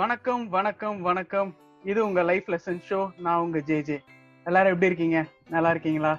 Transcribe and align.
வணக்கம் 0.00 0.44
வணக்கம் 0.54 0.96
வணக்கம். 1.06 1.50
இது 1.90 1.98
உங்க 2.06 2.20
லைஃப் 2.28 2.46
லெசன் 2.52 2.80
ஷோ 2.86 2.98
நான் 3.24 3.42
உங்க 3.42 3.58
ஜே 3.68 3.76
ஜே 3.88 3.96
எல்லாரும் 4.46 4.72
எப்படி 4.72 4.88
இருக்கீங்க? 4.90 5.18
நல்லா 5.54 5.70
இருக்கீங்களா? 5.74 6.10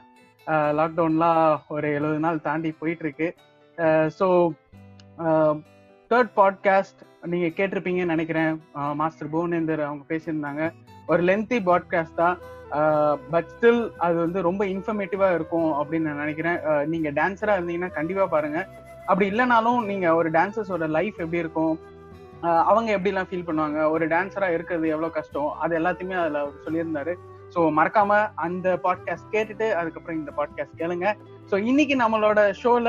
லாக்டவுன்லாம் 0.78 1.42
ஒரு 1.75 1.88
எழுபது 1.98 2.21
நாள் 2.25 2.39
தாண்டி 2.46 2.70
போயிட்டு 2.82 3.04
இருக்கு 3.06 3.28
ஸோ 4.18 4.28
தேர்ட் 6.11 6.32
பாட்காஸ்ட் 6.39 7.02
நீங்க 7.32 7.48
கேட்டிருப்பீங்கன்னு 7.57 8.14
நினைக்கிறேன். 8.16 8.54
மாஸ்டர் 9.02 9.32
புவனேந்தர் 9.34 9.84
அவங்க 9.88 10.05
பேசியிருந்தாங்க. 10.14 10.70
ஒரு 11.12 11.23
லென்த்தி 11.30 11.60
பாட்காஸ்ட் 11.70 12.21
தான். 12.21 12.38
பட் 13.34 13.50
ஸ்டில் 13.55 13.84
அது 14.07 14.15
வந்து 14.26 14.42
ரொம்ப 14.50 14.65
இன்ஃபர்மேட்டிவா 14.76 15.29
இருக்கும் 15.39 15.70
அப்படின்னு 15.79 16.10
நான் 16.10 16.23
நினைக்கிறேன். 16.26 16.62
நீங்க 16.93 17.12
டான்ஸரா 17.20 17.57
இருந்தீங்கன்னா 17.57 17.92
கண்டிப்பா 18.00 18.28
பாருங்க. 18.36 18.62
அப்படி 19.10 19.28
இல்லைனாலும் 19.34 19.82
நீங்க 19.92 20.07
ஒரு 20.21 20.32
டான்சர்ஸோட 20.37 20.89
லைஃப் 20.98 21.20
எப்படி 21.26 21.43
இருக்கும்? 21.43 21.76
அவங்க 22.42 22.89
எப்படிலாம் 22.98 23.30
ஃபீல் 23.30 23.48
பண்ணுவாங்க? 23.48 23.80
ஒரு 23.94 24.07
டான்ஸரா 24.07 24.50
இருக்கிறது 24.56 24.88
எவ்வளவு 24.93 25.16
கஷ்டம்? 25.18 25.50
அது 25.64 25.74
எல்லாத்தையுமே 25.80 26.18
அதுல 26.24 26.42
சொல்லியிருந்தாரு. 26.66 27.14
ஸோ 27.54 27.60
மறக்காம 27.78 28.12
அந்த 28.46 28.68
பாட்காஸ்ட் 28.86 29.32
கேட்டுட்டு 29.34 29.68
அதுக்கப்புறம் 29.80 30.20
இந்த 30.21 30.32
பாட்காஸ்ட் 30.40 30.79
கேளுங்க. 30.82 31.07
ஸோ 31.50 31.57
இன்னைக்கு 31.70 31.96
நம்மளோட 32.03 32.40
ஷோல 32.62 32.88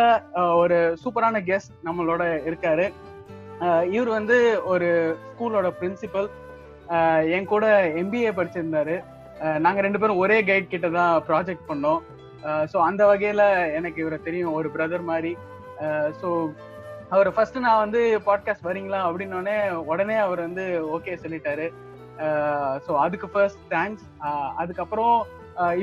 ஒரு 0.62 0.78
சூப்பரான 1.02 1.42
கெஸ்ட் 1.51 1.74
நம்மளோட 1.88 2.23
இருக்காரு. 2.48 2.87
இவர் 3.95 4.10
வந்து 4.18 4.38
ஒரு 4.73 4.88
ஸ்கூலோட 5.28 5.68
பிரின்சிபல் 5.80 6.28
என் 7.37 7.51
கூட 7.52 7.66
எம்பிஏ 8.02 8.32
படிச்சிருந்தாரு. 8.38 8.96
நாங்க 9.65 9.80
ரெண்டு 9.87 10.01
பேரும் 10.01 10.23
ஒரே 10.24 10.38
கைட் 10.51 10.73
கிட்ட 10.74 10.88
தான் 10.98 11.15
ப்ராஜெக்ட் 11.28 11.68
பண்ணோம். 11.70 12.01
ஸோ 12.73 12.76
அந்த 12.88 13.02
வகையில 13.07 13.45
எனக்கு 13.79 14.02
இவரை 14.02 14.18
தெரியும். 14.26 14.57
ஒரு 14.59 14.68
பிரதர் 14.74 15.04
மாதிரி. 15.13 15.32
ஸோ 16.20 16.29
அவர் 17.15 17.29
ஃபர்ஸ்ட் 17.35 17.59
நான் 17.65 17.82
வந்து 17.85 18.01
பாட்காஸ்ட் 18.29 18.68
வரீங்களா? 18.68 19.01
அப்படின்னோடனே 19.09 19.57
உடனே 19.90 20.16
அவர் 20.26 20.40
வந்து 20.46 20.65
ஓகே 20.96 21.13
சொல்லிட்டாரு. 21.24 21.66
ஸோ 22.85 22.93
அதுக்கு 23.04 23.26
ஃபர்ஸ்ட் 23.35 23.63
தேங்க்ஸ் 23.74 24.07
அதுக்கப்புறம் 24.63 25.16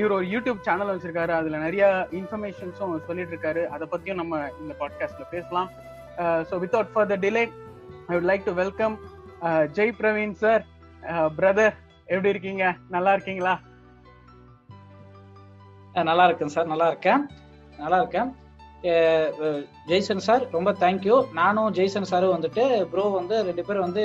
இவர் 0.00 0.14
ஒரு 0.16 0.26
யூடியூப் 0.34 0.64
சேனல் 0.66 0.92
வச்சிருக்காரு. 0.92 1.32
அதுல 1.38 1.60
நிறைய 1.66 1.84
இன்ஃபர்மேஷன்ஸும் 2.18 2.92
சொல்லிட்டு 3.08 3.34
இருக்காரு 3.34 3.62
அதை 3.74 3.84
பத்தியும் 3.94 4.20
நம்ம 4.22 4.42
இந்த 4.62 4.74
பாட்காஸ்ட்ல 4.82 5.26
பேசலாம். 5.34 5.70
So 6.50 6.60
without 6.64 6.92
further 6.94 7.22
delay 7.24 7.44
I 8.08 8.12
would 8.16 8.30
like 8.32 8.46
to 8.50 8.54
welcome 8.62 8.96
Jai 9.78 9.96
Praveen 10.00 10.36
sir 10.44 10.62
brother 11.38 11.74
எப்படி 12.12 12.32
இருக்கீங்க? 12.34 12.64
நல்லா 12.94 13.12
இருக்கீங்களா? 13.16 13.54
நல்லா 16.10 16.24
இருக்கேன் 16.28 16.54
சார் 16.54 16.72
நல்லா 16.72 16.86
இருக்கேன். 16.92 17.22
நல்லா 17.82 17.98
இருக்கேன். 18.02 18.30
ஜெய்சன் 19.90 20.24
சார் 20.26 20.42
ரொம்ப 20.56 20.70
தேங்க்யூ 20.82 21.16
நானும் 21.40 21.68
ஜெய்சன் 21.76 22.10
சாரும் 22.10 22.34
வந்துட்டு 22.36 22.64
ப்ரோ 22.92 23.04
வந்து 23.18 23.36
ரெண்டு 23.48 23.62
பேரும் 23.68 23.86
வந்து 23.86 24.02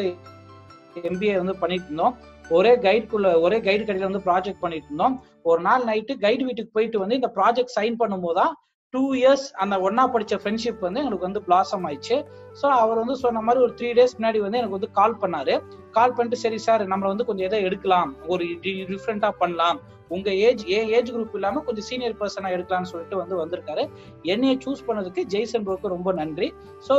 எம்பிஏ 1.09 1.33
வந்து 1.41 1.55
பண்ணிட்டு 1.63 1.87
இருந்தோம். 1.89 2.15
ஒரே 2.57 2.71
கைடுக்குள்ள 2.85 3.29
ஒரே 3.45 3.57
கைடு 3.67 3.83
கடையில 3.83 4.09
வந்து 4.09 4.25
ப்ராஜெக்ட் 4.27 4.63
பண்ணிட்டு 4.63 4.87
இருந்தோம். 4.89 5.15
ஒரு 5.49 5.61
நாள் 5.67 5.83
நைட்டு 5.89 6.13
கைடு 6.25 6.43
வீட்டுக்கு 6.47 6.75
போயிட்டு 6.77 7.01
வந்து 7.03 7.17
இந்த 7.19 7.29
ப்ராஜெக்ட் 7.37 7.75
சைன் 7.77 7.99
பண்ணும்போது 8.01 8.37
தான் 8.41 8.53
டூ 8.93 9.01
இயர்ஸ் 9.17 9.43
அந்த 9.63 9.75
ஒன்னா 9.87 10.03
படிச்ச 10.13 10.35
ஃப்ரெண்ட்ஷிப் 10.41 10.85
வந்து 10.85 10.99
எங்களுக்கு 11.01 11.27
வந்து 11.27 11.41
பிளாசம் 11.47 11.83
ஆயிடுச்சு. 11.87 12.15
ஸோ 12.59 12.67
அவர் 12.83 12.99
வந்து 13.01 13.15
சொன்ன 13.23 13.41
மாதிரி 13.47 13.59
ஒரு 13.65 13.73
த்ரீ 13.79 13.89
டேஸ் 13.97 14.15
முன்னாடி 14.17 14.39
வந்து 14.45 14.59
எனக்கு 14.59 14.77
வந்து 14.77 14.89
கால் 14.99 15.19
பண்ணாரு. 15.23 15.55
கால் 15.97 16.13
பண்ணிட்டு 16.15 16.39
சரி 16.43 16.59
சார் 16.65 16.83
நம்மளை 16.91 17.09
வந்து 17.13 17.27
கொஞ்சம் 17.27 17.47
எதை 17.49 17.59
எடுக்கலாம். 17.67 18.11
ஒரு 18.33 18.45
டிஃப்ரெண்டா 18.91 19.29
பண்ணலாம். 19.41 19.79
உங்க 20.15 20.29
ஏஜ் 20.47 20.63
ஏ 20.75 20.79
ஏஜ் 20.97 21.11
குரூப் 21.15 21.35
இல்லாம 21.39 21.61
கொஞ்சம் 21.67 21.87
சீனியர் 21.89 22.15
பர்சனா 22.21 22.53
எடுக்கலாம்னு 22.55 22.91
சொல்லிட்டு 22.91 23.19
வந்து 23.21 23.35
வந்திருக்காரு. 23.41 23.83
என்னைய 24.33 24.53
சூஸ் 24.63 24.85
பண்ணதுக்கு 24.87 25.23
ஜெய்சன் 25.33 25.65
ப்ரோக்கு 25.67 25.93
ரொம்ப 25.95 26.13
நன்றி. 26.21 26.47
So 26.87 26.95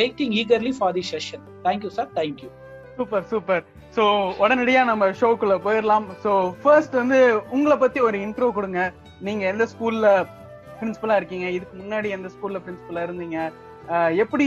waiting 0.00 0.34
eagerly 0.40 0.72
for 0.80 0.94
the 0.98 1.04
session 1.12 1.46
thank you 1.68 1.92
sir 1.98 2.10
thank you 2.18 2.50
super 2.98 3.24
super 3.32 3.62
so 3.96 4.04
உடனடியா 4.42 4.82
நம்ம 4.90 5.08
ஷோக்குள்ள 5.20 5.54
போயிடலாம். 5.68 6.08
ஸோ 6.24 6.32
ஃபர்ஸ்ட் 6.64 6.98
வந்து 7.02 7.20
உங்களை 7.56 7.78
பத்தி 7.84 8.02
ஒரு 8.08 8.18
இன்ட்ரோ 8.26 8.50
கொடுங்க. 8.58 8.82
நீங்க 9.28 9.42
எந்த 9.52 9.64
ஸ்கூல்ல 9.72 10.08
பிரின்சிபலா 10.80 11.16
இருக்கீங்க. 11.20 11.46
இதுக்கு 11.56 11.76
முன்னாடி 11.82 12.08
எந்த 12.16 12.30
ஸ்கூல்ல 12.34 12.60
பிரின்சிபலா 12.66 13.02
இருந்தீங்க? 13.08 13.38
எப்படி 14.22 14.46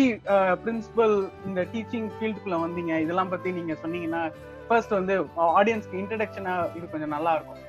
பிரின்சிபல் 0.63 1.15
இந்த 1.47 1.61
டீச்சிங் 1.73 2.09
ஃபீல்டுக்குள்ள 2.15 2.57
வந்தீங்க? 2.65 2.93
இதெல்லாம் 3.05 3.31
பத்தி 3.33 3.51
நீங்க 3.59 3.75
சொன்னீங்கன்னா 3.83 4.21
ஃபர்ஸ்ட் 4.67 4.97
வந்து 4.99 5.15
ஆடியன்ஸ்க்கு 5.59 6.01
இன்ட்ரடக்ஷனா 6.01 6.55
இது 6.77 6.85
கொஞ்சம் 6.93 7.15
நல்லா 7.15 7.33
இருக்கும். 7.37 7.61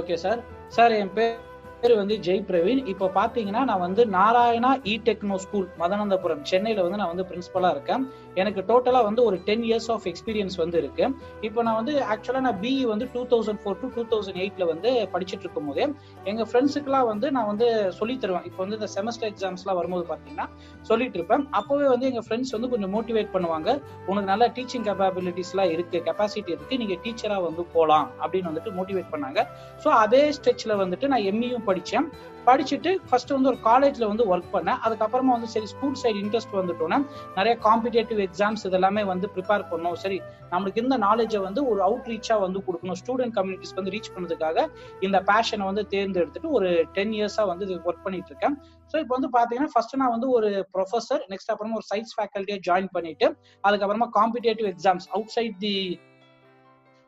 ஓகே 0.00 0.16
சார் 0.24 0.40
சார் 0.76 0.94
என் 1.02 1.14
பேர் 1.16 1.34
பேர் 1.80 1.94
வந்து 2.00 2.14
ஜெய் 2.26 2.42
பிரவீன். 2.48 2.80
இப்போ 2.92 3.06
பார்த்தீங்கன்னா 3.16 3.62
நான் 3.70 3.82
வந்து 3.84 4.02
Narayana 4.16 4.70
e 4.90 4.94
techno 5.06 5.36
school 5.44 5.66
Madanandapuram 5.82 6.42
சென்னையில் 6.50 6.82
வந்து 6.84 6.98
நான் 7.00 7.10
வந்து 7.12 7.26
பிரின்ஸிபலாக 7.30 7.74
இருக்கேன். 7.76 8.02
எனக்கு 8.40 8.60
டோட்டலாக 8.70 9.04
வந்து 9.08 9.22
ஒரு 9.28 9.36
டென் 9.48 9.64
இயர்ஸ் 9.68 9.88
ஆஃப் 9.94 10.06
எக்ஸ்பீரியன்ஸ் 10.10 10.56
வந்து 10.62 10.76
இருக்கு. 10.82 11.04
இப்போ 11.48 11.60
நான் 11.66 11.78
வந்து 11.80 11.94
ஆக்சுவலாக 12.12 12.44
நான் 12.46 12.58
பிஇ 12.62 12.84
வந்து 12.92 13.08
two 13.14 13.22
thousand 13.32 13.60
four 13.62 13.78
to 13.82 13.90
two 13.96 14.04
thousand 14.12 14.40
எயிட்ல 14.42 14.66
வந்து 14.72 14.92
படிச்சுட்டு 15.14 15.44
இருக்கும் 15.46 15.68
போதே 15.70 15.86
எங்கள் 16.32 16.48
ஃப்ரெண்ட்ஸுக்குலாம் 16.50 17.08
வந்து 17.12 17.26
நான் 17.36 17.48
வந்து 17.52 17.68
சொல்லி 17.98 18.16
தருவேன். 18.24 18.46
இப்போ 18.50 18.60
வந்து 18.64 18.78
இந்த 18.80 18.88
செமஸ்டர் 18.96 19.30
எக்ஸாம்ஸ்லாம் 19.32 19.78
வரும்போது 19.80 20.06
பார்த்தீங்கன்னா 20.10 20.48
சொல்லிட்டு 20.90 21.18
இருப்பேன். 21.20 21.44
அப்போவே 21.60 21.86
வந்து 21.94 22.08
எங்கள் 22.10 22.26
ஃப்ரெண்ட்ஸ் 22.28 22.54
வந்து 22.56 22.72
கொஞ்சம் 22.74 22.94
மோட்டிவேட் 22.96 23.30
பண்ணுவாங்க. 23.36 23.68
உனக்கு 24.10 24.28
நல்ல 24.32 24.50
டீச்சிங் 24.58 24.86
கேப்பபிலிட்டிஸ்லாம் 24.88 25.72
இருக்கு 25.76 26.04
கெப்பாசிட்டி 26.08 26.52
இருக்கு 26.56 26.80
நீங்கள் 26.84 27.00
டீச்சராக 27.06 27.46
வந்து 27.48 27.64
போகலாம் 27.76 28.08
அப்படின்னு 28.22 28.50
வந்துட்டு 28.52 28.72
மோட்டிவேட் 28.80 29.12
பண்ணாங்க. 29.14 29.40
ஸோ 29.84 29.88
அதே 30.04 30.24
ஸ்டெச்ல 30.38 30.74
வந்துட்டு 30.84 31.06
நான் 31.14 31.26
எம்இயும் 31.32 31.65
படித்தேன் 31.68 32.06
படிச்சுட்டு 32.48 32.90
ஃபர்ஸ்ட் 33.08 33.32
வந்து 33.34 33.48
ஒரு 33.50 33.58
காலேஜ்ல 33.66 34.04
வந்து 34.10 34.24
ஒர்க் 34.32 34.50
பண்ணேன். 34.54 34.78
அதுக்கப்புறமா 34.86 35.32
வந்து 35.36 35.48
சரி 35.54 35.68
ஸ்கூல் 35.72 35.96
சைடு 36.02 36.18
இன்ட்ரெஸ்ட் 36.22 36.54
வந்துட்டோன்னே 36.58 36.98
நிறைய 37.38 37.54
காம்படிட்டிவ் 37.64 38.20
எக்ஸாம்ஸ் 38.26 38.62
இதெல்லாமே 38.68 39.02
வந்து 39.10 39.26
ப்ரிப்பேர் 39.34 39.64
பண்ணோம். 39.72 39.96
சரி 40.02 40.18
நம்மளுக்கு 40.52 40.82
இந்த 40.84 40.96
நாலேஜை 41.06 41.40
வந்து 41.46 41.60
ஒரு 41.70 41.80
அவுட் 41.88 42.08
ரீச்சாக 42.12 42.44
வந்து 42.46 42.60
கொடுக்கணும். 42.66 42.98
ஸ்டூடெண்ட் 43.02 43.34
கம்யூனிட்டிஸ் 43.38 43.76
வந்து 43.78 43.94
ரீச் 43.96 44.12
பண்ணதுக்காக 44.16 44.66
இந்த 45.08 45.20
பேஷனை 45.30 45.66
வந்து 45.70 45.84
தேர்ந்தெடுத்துட்டு 45.94 46.50
ஒரு 46.58 46.70
டென் 46.96 47.14
இயர்ஸா 47.18 47.46
வந்து 47.52 47.66
இது 47.68 47.80
ஒர்க் 47.90 48.04
பண்ணிட்டு 48.06 48.32
இருக்கேன். 48.32 48.56
ஸோ 48.92 48.96
இப்போ 49.04 49.14
வந்து 49.18 49.30
பார்த்தீங்கன்னா 49.36 49.72
ஃபர்ஸ்ட் 49.74 50.00
நான் 50.02 50.14
வந்து 50.16 50.30
ஒரு 50.38 50.50
ப்ரொஃபஸர் 50.76 51.24
நெக்ஸ்ட் 51.34 51.52
அப்புறமா 51.54 51.78
ஒரு 51.80 51.88
சயின்ஸ் 51.92 52.14
ஃபேக்கல்ட்டியை 52.18 52.60
ஜாயின் 52.68 52.90
பண்ணிட்டு 52.96 53.28
அதுக்கப்புறமா 53.68 54.10
competitive 54.18 54.68
exams 54.74 55.08
outside 55.36 55.58
the 55.66 55.76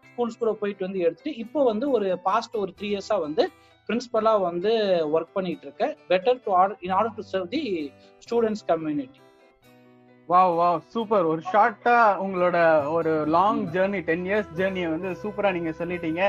schools 0.04 0.38
கூட 0.42 0.52
போயிட்டு 0.60 0.82
வந்து 0.86 1.00
எடுத்துட்டு 1.06 1.32
இப்போ 1.42 1.60
வந்து 1.72 1.86
ஒரு 1.96 2.06
பாஸ்ட் 2.28 2.54
ஒரு 2.62 2.70
த்ரீ 2.78 2.88
இயர்ஸா 2.92 3.16
வந்து 3.26 3.44
பிரின்சிபலா 3.88 4.32
வந்து 4.48 4.72
ஒர்க் 5.16 5.34
பண்ணிட்டு 5.36 5.64
இருக்கேன் 5.66 5.92
better 6.10 6.40
to 6.46 6.50
order 6.60 6.80
in 6.86 6.94
order 6.96 7.16
to 7.18 7.24
serve 7.32 7.48
the 7.54 7.62
students 8.24 8.64
community 8.70 9.20
wow 10.28 10.54
wow 10.60 10.80
super 10.94 11.28
ஒரு 11.32 11.42
ஷார்ட்டா 11.52 11.94
உங்களோட 12.24 12.58
ஒரு 12.96 13.12
லாங் 13.36 13.62
ஜேர்னி 13.74 14.00
டென் 14.08 14.26
இயர்ஸ் 14.30 14.50
ஜேர்னியை 14.58 14.88
வந்து 14.94 15.10
சூப்பரா 15.22 15.50
நீங்க 15.56 15.70
சொல்லிட்டீங்க. 15.78 16.22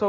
ஸோ 0.00 0.06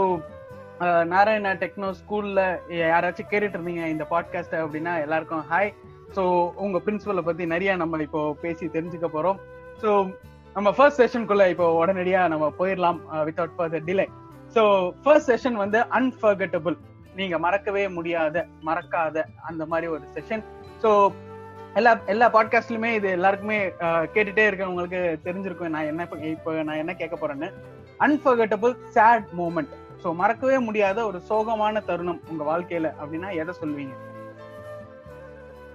நாராயணா 1.11 1.51
டெக்னோ 1.63 1.89
ஸ்கூல்ல 1.99 2.41
யாராச்சும் 2.83 3.29
கேட்டுட்டு 3.31 3.57
இருந்தீங்க 3.57 3.83
இந்த 3.93 4.05
பாட்காஸ்ட் 4.13 4.55
அப்படின்னா 4.63 4.93
எல்லாருக்கும் 5.05 5.45
ஹாய் 5.51 5.71
ஸோ 6.15 6.23
உங்க 6.65 6.77
பிரின்சிபலை 6.85 7.23
பத்தி 7.29 7.45
நிறைய 7.53 7.75
நம்ம 7.81 8.01
இப்போ 8.07 8.21
பேசி 8.43 8.65
தெரிஞ்சுக்க 8.77 9.07
போறோம். 9.17 9.37
ஸோ 9.81 9.89
நம்ம 10.55 10.69
ஃபர்ஸ்ட் 10.75 11.01
செஷனுக்குள்ள 11.01 11.45
இப்போ 11.53 11.67
உடனடியா 11.81 12.21
நம்ம 12.33 12.45
போயிடலாம் 12.59 12.99
without 13.27 13.55
further 13.57 13.87
delay 13.89 14.05
so 14.55 14.91
first 15.03 15.31
session 15.31 15.53
வந்து 15.53 15.79
அன்ஃபர்கட்டபிள் 15.79 16.75
நீங்க 17.15 17.37
மறக்கவே 17.37 17.87
முடியாத 17.87 18.47
மறக்காத 18.65 19.23
அந்த 19.41 19.65
மாதிரி 19.65 19.87
ஒரு 19.87 20.01
செஷன் 20.15 20.43
ஸோ 20.83 21.11
எல்லா 21.73 21.99
எல்லா 22.05 22.29
பாட்காஸ்ட்லயுமே 22.29 22.93
இது 22.93 23.09
எல்லாருக்குமே 23.09 23.67
கேட்டுட்டே 24.13 24.45
இருக்கவங்களுக்கு 24.45 25.19
தெரிஞ்சிருக்கும் 25.23 25.67
நான் 25.67 25.85
என்ன 25.85 26.07
இப்போ 26.21 26.63
நான் 26.63 26.77
என்ன 26.77 26.93
கேட்க 26.93 27.15
போறேன்னு. 27.15 27.51
அன்ஃபர்கட்டபிள் 27.99 28.75
சேட் 28.89 29.25
மூமெண்ட் 29.37 29.69
ஸோ 30.03 30.15
மறக்கவே 30.15 30.59
முடியாத 30.59 31.05
ஒரு 31.05 31.21
சோகமான 31.29 31.83
தருணம் 31.85 32.21
உங்க 32.29 32.43
வாழ்க்கையில 32.43 32.93
அப்படின்னா 33.01 33.35
எதை 33.35 33.53
சொல்வீங்க 33.61 33.93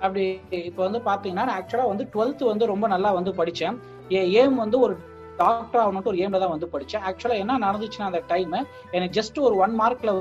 அப்படி 0.00 0.41
இப்போ 0.50 0.83
வந்து 0.83 0.99
பாத்தீங்கன்னா 0.99 1.47
நான் 1.47 1.62
ஆக்சுவலா 1.62 1.88
வந்து 1.88 2.09
டுவெல்த் 2.15 2.43
வந்து 2.43 2.67
ரொம்ப 2.67 2.87
நல்லா 2.87 3.12
வந்து 3.12 3.31
படிச்சேன். 3.31 3.79
என் 4.09 4.31
ஏம் 4.31 4.55
வந்து 4.55 4.81
ஒரு 4.81 4.99
டாக்டர் 5.43 5.83
ஆகணும்ட்டு 5.85 6.13
ஒரு 6.13 6.21
ஏம்ல 6.27 6.43
தான் 6.43 6.55
வந்து 6.55 6.69
படிச்சேன். 6.75 7.05
ஆக்சுவலா 7.09 7.41
என்ன 7.45 7.59
நடந்துச்சுன்னா 7.67 8.11
அந்த 8.11 8.23
டைம் 8.33 8.55
எனக்கு 8.97 9.17
ஜஸ்ட் 9.19 9.41
ஒரு 9.47 9.57
ஒன் 9.65 9.75
மார்க்ல 9.83 10.13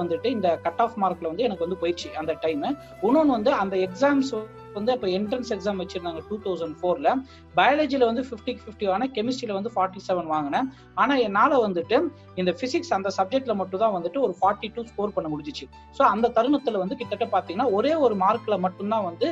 வந்துட்டு 0.00 0.28
இந்த 0.36 0.48
கட் 0.64 0.80
ஆஃப் 0.84 0.96
மார்க்ல 1.02 1.26
வந்து 1.30 1.44
எனக்கு 1.44 1.64
வந்து 1.64 1.78
போயிடுச்சு 1.82 2.08
அந்த 2.20 2.32
டைம் 2.42 2.64
இன்னொன்னு 3.06 3.34
வந்து 3.36 3.50
அந்த 3.62 3.74
எக்ஸாம்ஸ் 3.86 4.32
வந்து 4.78 4.90
இப்போ 4.96 5.08
என்ட்ரன்ஸ் 5.18 5.52
எக்ஸாம் 5.54 5.78
வச்சிருந்தாங்க 5.82 6.22
டூ 6.28 6.36
தௌசண்ட் 6.46 6.76
ஃபோர்ல 6.80 7.10
பயாலஜில 7.58 8.08
வந்து 8.10 8.24
ஃபிஃப்டிக்கு 8.28 8.64
ஃபிஃப்டி 8.64 8.86
வாங்கினேன் 8.88 9.12
கெமிஸ்ட்ரியில 9.16 9.56
வந்து 9.58 9.72
ஃபார்ட்டி 9.74 10.00
செவன் 10.08 10.28
வாங்கினேன். 10.34 10.66
ஆனா 11.02 11.14
என்னால 11.28 11.60
வந்துட்டு 11.66 11.98
இந்த 12.42 12.52
பிசிக்ஸ் 12.62 12.92
அந்த 12.98 13.12
சப்ஜெக்ட்ல 13.18 13.54
மட்டும் 13.60 13.82
தான் 13.84 13.94
வந்துட்டு 13.96 14.20
ஒரு 14.26 14.34
ஃபார்ட்டி 14.40 14.70
டூ 14.74 14.84
ஸ்கோர் 14.90 15.14
பண்ண 15.16 15.30
முடிஞ்சிச்சு. 15.34 15.66
ஸோ 15.98 16.02
அந்த 16.14 16.32
தருணத்துல 16.38 16.82
வந்து 16.84 16.98
கிட்டத்தட்ட 17.00 17.28
பாத்தீங்கன்னா 17.36 17.68
ஒரே 17.78 17.94
ஒரு 18.08 18.16
மார்க்ல 18.24 18.58
மட்டும்தான் 18.66 19.08
வந்து 19.10 19.30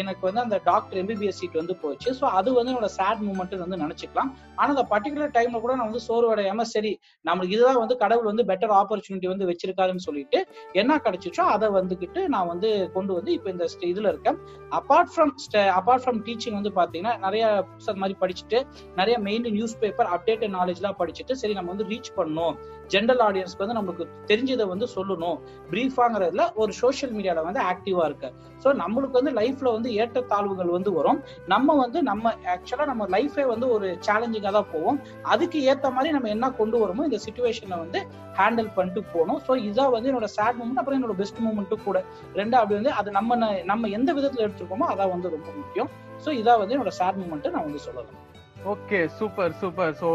எனக்கு 0.00 0.22
வந்து 0.26 0.40
அந்த 0.44 0.56
டாக்டர் 0.68 0.98
எம்பிபிஎஸ் 1.02 1.38
சீட் 1.40 1.58
வந்து 1.60 1.74
போச்சு. 1.82 2.08
ஸோ 2.20 2.24
அது 2.38 2.48
வந்து 2.58 2.72
என்னோட 2.72 2.88
சேட் 2.98 3.22
மூமெண்ட் 3.28 3.54
வந்து 3.64 3.78
நினைச்சுக்கலாம். 3.84 4.30
ஆனா 4.58 4.68
அந்த 4.74 4.84
பர்டிகுலர் 4.92 5.34
டைம்ல 5.36 5.60
கூட 5.64 5.72
நான் 5.78 5.90
வந்து 5.90 6.04
சோர்வடையாம 6.08 6.66
சரி 6.74 6.92
நம்மளுக்கு 7.28 7.56
இதுதான் 7.56 7.80
வந்து 7.82 7.96
கடவுள் 8.04 8.30
வந்து 8.30 8.46
பெட்டர் 8.50 8.74
ஆப்பர்ச்சுனிட்டி 8.80 9.30
வந்து 9.32 9.48
வச்சிருக்காருன்னு 9.50 10.06
சொல்லிட்டு 10.08 10.40
என்ன 10.82 11.00
கிடைச்சிச்சோ 11.06 11.46
அதை 11.54 11.68
வந்துகிட்டு 11.78 12.22
நான் 12.36 12.50
வந்து 12.52 12.70
கொண்டு 12.96 13.12
வந்து 13.18 13.32
இப்போ 13.36 13.50
இந்த 13.54 13.66
இதுல 13.92 14.08
இருக்கேன். 14.14 14.38
Apart 14.80 15.12
from 15.12 15.32
apart 15.78 16.02
from 16.04 16.20
teaching 16.26 16.58
வந்து 16.58 16.72
பாத்தீங்கன்னா 16.80 17.14
நிறைய 17.26 17.44
புக்ஸ் 17.68 18.00
மாதிரி 18.02 18.16
படிச்சுட்டு 18.24 18.58
நிறைய 19.00 19.16
மெயின் 19.28 19.46
நியூஸ் 19.56 19.78
பேப்பர் 19.84 20.10
அப்டேட்டட் 20.16 20.56
நாலேஜ்லாம் 20.58 20.98
படிச்சுட்டு 21.02 21.36
சரி 21.42 21.54
நம்ம 21.58 21.72
வந்து 21.74 21.88
ரீச் 21.92 22.10
பண்ணணும். 22.18 22.56
ஜென்ரல் 22.94 23.22
ஆடியன்ஸ்க்கு 23.26 23.64
வந்து 23.64 23.78
நமக்கு 23.80 24.04
தெரிஞ்சதை 24.30 24.64
வந்து 24.72 24.86
சொல்லணும். 24.96 25.38
பிரீஃபாங்கிறதுல 25.72 26.44
ஒரு 26.62 26.72
சோஷியல் 26.82 27.14
மீடியாவில் 27.16 27.46
வந்து 27.48 27.62
ஆக்டிவா 27.70 28.04
இருக்கு. 28.08 28.30
ஸோ 28.62 28.68
நம்மளுக்கு 28.82 29.18
வந்து 29.20 29.32
லைஃப்ல 29.40 29.72
வந்து 29.76 29.90
ஏற்றத்தாழ்வுகள் 30.02 30.70
வந்து 30.76 30.92
வரும். 30.98 31.20
நம்ம 31.54 31.76
வந்து 31.82 31.98
நம்ம 32.10 32.34
ஆக்சுவலா 32.54 32.86
நம்ம 32.92 33.06
லைஃபே 33.16 33.46
வந்து 33.52 33.68
ஒரு 33.76 33.88
சேலஞ்சிங்காக 34.08 34.52
தான் 34.58 34.70
போவோம் 34.74 35.00
அதுக்கு 35.34 35.60
ஏற்ற 35.72 35.90
மாதிரி 35.96 36.12
நம்ம 36.16 36.30
என்ன 36.36 36.52
கொண்டு 36.60 36.76
வரோமோ 36.84 37.06
இந்த 37.10 37.20
சுச்சுவேஷனை 37.26 37.78
வந்து 37.84 38.00
ஹேண்டில் 38.40 38.74
பண்ணிட்டு 38.78 39.02
போகணும். 39.14 39.40
ஸோ 39.48 39.54
இதான் 39.68 39.94
வந்து 39.96 40.10
என்னோட 40.12 40.28
சேட் 40.38 40.58
மூமெண்ட் 40.60 40.82
அப்புறம் 40.82 40.98
என்னோட 41.00 41.16
பெஸ்ட் 41.22 41.42
மூமெண்ட்டும் 41.46 41.84
கூட. 41.88 42.00
ரெண்டு 42.40 42.56
அப்படி 42.60 42.76
வந்து 42.80 42.94
அது 43.00 43.18
நம்ம 43.18 43.36
நம்ம 43.72 43.88
எந்த 43.98 44.12
விதத்தில் 44.18 44.44
எடுத்துருக்கோமோ 44.46 44.88
அதான் 44.94 45.12
வந்து 45.14 45.34
ரொம்ப 45.36 45.50
முக்கியம். 45.60 45.90
ஸோ 46.24 46.30
இதான் 46.40 46.60
வந்து 46.62 46.74
என்னோட 46.76 46.92
சேட் 47.00 47.20
மூமெண்ட்டை 47.22 47.52
நான் 47.56 47.68
வந்து 47.68 47.84
சொல்லலாம் 47.86 48.18
ஓகே 48.64 49.08
சூப்பர் 49.18 49.52
சூப்பர் 49.52 49.94
சோ 50.00 50.08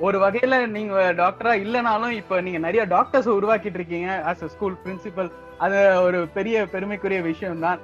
ஒரு 0.00 0.18
வகையில 0.18 0.66
நீங்க 0.66 1.12
டாக்டரா 1.12 1.52
இல்லனாலும் 1.64 2.10
இப்ப 2.10 2.40
நீங்க 2.40 2.58
நிறைய 2.58 2.84
டாக்டர்ஸ் 2.84 3.28
உருவாக்கிட்டு 3.28 3.74
இருக்கீங்க 3.74 4.10
ஆஸ் 4.30 4.42
அ 4.42 4.48
ஸ்கூல் 4.48 4.76
பிரின்சிபல் 4.84 5.30
அது 5.58 6.02
ஒரு 6.02 6.28
பெரிய 6.28 6.66
பெருமைக்குரிய 6.66 7.20
விஷயம் 7.20 7.60
தான் 7.60 7.80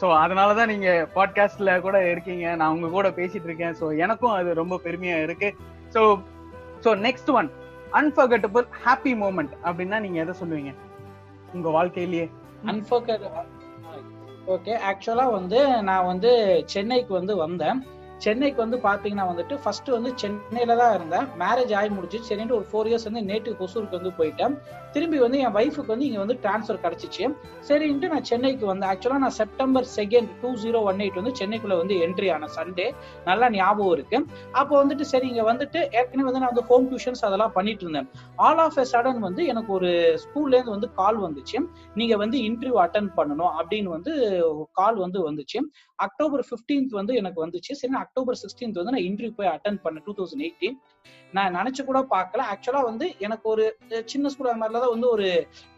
ஸோ 0.00 0.06
அதனாலதான் 0.14 0.68
நீங்க 0.68 1.08
பாட்காஸ்ட்ல 1.14 1.80
கூட 1.80 2.10
இருக்கீங்க. 2.12 2.56
நான் 2.56 2.74
உங்க 2.74 2.88
கூட 2.88 3.08
பேசிட்டு 3.08 3.44
இருக்கேன் 3.44 3.74
ஸோ 3.80 3.96
எனக்கும் 3.96 4.30
அது 4.30 4.54
ரொம்ப 4.54 4.80
பெருமையா 4.84 5.16
இருக்கு. 5.22 5.48
So 5.94 6.22
so 6.84 6.90
next 7.06 7.30
one 7.30 7.48
unforgettable 7.92 8.66
happy 8.84 9.14
moment 9.22 9.54
அப்படின்னா 9.64 9.98
நீங்க 10.00 10.18
எதை 10.20 10.34
சொல்லுவீங்க? 10.42 10.72
உங்க 11.54 11.68
வாழ்க்கையிலேயே. 11.70 12.30
அன்ஃபர்கட் 12.64 13.26
ஓகே 14.46 14.74
ஆக்சுவலா 14.90 15.32
வந்து 15.32 15.82
நான் 15.82 16.06
வந்து 16.06 16.62
சென்னைக்கு 16.66 17.12
வந்து 17.14 17.36
வந்தேன். 17.36 17.86
சென்னைக்கு 18.24 18.58
வந்து 18.64 18.78
பார்த்தீங்கன்னா 18.86 19.26
வந்துட்டு 19.30 19.54
ஃபர்ஸ்ட் 19.62 19.88
வந்து 19.88 20.10
சென்னையில 20.22 20.76
தான் 20.80 20.94
இருந்தேன். 20.94 21.26
மேரேஜ் 21.42 21.72
ஆகி 21.78 21.88
முடிச்சு 21.96 22.18
சரின்ட்டு 22.28 22.56
ஒரு 22.58 22.66
ஃபோர் 22.70 22.88
இயர்ஸ் 22.90 23.06
வந்து 23.08 23.22
நேட்டிவ் 23.30 23.56
கொசூருக்கு 23.60 23.98
வந்து 23.98 24.12
போயிட்டேன். 24.18 24.54
திரும்பி 24.94 25.18
வந்து 25.18 25.38
என் 25.38 25.54
ஒய்ஃபுக்கு 25.58 25.92
வந்து 25.94 26.06
இங்கே 26.06 26.20
வந்து 26.22 26.36
டிரான்ஸ்ஃபர் 26.44 26.80
கிடச்சிச்சு. 26.84 27.24
சரின்ட்டு 27.68 28.10
நான் 28.12 28.26
சென்னைக்கு 28.30 28.66
வந்து 28.66 28.86
ஆக்சுவலாக 28.86 29.22
நான் 29.24 29.36
September 29.40 29.88
second 29.96 30.30
two 30.42 30.50
zero 30.62 30.80
one 30.90 31.02
eight 31.04 31.18
வந்து 31.20 31.34
சென்னைக்குள்ள 31.40 31.76
வந்து 31.82 31.94
என்ட்ரி 32.06 32.30
ஆன 32.34 32.48
சண்டே 32.56 32.86
நல்லா 33.24 33.48
ஞாபகம் 33.50 33.92
இருக்கு. 33.92 34.20
அப்போ 34.52 34.84
வந்துட்டு 34.84 35.06
சரி 35.12 35.28
இங்கே 35.28 35.46
வந்துட்டு 35.50 35.80
ஏற்கனவே 35.98 36.26
வந்து 36.28 36.42
நான் 36.44 36.52
வந்து 36.54 36.66
ஹோம் 36.70 36.88
டியூஷன்ஸ் 36.90 37.24
அதெல்லாம் 37.30 37.52
பண்ணிட்டு 37.52 37.84
இருந்தேன். 37.86 38.08
ஆல் 38.36 38.62
ஆஃப் 38.66 38.78
எ 38.78 38.86
சடன் 38.92 39.18
வந்து 39.18 39.46
எனக்கு 39.46 39.72
ஒரு 39.72 39.90
ஸ்கூல்லேருந்து 40.24 40.76
வந்து 40.76 40.92
கால் 40.92 41.20
வந்துச்சு. 41.26 41.58
நீங்கள் 41.94 42.22
வந்து 42.24 42.38
இன்டர்வியூ 42.38 42.80
அட்டன் 42.86 43.10
பண்ணணும் 43.18 43.52
அப்படின்னு 43.60 43.90
வந்து 43.96 44.14
கால் 44.72 44.96
வந்து 44.96 45.18
வந்துச்சு. 45.28 45.60
அக்டோபர் 45.98 46.44
15th 46.50 46.90
வந்து 47.00 47.14
எனக்கு 47.14 47.46
வந்துச்சு. 47.46 47.72
சரி 47.72 47.92
அக்டோபர் 48.06 48.38
சிக்ஸ்டீன்த் 48.42 48.80
வந்து 48.80 48.94
நான் 48.94 49.06
இன்டர்வியூ 49.08 49.34
போய் 49.40 49.52
அட்டன் 49.54 49.80
பண்ணேன். 49.84 50.04
டூ 50.06 50.14
தௌசண்ட் 50.20 50.44
எயிட்டீன் 50.46 50.78
நான் 51.36 51.56
நினைச்சு 51.58 51.82
கூட 51.88 52.00
பார்க்கல. 52.14 52.42
ஆக்சுவலா 52.52 52.80
வந்து 52.88 53.06
எனக்கு 53.26 53.46
ஒரு 53.52 53.64
சின்ன 54.12 54.30
ஸ்கூல் 54.32 54.50
அந்த 54.50 54.60
மாதிரிலாம் 54.62 54.84
தான் 54.84 54.94
வந்து 54.94 55.08
ஒரு 55.14 55.26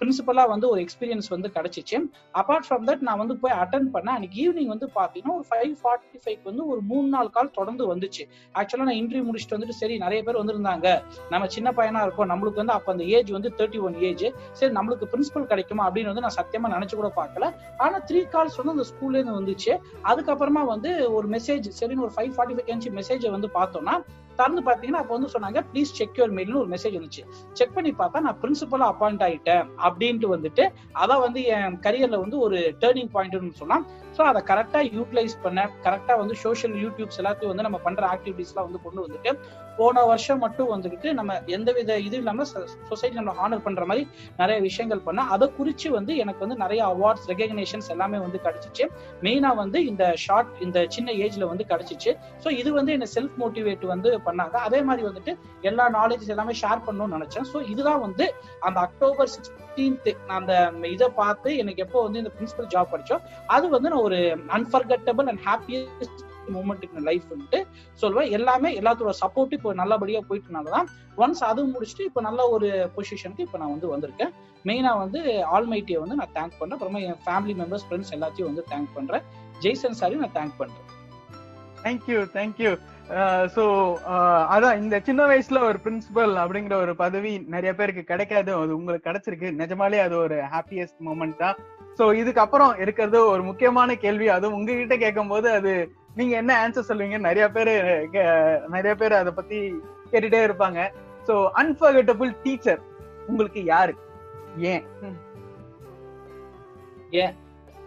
பிரின்சிபலா 0.00 0.44
வந்து 0.52 0.66
ஒரு 0.72 0.80
எக்ஸ்பீரியன்ஸ் 0.84 1.28
வந்து 1.34 1.48
கிடைச்சிச்சு. 1.56 1.98
அபார்ட் 2.40 2.66
ஃப்ரம் 2.68 2.84
தட் 2.88 3.04
நான் 3.08 3.20
வந்து 3.22 3.36
போய் 3.42 3.54
அட்டன் 3.62 3.88
பண்ணேன். 3.94 4.16
அன்னைக்கு 4.18 4.38
ஈவினிங் 4.44 4.70
வந்து 4.74 4.88
பாத்தீங்கன்னா 4.98 5.36
ஒரு 5.38 5.46
ஃபைவ் 5.50 5.74
ஃபார்ட்டி 5.82 6.20
ஃபைவ் 6.24 6.42
வந்து 6.50 6.64
ஒரு 6.72 6.80
மூணு 6.90 7.08
நாள் 7.14 7.32
கால் 7.36 7.54
தொடர்ந்து 7.58 7.86
வந்துச்சு. 7.92 8.24
ஆக்சுவலா 8.60 8.88
நான் 8.90 9.00
இன்டர்வியூ 9.02 9.26
முடிச்சுட்டு 9.30 9.56
வந்துட்டு 9.56 9.78
சரி 9.82 9.96
நிறைய 10.04 10.20
பேர் 10.28 10.40
வந்திருந்தாங்க. 10.42 10.86
நம்ம 11.34 11.48
சின்ன 11.56 11.72
பையனா 11.78 12.02
இருக்கோம். 12.06 12.30
நம்மளுக்கு 12.32 12.62
வந்து 12.62 12.76
அப்ப 12.76 12.94
அந்த 12.94 13.06
ஏஜ் 13.16 13.32
வந்து 13.36 13.52
தேர்ட்டி 13.60 13.80
ஒன் 13.88 13.98
ஏஜ் 14.10 14.26
சரி 14.60 14.72
நம்மளுக்கு 14.78 15.10
பிரின்சிபல் 15.14 15.50
கிடைக்குமா 15.52 15.86
அப்படின்னு 15.88 16.12
வந்து 16.12 16.26
நான் 16.26 16.38
சத்தியமா 16.40 16.74
நினைச்சு 16.76 16.96
கூட 17.00 17.10
பார்க்கல. 17.20 17.46
ஆனா 17.86 17.98
த்ரீ 18.10 18.22
கால்ஸ் 18.36 18.60
வந்து 18.60 18.76
அந்த 18.76 18.86
ஸ்கூல்ல 18.92 19.18
இருந்து 19.18 19.38
வந்துச்சு. 19.40 19.74
அதுக்கப்புறமா 20.12 20.64
வந்து 20.74 20.92
ஒரு 21.18 21.28
மெசேஜ் 21.36 21.68
சரின்னு 21.80 22.06
ஒரு 22.08 22.14
ஃபைவ் 22.16 22.32
ஃபார்ட்டி 22.36 22.56
ஃபைவ் 22.58 22.96
மெசேஜை 23.00 23.30
வந்து 23.36 23.50
பார்த்தோம்னா 23.58 23.96
திறந்து 24.38 24.62
பாத்தீங்கன்னா 24.68 25.02
அப்போ 25.02 25.14
வந்து 25.16 25.30
சொன்னாங்க 25.34 25.60
ப்ளீஸ் 25.70 25.94
செக் 25.98 26.18
யுவர் 26.18 26.34
மெயில்னு 26.38 26.60
ஒரு 26.62 26.70
மெசேஜ் 26.74 26.96
வந்துச்சு. 26.98 27.22
செக் 27.52 27.74
பண்ணி 27.76 27.92
பார்த்தா 28.00 28.24
நான் 28.26 28.38
பிரின்சிபலா 28.42 28.88
அப்பாயிண்ட் 28.92 29.24
ஆயிட்டேன். 29.28 29.64
அப்படின்ட்டு 29.86 30.28
வந்துட்டு 30.34 30.64
அதான் 31.02 31.24
வந்து 31.26 31.42
என் 31.56 31.78
கரியர்ல 31.86 32.18
வந்து 32.24 32.38
ஒரு 32.46 32.58
டேர்னிங் 32.84 33.12
பாயிண்ட்னு 33.16 33.58
சொல்லலாம் 33.60 33.86
ஸோ 34.16 34.22
அதை 34.30 34.42
கரெக்டா 34.50 34.80
யூட்டிலைஸ் 34.96 35.36
பண்ண 35.42 35.60
கரெக்டா 35.86 36.16
வந்து 36.22 36.36
சோஷியல் 36.44 36.76
யூடியூப்ஸ் 36.84 37.20
எல்லாத்தையும் 37.22 37.52
வந்து 37.52 37.66
நம்ம 37.66 37.80
பண்ற 37.86 38.04
ஆக்டிவிட்டிஸ்லாம் 38.14 38.68
வந்து 38.68 38.84
கொண்டு 38.86 39.04
வந்துட்டு 39.06 39.32
போன 39.78 40.04
வருஷம் 40.10 40.42
மட்டும் 40.44 40.70
வந்துக்கிட்டு 40.74 41.08
நம்ம 41.18 41.36
எந்தவித 41.56 41.98
இது 42.06 42.16
இல்லாம 42.20 42.46
சொசைட்டி 42.90 43.16
நம்ம 43.20 43.34
ஹானர் 43.40 43.64
பண்ற 43.66 43.84
மாதிரி 43.90 44.04
நிறைய 44.40 44.58
விஷயங்கள் 44.68 45.02
பண்ண 45.06 45.26
அதை 45.34 45.46
குறிச்சு 45.58 45.88
வந்து 45.96 46.12
எனக்கு 46.24 46.42
வந்து 46.44 46.58
நிறைய 46.64 46.80
அவார்ட்ஸ் 46.92 47.26
ரெகக்னேஷன்ஸ் 47.32 47.90
எல்லாமே 47.94 48.18
வந்து 48.26 48.40
கிடைச்சிச்சு. 48.46 48.84
மெயினா 49.26 49.50
வந்து 49.62 49.78
இந்த 49.90 50.04
ஷார்ட் 50.24 50.52
இந்த 50.66 50.78
சின்ன 50.96 51.08
ஏஜ்ல 51.24 51.46
வந்து 51.52 51.66
கிடைச்சிச்சு. 51.72 52.12
ஸோ 52.44 52.50
இது 52.60 52.72
வந்து 52.78 52.94
என்ன 52.96 53.08
செல்ஃப் 53.16 53.36
மோட்டிவேட் 53.42 53.86
வந்து 53.94 54.10
பண்ணாங்க. 54.28 54.56
அதே 54.68 54.82
மாதிரி 54.88 55.04
வந்துட்டு 55.08 55.34
எல்லா 55.70 55.86
நாலேஜஸ் 55.98 56.32
எல்லாமே 56.36 56.56
ஷேர் 56.62 56.84
பண்ணணும்னு 56.88 57.16
நினைச்சேன். 57.18 57.48
ஸோ 57.52 57.60
இதுதான் 57.72 58.02
வந்து 58.06 58.26
அந்த 58.68 58.78
அக்டோபர் 58.86 59.32
சிக்ஸ்டீன்த் 59.36 60.10
அந்த 60.38 60.52
இதை 60.94 61.08
பார்த்து 61.20 61.50
எனக்கு 61.64 61.84
எப்போ 61.86 61.98
வந்து 62.06 62.22
இந்த 62.22 62.32
பிரின்சிபல் 62.36 62.72
ஜாப் 62.74 62.92
படிச்சோம் 62.94 63.24
அது 63.56 63.66
வந்து 63.76 63.90
நான் 63.92 64.06
ஒரு 64.08 64.20
unforgettable 64.58 65.28
and 65.32 65.44
happiest 65.48 66.24
moment 66.56 66.84
in 66.86 67.06
life 67.08 67.26
வந்துட்டு 67.32 67.60
சொல்லுவேன் 68.02 68.30
எல்லாமே 68.38 68.70
எல்லாத்தோட 68.80 69.12
சப்போர்ட் 69.22 69.56
இப்போ 69.58 69.72
நல்லபடியா 69.82 70.20
போயிட்டுனாலதான் 70.28 70.88
ஒன்ஸ் 71.24 71.42
அது 71.50 71.64
முடிச்சுட்டு 71.74 72.08
இப்போ 72.10 72.22
நல்ல 72.28 72.48
ஒரு 72.56 72.68
பொசிஷனுக்கு 72.96 73.46
இப்போ 73.46 73.58
நான் 73.62 73.74
வந்து 73.74 73.92
வந்திருக்கேன். 73.94 74.32
மெயினா 74.68 74.92
வந்து 75.04 75.20
ஆல்மைட்டியை 75.56 75.98
வந்து 76.04 76.18
நான் 76.20 76.34
தேங்க் 76.36 76.58
பண்றேன். 76.60 76.76
அப்புறமா 76.78 77.02
என் 77.08 77.22
ஃபேமிலி 77.26 77.56
மெம்பர்ஸ் 77.62 77.86
ஃப்ரெண்ட்ஸ் 77.88 78.14
எல்லாத்தையும் 78.18 78.50
வந்து 78.50 78.64
தேங்க் 78.72 78.94
பண்றேன். 78.98 79.24
ஜெய்சன் 79.64 79.98
சாரையும் 80.00 80.24
நான் 80.24 80.38
தேங்க் 80.38 80.60
பண்றேன். 80.60 80.86
தேங்க்யூ 81.82 82.20
தேங்க்யூ 82.38 82.70
ஸோ 83.54 83.62
அதான் 84.54 84.78
இந்த 84.80 84.96
சின்ன 85.06 85.22
வயசுல 85.28 85.58
ஒரு 85.68 85.78
பிரின்சிபல் 85.84 86.32
அப்படிங்கிற 86.42 86.74
ஒரு 86.84 86.92
பதவி 87.02 87.30
நிறைய 87.54 87.70
பேருக்கு 87.78 88.02
கிடைக்காது. 88.10 88.50
அது 88.62 88.72
உங்களுக்கு 88.78 89.06
கிடைச்சிருக்கு. 89.06 89.50
நிஜமாலே 89.60 90.00
அது 90.06 90.16
ஒரு 90.24 90.38
ஹாப்பியஸ்ட் 90.54 90.98
மூமெண்ட் 91.06 91.38
தான். 91.44 91.56
ஸோ 91.98 92.06
இதுக்கப்புறம் 92.22 92.72
இருக்கிறது 92.82 93.18
ஒரு 93.34 93.42
முக்கியமான 93.48 93.96
கேள்வி. 94.04 94.26
அதுவும் 94.34 94.56
உங்ககிட்ட 94.58 94.96
கேட்கும் 95.04 95.32
போது 95.32 95.48
அது 95.58 95.72
நீங்க 96.18 96.34
என்ன 96.42 96.52
ஆன்சர் 96.62 96.88
சொல்லுவீங்க 96.90 97.18
நிறைய 97.26 97.46
பேர் 97.56 97.72
நிறைய 98.74 98.92
பேர் 99.00 99.20
அதை 99.20 99.32
பத்தி 99.32 99.58
கேட்டுட்டே 100.12 100.40
இருப்பாங்க. 100.48 100.80
சோ 101.26 101.34
அன்பர்கட்டபிள் 101.60 102.30
டீச்சர் 102.42 102.80
உங்களுக்கு 103.26 103.60
யாரு? 103.64 103.94
ஏன்? 104.72 104.84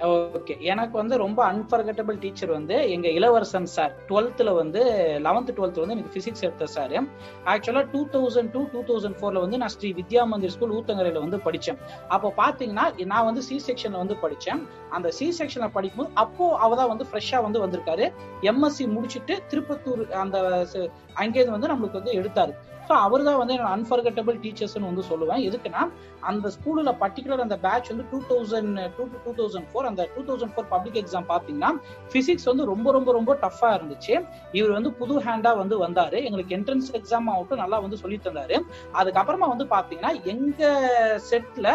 ஓகே 0.08 0.54
எனக்கு 0.62 0.96
வந்து 0.98 1.16
ரொம்ப 1.18 1.40
அன்ஃபர்கட்டபிள் 1.52 2.16
டீச்சர் 2.20 2.52
வந்து 2.56 2.76
எங்க 2.94 3.08
இளவரசன் 3.08 3.68
சார் 3.74 3.92
டுவெல்த்ல 4.10 4.52
வந்து 4.56 4.82
லெவன்த் 5.26 5.52
டுவெல்த் 5.58 5.82
வந்து 5.82 5.96
எனக்கு 5.96 6.14
பிசிக்ஸ் 6.16 6.46
எடுத்த 6.48 6.68
sir 6.76 6.96
actually 7.54 7.84
two 7.94 8.02
thousand 8.16 8.52
two 8.56 8.62
to 8.74 8.82
thousand 8.90 9.18
ஃபோர்ல 9.20 9.44
வந்து 9.46 9.58
நான் 9.58 9.74
ஸ்ரீ 9.76 9.92
வித்யா 10.00 10.24
மந்திர் 10.32 10.54
ஸ்கூல் 10.56 10.76
ஊத்தங்கரையில 10.78 11.22
வந்து 11.26 11.40
படிச்சேன். 11.48 11.80
அப்போ 12.08 12.32
பாத்தீங்கன்னா 12.42 12.86
நான் 13.14 13.28
வந்து 13.30 13.42
சி 13.42 13.58
செக்ஷன்ல 13.68 14.02
வந்து 14.04 14.18
படிச்சேன். 14.24 14.62
அந்த 14.90 15.12
சி 15.12 15.28
செக்ஷன்ல 15.40 15.70
படிக்கும்போது 15.78 16.12
அப்போ 16.24 16.48
அவ 16.58 16.76
தான் 16.76 16.92
வந்து 16.94 17.08
ஃப்ரெஷ்ஷா 17.12 17.42
வந்து 17.48 17.64
வந்திருக்காரு. 17.66 18.08
எம்எஸ்சி 18.52 18.88
முடிச்சுட்டு 18.98 19.38
திருப்பத்தூர் 19.54 20.04
அந்த 20.24 20.38
அங்கேருந்து 21.24 21.58
வந்து 21.58 21.72
நம்மளுக்கு 21.74 22.02
வந்து 22.02 22.18
எடுத்தாரு. 22.22 22.54
ஸோ 22.92 22.96
அவர் 23.08 23.22
தான் 23.28 23.38
வந்து 23.40 23.54
என்னோட 23.56 23.70
அன்ஃபர்கட்டபிள் 23.76 24.38
டீச்சர்ஸ்னு 24.44 24.88
வந்து 24.90 25.04
சொல்லுவேன். 25.10 25.42
எதுக்குன்னா 25.50 25.82
அந்த 26.30 26.48
ஸ்கூலில் 26.56 26.90
பர்டிகுலர் 27.04 27.44
அந்த 27.44 27.58
பேட்ச் 27.66 27.92
வந்து 27.92 28.06
two 28.12 28.18
thousand 28.32 28.80
two 28.96 29.04
to 29.12 29.20
two 29.26 29.32
thousand 29.38 29.68
four 29.70 29.88
அந்த 29.90 30.08
two 30.16 30.22
thousand 30.30 30.54
four 30.56 30.68
public 30.74 30.98
exam 31.02 31.28
பார்த்தீங்கன்னா 31.32 31.70
ஃபிசிக்ஸ் 32.12 32.48
வந்து 32.52 32.66
ரொம்ப 32.72 32.92
ரொம்ப 32.98 33.12
ரொம்ப 33.18 33.38
டஃப்பாக 33.44 33.78
இருந்துச்சு. 33.78 34.14
இவர் 34.58 34.76
வந்து 34.78 34.92
புது 35.00 35.16
ஹேண்டாக 35.28 35.62
வந்து 35.62 35.78
வந்தார். 35.86 36.18
எங்களுக்கு 36.28 36.56
என்ட்ரன்ஸ் 36.58 36.90
எக்ஸாம் 37.00 37.30
ஆகட்டும் 37.36 37.64
நல்லா 37.64 37.80
வந்து 37.86 38.02
சொல்லி 38.04 38.20
தந்தாரு. 38.28 38.58
அதுக்கப்புறமா 39.02 39.50
வந்து 39.54 39.68
பார்த்தீங்கன்னா 39.76 40.14
எங்கள் 40.34 41.18
செட்டில் 41.30 41.72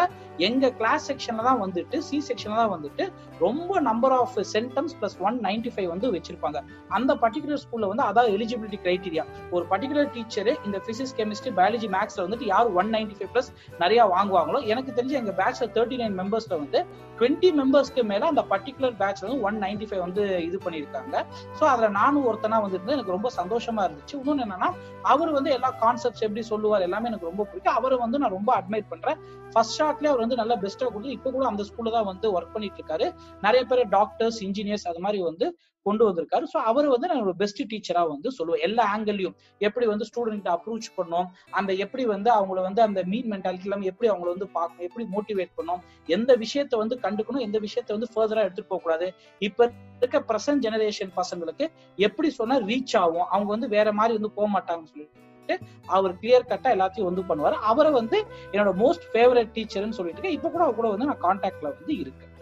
எங்க 0.47 0.65
கிளாஸ் 0.79 1.05
செக்ஷன்ல 1.09 1.43
தான் 1.47 1.59
வந்துட்டு 1.63 1.97
சி 2.07 2.17
செக்ஷன்ல 2.27 2.57
தான் 2.61 2.71
வந்துட்டு 2.73 3.03
ரொம்ப 3.45 3.79
number 3.87 4.13
of 4.19 4.37
centums 4.53 4.95
plus 4.99 5.17
one 5.27 5.37
ninety 5.47 5.71
five 5.73 5.89
வந்து 5.93 6.07
வச்சிருப்பாங்க. 6.15 6.59
அந்த 6.97 7.11
பர்டிகுலர் 7.23 7.61
ஸ்கூல்ல 7.63 7.87
வந்து 7.91 8.05
அதான் 8.09 8.29
எலிஜிபிலிட்டி 8.35 8.79
கிரைட்டீரியா 8.85 9.23
ஒரு 9.55 9.63
பர்டிகுலர் 9.71 10.09
டீச்சர் 10.15 10.51
இந்த 10.67 10.77
பிசிக்ஸ் 10.87 11.15
கெமிஸ்ட்ரி 11.19 11.53
பயாலஜி 11.59 11.89
மேக்ஸ்ல 11.95 12.25
வந்துட்டு 12.25 12.47
யார் 12.53 12.69
ஒன் 12.81 12.91
நைன்டி 12.95 13.17
ஃபைவ் 13.19 13.31
பிளஸ் 13.35 13.51
நிறைய 13.83 13.99
வாங்குவாங்களோ 14.15 14.61
எனக்கு 14.73 14.91
தெரிஞ்சு 14.99 15.17
எங்க 15.21 15.33
பேட்ச்ல 15.41 15.67
தேர்ட்டி 15.77 15.99
நைன் 16.03 16.17
மெம்பர்ஸ்ல 16.21 16.53
வந்து 16.63 16.81
டுவெண்ட்டி 17.19 17.51
மெம்பர்ஸ்க்கு 17.59 18.01
மேல 18.11 18.25
அந்த 18.33 18.45
பர்டிகுலர் 18.53 18.97
பேட்ச்ல 19.01 19.27
வந்து 19.27 19.41
ஒன் 19.49 19.59
நைன்டி 19.65 19.87
ஃபைவ் 19.89 20.03
வந்து 20.05 20.23
இது 20.47 20.57
பண்ணியிருக்காங்க. 20.65 21.25
ஸோ 21.59 21.63
அதுல 21.73 21.87
நானும் 21.99 22.27
ஒருத்தனா 22.31 22.59
வந்துருந்து 22.65 22.95
எனக்கு 22.97 23.15
ரொம்ப 23.15 23.29
சந்தோஷமா 23.39 23.83
இருந்துச்சு. 23.87 24.15
இன்னொன்று 24.21 24.45
என்னன்னா 24.45 24.69
அவர் 25.13 25.31
வந்து 25.37 25.51
எல்லா 25.57 25.69
கான்செப்ட்ஸ் 25.83 26.25
எப்படி 26.27 26.43
சொல்லுவார் 26.51 26.85
எல்லாமே 26.87 27.09
எனக்கு 27.11 27.29
ரொம்ப 27.31 27.43
பிடிக்கும். 27.49 27.77
அவரை 27.79 27.97
வந்து 28.05 28.19
நான் 28.23 28.35
ரொம்ப 28.37 28.51
அட்மைட் 28.59 28.91
பண்றேன். 28.93 29.19
ஃபர்ஸ்ட் 29.53 29.77
ஷாட்லேயே 29.79 30.11
அவர் 30.11 30.23
வந்து 30.27 30.41
நல்லா 30.43 30.57
பெஸ்டா 30.65 30.91
கொடுத்து 30.91 31.15
இப்ப 31.17 31.31
கூட 31.37 31.45
அந்த 31.53 31.63
ஸ்கூல்ல 31.69 31.95
தான் 31.97 32.09
வந்து 32.11 32.27
ஒர்க் 32.37 32.53
பண்ணிட்டு 32.57 32.79
இருக்காரு 32.81 33.07
நிறைய 33.47 33.63
பேர் 33.71 33.81
டாக்டர்ஸ் 33.97 34.41
இன்ஜினியர்ஸ் 34.47 34.87
அது 34.91 35.01
மாதிரி 35.07 35.21
வந்து 35.29 35.47
கொண்டு 35.85 36.05
வந்திருக்காரு. 36.07 36.45
ஸோ 36.53 36.57
அவர் 36.69 36.87
வந்து 36.93 37.07
நான் 37.09 37.27
பெஸ்ட் 37.41 37.61
டீச்சரா 37.71 38.01
வந்து 38.09 38.29
சொல்லுவோம் 38.37 38.63
எல்லா 38.67 38.83
ஆங்கிள்லயும் 38.93 39.35
எப்படி 39.67 39.85
வந்து 39.91 40.05
ஸ்டூடெண்ட் 40.09 40.47
அப்ரோச் 40.53 40.87
பண்ணோம் 40.97 41.27
அந்த 41.59 41.71
எப்படி 41.83 42.03
வந்து 42.13 42.29
அவங்கள 42.37 42.61
வந்து 42.65 42.81
அந்த 42.87 43.01
மீன் 43.11 43.29
மென்டாலிட்டி 43.33 43.67
இல்லாம 43.67 43.87
எப்படி 43.91 44.09
அவங்கள 44.11 44.29
வந்து 44.35 44.47
பார்க்கணும் 44.57 44.85
எப்படி 44.87 45.05
மோட்டிவேட் 45.13 45.53
பண்ணோம் 45.59 45.81
எந்த 46.17 46.33
விஷயத்த 46.43 46.77
வந்து 46.83 46.97
கண்டுக்கணும் 47.05 47.45
எந்த 47.47 47.59
விஷயத்த 47.65 47.95
வந்து 47.97 48.09
ஃபர்தரா 48.15 48.43
எடுத்துட்டு 48.45 48.71
போக 48.73 48.81
கூடாது. 48.85 49.07
இப்ப 49.41 49.69
இருக்க 50.01 50.19
ப்ரெசன்ட் 50.31 50.65
ஜெனரேஷன் 50.67 51.13
பசங்களுக்கு 51.21 51.67
எப்படி 52.07 52.31
சொன்னா 52.39 52.57
ரீச் 52.71 52.97
ஆகும் 53.03 53.27
அவங்க 53.33 53.49
வந்து 53.55 53.69
வேற 53.77 53.93
மாதிரி 54.01 54.15
வந்து 54.19 54.33
போக 54.39 54.49
மாட்டாங்கன்னு 54.57 55.07
சொல்லிட்டு 55.47 55.91
அவர் 55.97 56.13
கிளியர் 56.21 56.49
கட்டா 56.51 56.69
எல்லாத்தையும் 56.75 57.09
வந்து 57.09 57.23
பண்ணுவாரு. 57.29 57.55
அவரை 57.71 57.91
வந்து 57.99 58.17
என்னோட 58.51 58.71
மோஸ்ட் 58.83 59.05
ஃபேவரட் 59.13 59.53
டீச்சர்னு 59.57 59.97
சொல்லிட்டு 59.99 60.33
இப்ப 60.37 60.49
கூட 60.49 60.63
அவர் 60.65 60.79
கூட 60.79 60.89
வந்து 60.95 61.09
நான் 61.11 61.23
கான்டாக்ட்ல 61.27 61.69
வந்து 61.77 61.93
இருக்கேன். 62.01 62.33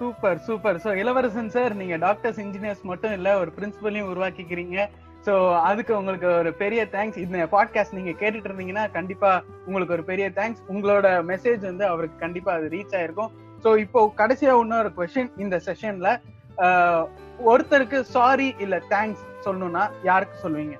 Super 0.00 0.38
super. 0.46 0.78
So 0.84 0.90
Ilavarasan 1.02 1.52
sir 1.56 1.72
நீங்க 1.80 1.96
டாக்டர்ஸ் 2.06 2.40
இன்ஜினியர்ஸ் 2.44 2.84
மட்டும் 2.90 3.14
இல்ல 3.18 3.30
ஒரு 3.42 3.50
பிரின்சிபலையும் 3.56 4.10
உருவாக்கிக்கிறீங்க. 4.12 4.86
சோ 5.26 5.34
அதுக்கு 5.68 5.92
உங்களுக்கு 5.98 6.28
ஒரு 6.40 6.50
பெரிய 6.62 6.82
தேங்க்ஸ் 6.94 7.20
இந்த 7.24 7.44
பாட்காஸ்ட் 7.54 7.96
நீங்க 7.98 8.12
கேட்டுட்டு 8.22 8.48
இருந்தீங்கன்னா 8.50 8.84
கண்டிப்பா 8.96 9.30
உங்களுக்கு 9.66 9.96
ஒரு 9.96 10.04
பெரிய 10.10 10.26
தேங்க்ஸ் 10.38 10.62
உங்களோட 10.74 11.06
மெசேஜ் 11.32 11.62
வந்து 11.70 11.84
அவருக்கு 11.92 12.16
கண்டிப்பா 12.24 12.52
அது 12.58 12.68
ரீச் 12.76 12.96
ஆயிருக்கும். 13.00 13.32
சோ 13.64 13.70
இப்போ 13.84 14.00
கடைசியா 14.20 14.54
இன்னொரு 14.62 14.90
கொஸ்டின் 14.96 15.32
இந்த 15.44 15.56
செஷன்ல 15.66 16.10
ஒருத்தருக்கு 17.50 17.98
சாரி 18.16 18.48
இல்ல 18.64 18.76
தேங்க்ஸ் 18.94 19.22
சொல்லணும்னா 19.44 19.84
யாருக்கு 20.08 20.36
சொல்லுவீங்க 20.42 20.76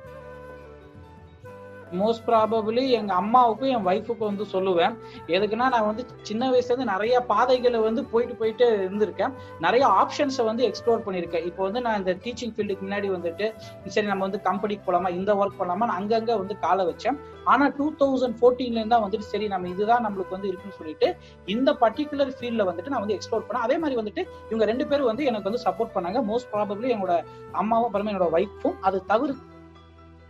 மோஸ்ட் 2.00 2.24
ப்ராபபிளி 2.28 2.84
எங்க 2.98 3.12
அம்மாவுக்கும் 3.20 3.70
என் 3.74 3.86
ஒய்ஃபுக்கும் 3.90 4.30
வந்து 4.30 4.46
சொல்லுவேன். 4.54 4.94
எதுக்குன்னா 5.36 5.66
நான் 5.74 5.88
வந்து 5.90 6.04
சின்ன 6.28 6.50
வயசுல 6.52 6.72
இருந்து 6.72 6.88
நிறைய 6.92 7.14
பாதைகளை 7.32 7.80
வந்து 7.88 8.04
போயிட்டு 8.12 8.34
போயிட்டு 8.40 8.66
இருந்திருக்கேன். 8.84 9.34
நிறைய 9.66 9.84
ஆப்ஷன்ஸை 10.00 10.44
வந்து 10.50 10.64
எக்ஸ்ப்ளோர் 10.68 11.04
பண்ணியிருக்கேன். 11.06 11.46
இப்போ 11.50 11.62
வந்து 11.68 11.82
நான் 11.86 11.98
இந்த 12.02 12.14
டீச்சிங் 12.24 12.54
ஃபீல்டுக்கு 12.56 12.86
முன்னாடி 12.86 13.10
வந்துட்டு 13.16 13.48
சரி 13.94 14.06
நம்ம 14.12 14.24
வந்து 14.28 14.40
கம்பெனிக்கு 14.48 14.86
போலாமா 14.88 15.10
இந்த 15.18 15.32
ஒர்க் 15.40 15.58
பண்ணலாமா 15.60 15.88
நான் 15.90 15.98
அங்கங்க 16.00 16.36
வந்து 16.42 16.56
காலை 16.66 16.86
வச்சேன். 16.90 17.18
ஆனா 17.52 17.64
டூ 17.78 17.86
தௌசண்ட் 18.02 18.36
ஃபோர்டீன்ல 18.40 18.80
இருந்தா 18.82 19.00
வந்துட்டு 19.04 19.30
சரி 19.32 19.48
நம்ம 19.54 19.68
இதுதான் 19.74 20.04
நம்மளுக்கு 20.06 20.36
வந்து 20.36 20.50
இருக்குன்னு 20.50 20.78
சொல்லிட்டு 20.80 21.08
இந்த 21.56 21.70
பர்டிகுலர் 21.84 22.34
ஃபீல்ட்ல 22.38 22.66
வந்துட்டு 22.70 22.92
நான் 22.94 23.04
வந்து 23.04 23.16
எக்ஸ்ப்ளோர் 23.18 23.46
பண்ணேன். 23.48 23.66
அதே 23.68 23.78
மாதிரி 23.84 24.00
வந்துட்டு 24.00 24.24
இவங்க 24.50 24.64
ரெண்டு 24.72 24.86
பேரும் 24.92 25.10
வந்து 25.10 25.24
எனக்கு 25.30 25.48
வந்து 25.50 25.64
சப்போர்ட் 25.66 25.94
பண்ணாங்க. 25.96 26.20
மோஸ்ட் 26.30 26.50
ப்ராபப்ளி 26.54 26.90
என்னோட 26.96 27.14
அம்மாவும் 27.62 27.88
அப்புறமே 27.88 28.12
என்னோட 28.12 28.28
ஒய்ஃபும் 28.38 28.78
அது 28.88 28.98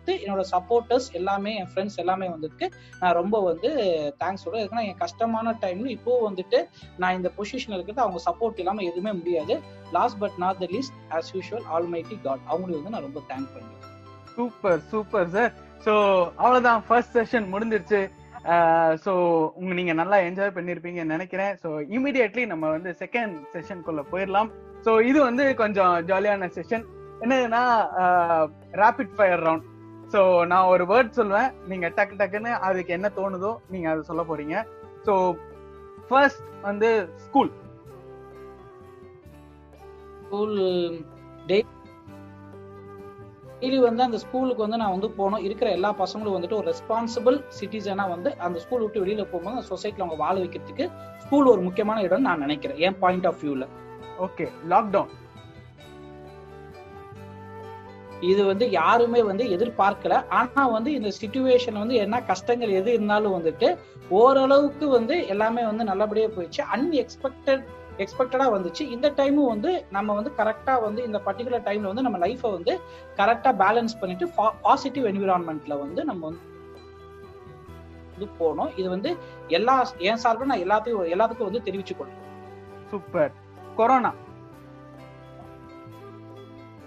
பார்த்து 0.02 0.22
என்னோட 0.24 0.42
சப்போர்ட்டர்ஸ் 0.52 1.06
எல்லாமே 1.18 1.50
என் 1.60 1.68
ஃப்ரெண்ட்ஸ் 1.72 1.98
எல்லாமே 2.02 2.26
வந்துட்டு 2.34 2.64
நான் 3.00 3.16
ரொம்ப 3.18 3.36
வந்து 3.48 3.68
தேங்க்ஸ் 4.22 4.42
சொல்றேன் 4.44 4.64
ஏன்னா 4.66 4.84
என் 4.90 5.00
கஷ்டமான 5.02 5.52
டைம்ல 5.64 5.88
இப்போ 5.96 6.12
வந்துட்டு 6.28 6.58
நான் 7.02 7.16
இந்த 7.18 7.28
பொசிஷன்ல 7.36 7.76
இருக்கிறது 7.76 8.04
அவங்க 8.04 8.20
சப்போர்ட் 8.28 8.60
இல்லாம 8.62 8.82
எதுவுமே 8.90 9.12
முடியாது. 9.20 9.54
Last 9.96 10.18
but 10.22 10.36
not 10.44 10.58
the 10.62 10.68
least 10.74 10.96
as 11.18 11.30
usual 11.36 11.66
almighty 11.94 12.16
god 12.24 12.42
அவங்களுக்கு 12.50 12.80
வந்து 12.80 12.94
நான் 12.96 13.06
ரொம்ப 13.08 13.22
தேங்க் 13.30 13.52
பண்ணுவேன் 13.54 13.78
சூப்பர் 14.34 14.80
சூப்பர் 14.92 15.30
சார் 15.36 15.52
ஸோ 15.86 15.94
அவ்வளோதான் 16.42 16.82
ஃபர்ஸ்ட் 16.88 17.16
செஷன் 17.18 17.48
முடிஞ்சிருச்சு. 17.54 18.02
ஸோ 19.04 19.12
உங்க 19.58 19.72
நீங்க 19.78 19.92
நல்லா 20.00 20.16
என்ஜாய் 20.28 20.56
பண்ணிருப்பீங்கன்னு 20.56 21.14
நினைக்கிறேன். 21.16 21.52
ஸோ 21.62 21.68
இமீடியட்லி 21.96 22.44
நம்ம 22.52 22.70
வந்து 22.76 22.92
செகண்ட் 23.02 23.36
செஷனுக்குள்ள 23.54 24.02
போயிடலாம் 24.12 24.50
ஸோ 24.86 24.92
இது 25.10 25.18
வந்து 25.28 25.44
கொஞ்சம் 25.60 25.94
ஜாலியான 26.10 26.48
செஷன் 26.56 26.86
என்னதுன்னா 27.24 27.60
ரேபிட் 28.82 29.12
ஃபயர் 29.18 29.44
ரவுண்ட் 29.48 29.68
ஸோ 30.12 30.20
நான் 30.52 30.70
ஒரு 30.74 30.84
வேர்ட் 30.92 31.18
சொல்லுவேன் 31.18 31.50
நீங்க 31.70 31.86
டக்கு 31.98 32.14
டக்குன்னு 32.20 32.52
அதுக்கு 32.68 32.94
என்ன 32.96 33.10
தோணுதோ 33.18 33.52
நீங்க 33.72 33.86
அதை 33.92 34.02
சொல்ல 34.10 34.22
போறீங்க. 34.30 34.56
ஸோ 35.06 35.12
ஃபர்ஸ்ட் 36.08 36.48
வந்து 36.68 36.88
ஸ்கூல் 37.26 37.52
ஸ்கூல் 40.24 40.56
டெய்லி 43.62 43.78
வந்து 43.86 44.02
அந்த 44.06 44.18
ஸ்கூலுக்கு 44.24 44.64
வந்து 44.64 44.80
நான் 44.82 44.94
வந்து 44.94 45.08
போனோம். 45.18 45.42
இருக்கிற 45.46 45.68
எல்லா 45.76 45.90
பசங்களும் 46.02 46.36
வந்துட்டு 46.36 46.58
ஒரு 46.60 46.66
ரெஸ்பான்சிபிள் 46.72 47.36
சிட்டிசனா 47.58 48.04
வந்து 48.14 48.30
அந்த 48.46 48.56
ஸ்கூல் 48.64 48.84
விட்டு 48.84 49.02
வெளியில 49.04 49.24
போகும்போது 49.32 49.56
அந்த 49.56 49.66
சொசைட்டில 49.72 50.04
அவங்க 50.04 50.18
வாழ 50.24 50.34
வைக்கிறதுக்கு 50.42 50.86
ஸ்கூல் 51.24 51.50
ஒரு 51.54 51.62
முக்கியமான 51.68 52.02
இடம் 52.06 52.26
நான் 52.28 52.44
நினைக்கிறேன். 52.46 52.80
என் 52.86 53.00
பாயிண்ட் 53.04 53.28
ஆஃப் 53.30 53.40
வியூல 53.42 53.66
ஓகே 54.26 54.46
லாக்டவுன் 54.72 55.12
இது 58.30 58.42
வந்து 58.44 58.66
யாருமே 58.70 59.20
வந்து 59.22 59.44
எதிர்பார்க்கல. 59.56 60.16
ஆனா 60.38 60.62
வந்து 60.76 60.90
இந்த 60.92 61.10
சுச்சுவேஷன் 61.20 61.78
வந்து 61.82 61.94
என்ன 62.04 62.22
கஷ்டங்கள் 62.22 62.76
எது 62.80 62.90
இருந்தாலும் 62.92 63.36
வந்துட்டு 63.36 63.68
ஓரளவுக்கு 64.08 64.88
வந்து 64.88 65.16
எல்லாமே 65.26 65.64
வந்து 65.70 65.84
நல்லபடியா 65.84 66.26
போயிடுச்சு. 66.26 66.62
அன்எக்ஸ்பெக்டட் 66.74 67.64
எக்ஸ்பெக்டடா 67.98 68.46
வந்துச்சு. 68.54 68.82
இந்த 68.96 69.10
டைமும் 69.10 69.50
வந்து 69.54 69.70
நம்ம 69.90 70.14
வந்து 70.18 70.30
கரெக்டா 70.36 70.74
வந்து 70.82 71.00
இந்த 71.08 71.20
பர்டிகுலர் 71.26 71.66
டைம்ல 71.68 71.90
வந்து 71.92 72.06
நம்ம 72.06 72.20
லைஃபை 72.26 72.50
வந்து 72.56 72.74
கரெக்டா 73.16 73.52
பேலன்ஸ் 73.62 74.00
பண்ணிட்டு 74.00 74.28
பாசிட்டிவ் 74.62 75.04
என்விரான்மெண்ட்ல 75.04 75.78
வந்து 75.84 76.04
நம்ம 76.10 76.22
வந்து 76.28 76.50
போனோம். 78.40 78.72
இது 78.80 78.88
வந்து 78.88 79.10
எல்லா 79.48 79.76
என் 80.08 80.20
சார்பில் 80.24 80.50
நான் 80.50 80.64
எல்லாத்தையும் 80.64 81.12
எல்லாத்துக்கும் 81.14 81.50
வந்து 81.50 81.66
தெரிவிச்சு 81.66 81.94
கொள்றேன் 82.00 82.20
சூப்பர். 82.90 83.32
கொரோனா. 83.76 84.12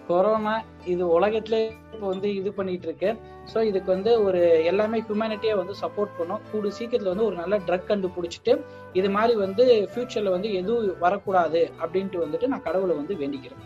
கொரோனா 0.07 0.53
இது 0.93 1.03
உலகத்திலே 1.17 1.59
இப்போ 1.93 2.05
வந்து 2.13 2.29
இது 2.39 2.50
பண்ணிட்டு 2.57 2.88
இருக்கு 2.88 3.09
ஸோ 3.51 3.57
இதுக்கு 3.69 3.89
வந்து 3.93 4.12
ஒரு 4.25 4.41
எல்லாமே 4.71 4.97
ஹியூமனிட்டியா 5.07 5.53
வந்து 5.62 5.75
சப்போர்ட் 5.81 6.17
பண்ணும். 6.17 6.41
கூடு 6.51 6.69
சீக்கிரத்துல 6.77 7.13
வந்து 7.13 7.27
ஒரு 7.29 7.35
நல்ல 7.41 7.57
ட்ரக் 7.67 7.89
கண்டுபிடிச்சிட்டு 7.91 8.53
இது 9.00 9.09
மாதிரி 9.15 9.35
வந்து 9.45 9.65
ஃபியூச்சர்ல 9.91 10.33
வந்து 10.35 10.51
எதுவும் 10.59 11.00
வரக்கூடாது 11.05 11.62
அப்படின்ட்டு 11.83 12.24
வந்துட்டு 12.25 12.50
நான் 12.53 12.65
கடவுளை 12.67 12.95
வந்து 13.01 13.15
வேண்டிக்கிறேன். 13.21 13.63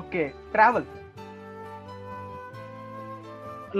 Okay 0.00 0.22
travel 0.54 0.88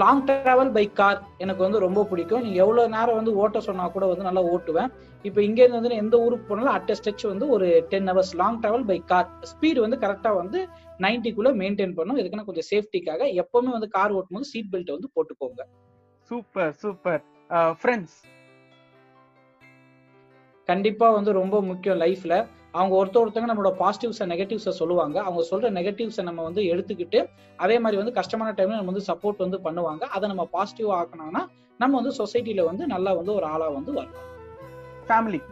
long 0.00 0.24
travel 0.28 0.74
by 0.74 0.84
car 0.98 1.18
எனக்கு 1.44 1.62
வந்து 1.64 1.84
ரொம்ப 1.86 2.00
பிடிக்கும். 2.10 2.44
நீங்க 2.44 2.58
எவ்வளவு 2.64 2.92
நேரம் 2.96 3.18
வந்து 3.18 3.32
ஓட்ட 3.40 3.60
சொன்னா 3.66 3.86
கூட 3.96 4.04
வந்து 4.10 4.28
நல்லா 4.28 4.42
ஓட்டுவேன். 4.52 4.92
இப்போ 5.28 5.40
இங்க 5.46 5.58
இருந்து 5.62 5.78
வந்து 5.80 6.00
எந்த 6.02 6.16
ஊருக்கு 6.24 6.46
போனாலும் 6.46 6.74
அட் 6.76 6.92
ஸ்ட்ரெச் 6.98 7.24
வந்து 7.32 7.46
ஒரு 7.54 7.66
ten 7.90 8.08
hours 8.10 8.32
long 8.40 8.58
travel 8.62 8.86
by 8.90 8.96
car 9.10 9.28
speed 9.50 9.78
வந்து 9.84 9.98
கரெக்டா 10.04 10.30
வந்து 10.40 10.60
நைன்டிக்குள்ள 11.04 11.50
மெயின்டைன் 11.60 11.94
பண்ணும். 11.98 12.18
இதுக்குன்னா 12.20 12.46
கொஞ்சம் 12.48 12.68
சேஃப்டிக்காக 12.70 13.28
எப்பவுமே 13.42 13.72
வந்து 13.76 13.88
கார் 13.96 14.14
ஓட்டும் 14.18 14.38
போது 14.38 14.50
சீட் 14.52 14.70
பெல்ட் 14.72 14.94
வந்து 14.96 15.10
போட்டுக்கோங்க. 15.14 15.62
சூப்பர் 16.30 16.72
சூப்பர் 16.82 17.22
ஃப்ரெண்ட்ஸ் 17.80 18.18
கண்டிப்பா 20.68 21.06
வந்து 21.18 21.30
ரொம்ப 21.40 21.56
முக்கியம் 21.68 22.00
லைஃப்ல 22.02 22.34
அவங்க 22.78 22.92
ஒருத்த 22.98 23.16
ஒருத்தங்க 23.22 23.48
நம்மளோட 23.50 23.72
பாசிட்டிவ்ஸ் 23.80 24.20
நெகட்டிவ்ஸை 24.32 24.72
சொல்லுவாங்க. 24.80 25.16
அவங்க 25.28 25.42
சொல்ற 25.50 25.70
நெகட்டிவ்ஸை 25.78 26.22
நம்ம 26.28 26.42
வந்து 26.48 26.62
எடுத்துக்கிட்டு 26.72 27.20
அதே 27.64 27.76
மாதிரி 27.84 28.00
வந்து 28.02 28.14
கஷ்டமான 28.20 28.52
டைம்ல 28.58 28.78
நம்ம 28.78 28.92
வந்து 28.92 29.08
சப்போர்ட் 29.10 29.44
வந்து 29.46 29.60
பண்ணுவாங்க. 29.66 30.02
அதை 30.16 30.24
நம்ம 30.32 30.44
பாசிட்டிவ் 30.56 30.90
ஆக்கணும்னா 31.00 31.42
நம்ம 31.80 31.92
வந்து 32.00 32.14
சொசைட்டில 32.20 32.64
வந்து 32.70 32.86
நல்லா 32.94 33.12
வந்து 33.20 33.34
ஒரு 33.38 33.48
ஆளா 33.54 33.68
வந்து 33.78 33.92
வரலாம் 33.98 34.28
ஃபேமிலி 35.12 35.42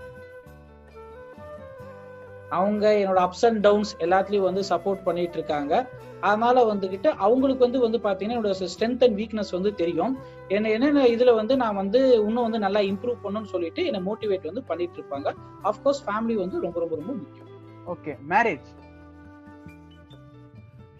அவங்க 2.49 2.93
என்னோட 2.93 3.19
அப்ஸ் 3.27 3.45
அண்ட் 3.47 3.61
டவுன்ஸ் 3.61 3.97
எல்லாத்துலயும் 3.99 4.49
வந்து 4.49 4.63
சப்போர்ட் 4.69 5.03
பண்ணிட்டு 5.03 5.33
இருக்காங்க. 5.33 5.89
அதனால 6.21 6.75
வந்துகிட்டு 6.75 7.09
அவங்களுக்கு 7.27 7.63
வந்து 7.65 7.81
வந்து 7.81 7.99
பாத்தீங்கன்னா 7.99 8.35
என்னோட 8.39 8.55
ஸ்ட்ரென்த் 8.63 9.05
அண்ட் 9.05 9.19
வீக்னஸ் 9.19 9.53
வந்து 9.53 9.75
தெரியும். 9.75 10.19
என்ன 10.49 10.71
என்னென்ன 10.71 11.05
இதுல 11.05 11.35
வந்து 11.35 11.57
நான் 11.57 11.75
வந்து 11.75 12.01
இன்னும் 12.15 12.43
வந்து 12.43 12.59
நல்லா 12.59 12.81
இம்ப்ரூவ் 12.81 13.23
பண்ணணும்னு 13.25 13.53
சொல்லிட்டு 13.55 13.85
என்ன 13.85 14.01
மோட்டிவேட் 14.01 14.45
வந்து 14.45 14.63
பண்ணிட்டு 14.63 14.99
இருப்பாங்க. 15.01 15.31
அஃப்கோர்ஸ் 15.65 16.03
ஃபேமிலி 16.07 16.35
வந்து 16.35 16.61
ரொம்ப 16.61 16.81
ரொம்ப 16.81 16.97
ரொம்ப 16.97 17.13
முக்கியம். 17.13 17.49
ஓகே 17.87 18.15
மேரேஜ் 18.29 18.69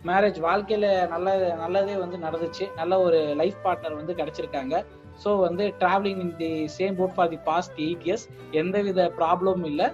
மேரேஜ் 0.05 0.39
வாழ்க்கையில 0.49 1.09
நல்ல 1.09 1.55
நல்லதே 1.55 1.97
வந்து 1.97 2.17
நடந்துச்சு. 2.17 2.75
நல்ல 2.75 3.01
ஒரு 3.01 3.35
லைஃப் 3.35 3.59
பார்ட்னர் 3.65 3.97
வந்து 3.97 4.13
கிடைச்சிருக்காங்க. 4.13 4.85
ஸோ 5.25 5.31
வந்து 5.47 5.65
travelling 5.81 6.21
in 6.27 6.37
the 6.43 6.53
same 6.79 6.95
boat 7.01 7.17
for 7.17 7.33
the 7.35 7.41
past 7.49 7.77
eight 7.87 8.07
years 8.09 8.27
எந்தவித 8.61 9.11
ப்ராப்ளமும் 9.19 9.69
இல்லை. 9.73 9.89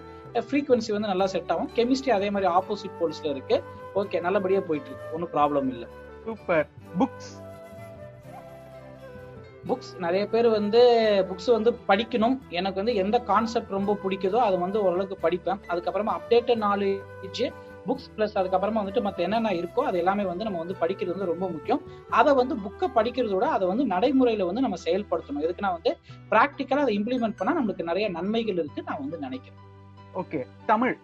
ஃப்ரீக்வன்சி 0.48 0.90
வந்து 0.94 1.10
நல்லா 1.12 1.26
செட் 1.34 1.50
ஆகும். 1.52 1.70
கெமிஸ்ட்ரி 1.78 2.12
அதே 2.18 2.28
மாதிரி 2.34 2.48
ஆப்போசிட் 2.58 2.98
போல்ஸ்ல 3.00 3.28
இருக்கு. 3.34 3.58
ஓகே 4.00 4.20
நல்லபடியா 4.26 4.62
போயிட்டு 4.68 4.90
இருக்கு. 4.90 5.10
ஒன்றும் 5.16 5.34
ப்ராப்ளம் 5.36 5.68
இல்லை. 5.74 5.88
சூப்பர் 6.26 6.66
புக்ஸ் 7.00 7.32
புக்ஸ் 9.68 9.92
நிறைய 10.04 10.24
பேர் 10.32 10.48
வந்து 10.56 10.80
புக்ஸ் 11.28 11.48
வந்து 11.54 11.70
படிக்கணும். 11.88 12.36
எனக்கு 12.58 12.80
வந்து 12.80 12.94
எந்த 13.02 13.16
கான்செப்ட் 13.30 13.76
ரொம்ப 13.76 13.96
பிடிக்குதோ 14.02 14.38
அதை 14.48 14.56
வந்து 14.64 14.78
ஓரளவுக்கு 14.84 15.16
படிப்பேன். 15.24 15.62
அதுக்கப்புறமா 15.70 16.12
அப்டேட்டட் 16.18 16.62
நாலேஜ் 16.66 17.42
புக்ஸ் 17.88 18.08
பிளஸ் 18.16 18.36
அதுக்கப்புறமா 18.40 18.80
வந்துட்டு 18.82 19.02
மற்ற 19.02 19.22
என்னென்ன 19.22 19.50
இருக்கோ 19.50 19.80
அது 19.80 19.98
எல்லாமே 19.98 20.24
வந்து 20.24 20.44
நம்ம 20.44 20.58
வந்து 20.58 20.76
படிக்கிறது 20.80 21.14
வந்து 21.14 21.30
ரொம்ப 21.32 21.48
முக்கியம். 21.48 21.82
அதை 22.10 22.34
வந்து 22.34 22.54
புக்கை 22.54 22.88
படிக்கிறதோட 22.94 23.46
அதை 23.56 23.68
வந்து 23.68 23.86
நடைமுறையில 23.86 24.44
வந்து 24.44 24.60
நம்ம 24.60 24.76
செயல்படுத்தணும். 24.84 25.44
இதுக்கு 25.46 25.66
நான் 25.66 25.78
வந்து 25.82 25.92
ப்ராக்டிக்கலா 26.30 26.84
அதை 26.86 26.94
இம்ப்ளிமெண்ட் 26.98 27.36
பண்ணா 27.36 27.54
நம்மளுக்கு 27.60 27.82
நிறைய 27.82 28.08
நன்மைகள் 28.08 28.54
இருக்கு 28.54 28.82
நான் 28.82 28.98
வந்து 28.98 29.18
நினைக்கிறேன். 29.18 29.62
ஓகே 30.14 30.40
தமிழ். 30.66 30.96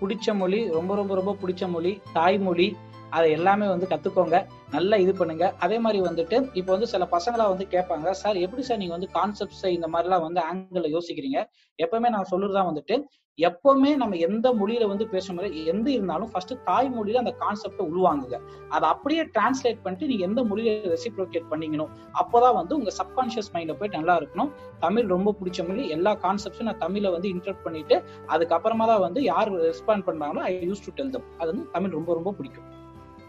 பிடிச்ச 0.00 0.34
மொழி 0.34 0.58
ரொம்ப 0.70 0.94
ரொம்ப 0.94 1.14
ரொம்ப 1.14 1.32
பிடிச்ச 1.42 1.68
மொழி 1.68 2.00
தாய்மொழி 2.12 2.76
அதை 3.16 3.28
எல்லாமே 3.38 3.66
வந்து 3.72 3.86
கத்துக்கோங்க. 3.90 4.38
நல்லா 4.76 4.96
இது 5.04 5.12
பண்ணுங்க. 5.18 5.46
அதே 5.64 5.76
மாதிரி 5.84 5.98
வந்துட்டு 6.06 6.36
இப்போ 6.60 6.70
வந்து 6.74 6.88
சில 6.92 7.08
பசங்களா 7.16 7.44
வந்து 7.52 7.66
கேட்பாங்க 7.74 8.14
சார் 8.22 8.38
எப்படி 8.44 8.62
சார் 8.68 8.80
நீங்க 8.82 8.94
வந்து 8.98 9.10
கான்செப்ட்ஸ் 9.18 9.66
இந்த 9.78 9.88
மாதிரிலாம் 9.92 10.24
வந்து 10.28 10.40
ஆங்கிள் 10.50 10.94
யோசிக்கிறீங்க? 10.96 11.40
எப்பவுமே 11.78 12.08
நான் 12.16 12.30
சொல்றதுதான் 12.32 12.70
வந்துட்டு 12.70 12.96
எப்பவுமே 13.38 13.90
நம்ம 14.00 14.16
எந்த 14.26 14.46
மொழியில 14.58 14.84
வந்து 14.90 15.04
பேசும்போது 15.12 15.48
எந்த 15.70 15.86
இருந்தாலும் 15.94 16.28
ஃபர்ஸ்ட் 16.32 16.52
தாய்மொழியில 16.66 17.22
அந்த 17.22 17.32
கான்செப்டை 17.40 17.84
உள்வாங்குங்க. 17.90 18.36
அதை 18.68 18.86
அப்படியே 18.88 19.22
டிரான்ஸ்லேட் 19.36 19.80
பண்ணிட்டு 19.84 20.08
நீங்க 20.10 20.24
எந்த 20.28 20.42
மொழியில 20.50 20.92
ரெசிப்ரோகேட் 20.94 21.50
பண்ணீங்கணும் 21.52 21.90
அப்போதான் 22.20 22.56
வந்து 22.60 22.76
உங்க 22.78 22.92
சப்கான்சியஸ் 23.00 23.50
மைண்ட்ல 23.54 23.76
போயிட்டு 23.80 24.00
நல்லா 24.00 24.16
இருக்கணும். 24.20 24.52
தமிழ் 24.84 25.12
ரொம்ப 25.14 25.34
பிடிச்ச 25.40 25.66
மொழி. 25.70 25.86
எல்லா 25.96 26.14
கான்செப்ட்ஸும் 26.26 26.70
நான் 26.70 26.82
தமிழ்ல 26.86 27.10
வந்து 27.16 27.30
இன்டர்ட் 27.34 27.64
பண்ணிட்டு 27.66 27.98
அதுக்கப்புறமா 28.28 28.86
தான் 28.92 29.04
வந்து 29.06 29.22
யார் 29.32 29.52
ரெஸ்பாண்ட் 29.68 30.06
பண்றாங்களோ 30.10 30.44
I 30.52 30.54
use 30.70 30.86
to 30.86 30.94
tell 31.00 31.14
them 31.16 31.28
அது 31.38 31.50
வந்து 31.52 31.66
தமிழ் 31.76 31.96
ரொம்ப 31.98 32.12
ரொம்ப 32.20 32.32
பிடிக்கும். 32.38 32.68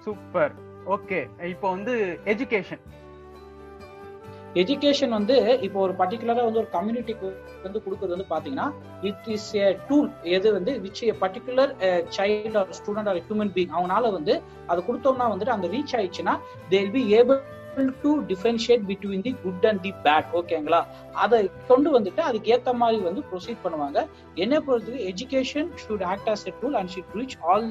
சூப்பர் 0.06 0.54
ஓகே 0.96 1.20
இப்போ 1.54 1.68
வந்து 1.76 1.94
எஜுகேஷன் 2.34 2.84
எஜுகேஷன் 4.62 5.14
வந்து 5.18 5.36
இப்போ 5.66 5.80
ஒரு 5.86 5.94
பர்டிகுலரா 6.02 6.44
வந்து 6.48 6.62
ஒரு 6.62 6.70
கம்யூனிட்டிக்கு 6.76 7.30
வந்து 7.64 7.80
கொடுக்கறது 7.86 8.14
வந்து 8.16 8.28
பாத்தீங்கன்னா 8.30 8.68
இட் 9.10 9.26
இஸ் 9.34 9.50
ஏ 9.58 9.66
டூல் 9.90 10.08
எது 10.36 10.54
வந்து 10.58 10.74
which 10.86 11.02
a 11.08 11.16
particular 11.24 11.72
child 12.18 12.56
or 12.62 12.72
student 12.78 13.10
or 13.12 13.20
human 13.26 13.52
being 13.58 13.74
அவனால 13.80 14.12
வந்து 14.12 14.36
அது 14.68 14.86
கொடுத்தோம்னா 14.88 15.28
வந்துட்டு 15.34 15.56
அந்த 15.58 15.70
ரீச் 15.74 15.96
ஆயிடுச்சுன்னா 16.00 16.36
they'll 16.70 16.94
be 16.96 17.04
able 17.20 17.42
to 18.04 18.12
differentiate 18.30 18.86
between 18.92 19.26
the 19.28 19.34
good 19.44 19.66
and 19.72 19.82
the 19.82 19.92
bad 20.06 20.30
ஓகேங்களா 20.40 20.82
அதை 21.24 21.40
கொண்டு 21.68 21.92
வந்துட்டு 21.98 22.22
அதுக்கு 22.22 22.54
ஏத்த 22.56 22.74
மாதிரி 22.74 23.02
வந்து 23.10 23.24
ப்ரொசீட் 23.32 23.64
பண்ணுவாங்க. 23.66 24.00
என்ன 24.38 24.62
பொறுத்தவரைக்கும் 24.68 25.10
education 25.12 25.70
should 25.84 26.06
act 26.12 26.30
as 26.34 26.46
a 26.48 26.54
tool 26.62 26.78
and 26.82 26.94
should 26.96 27.12
reach 27.16 27.38
all 27.50 27.68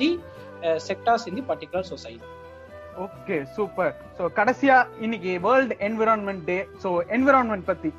the 0.00 0.10
sectors 0.88 1.26
in 1.30 1.38
the 1.38 1.44
particular 1.50 1.90
society 1.92 2.30
okay 3.04 3.36
super 3.56 3.92
so 4.16 4.24
கடைசியா 4.38 4.78
இன்னைக்கு 5.04 5.34
world 5.46 5.74
environment 5.88 6.42
day 6.50 6.58
so 6.82 6.90
environment 7.16 7.68
பத்தி. 7.70 7.90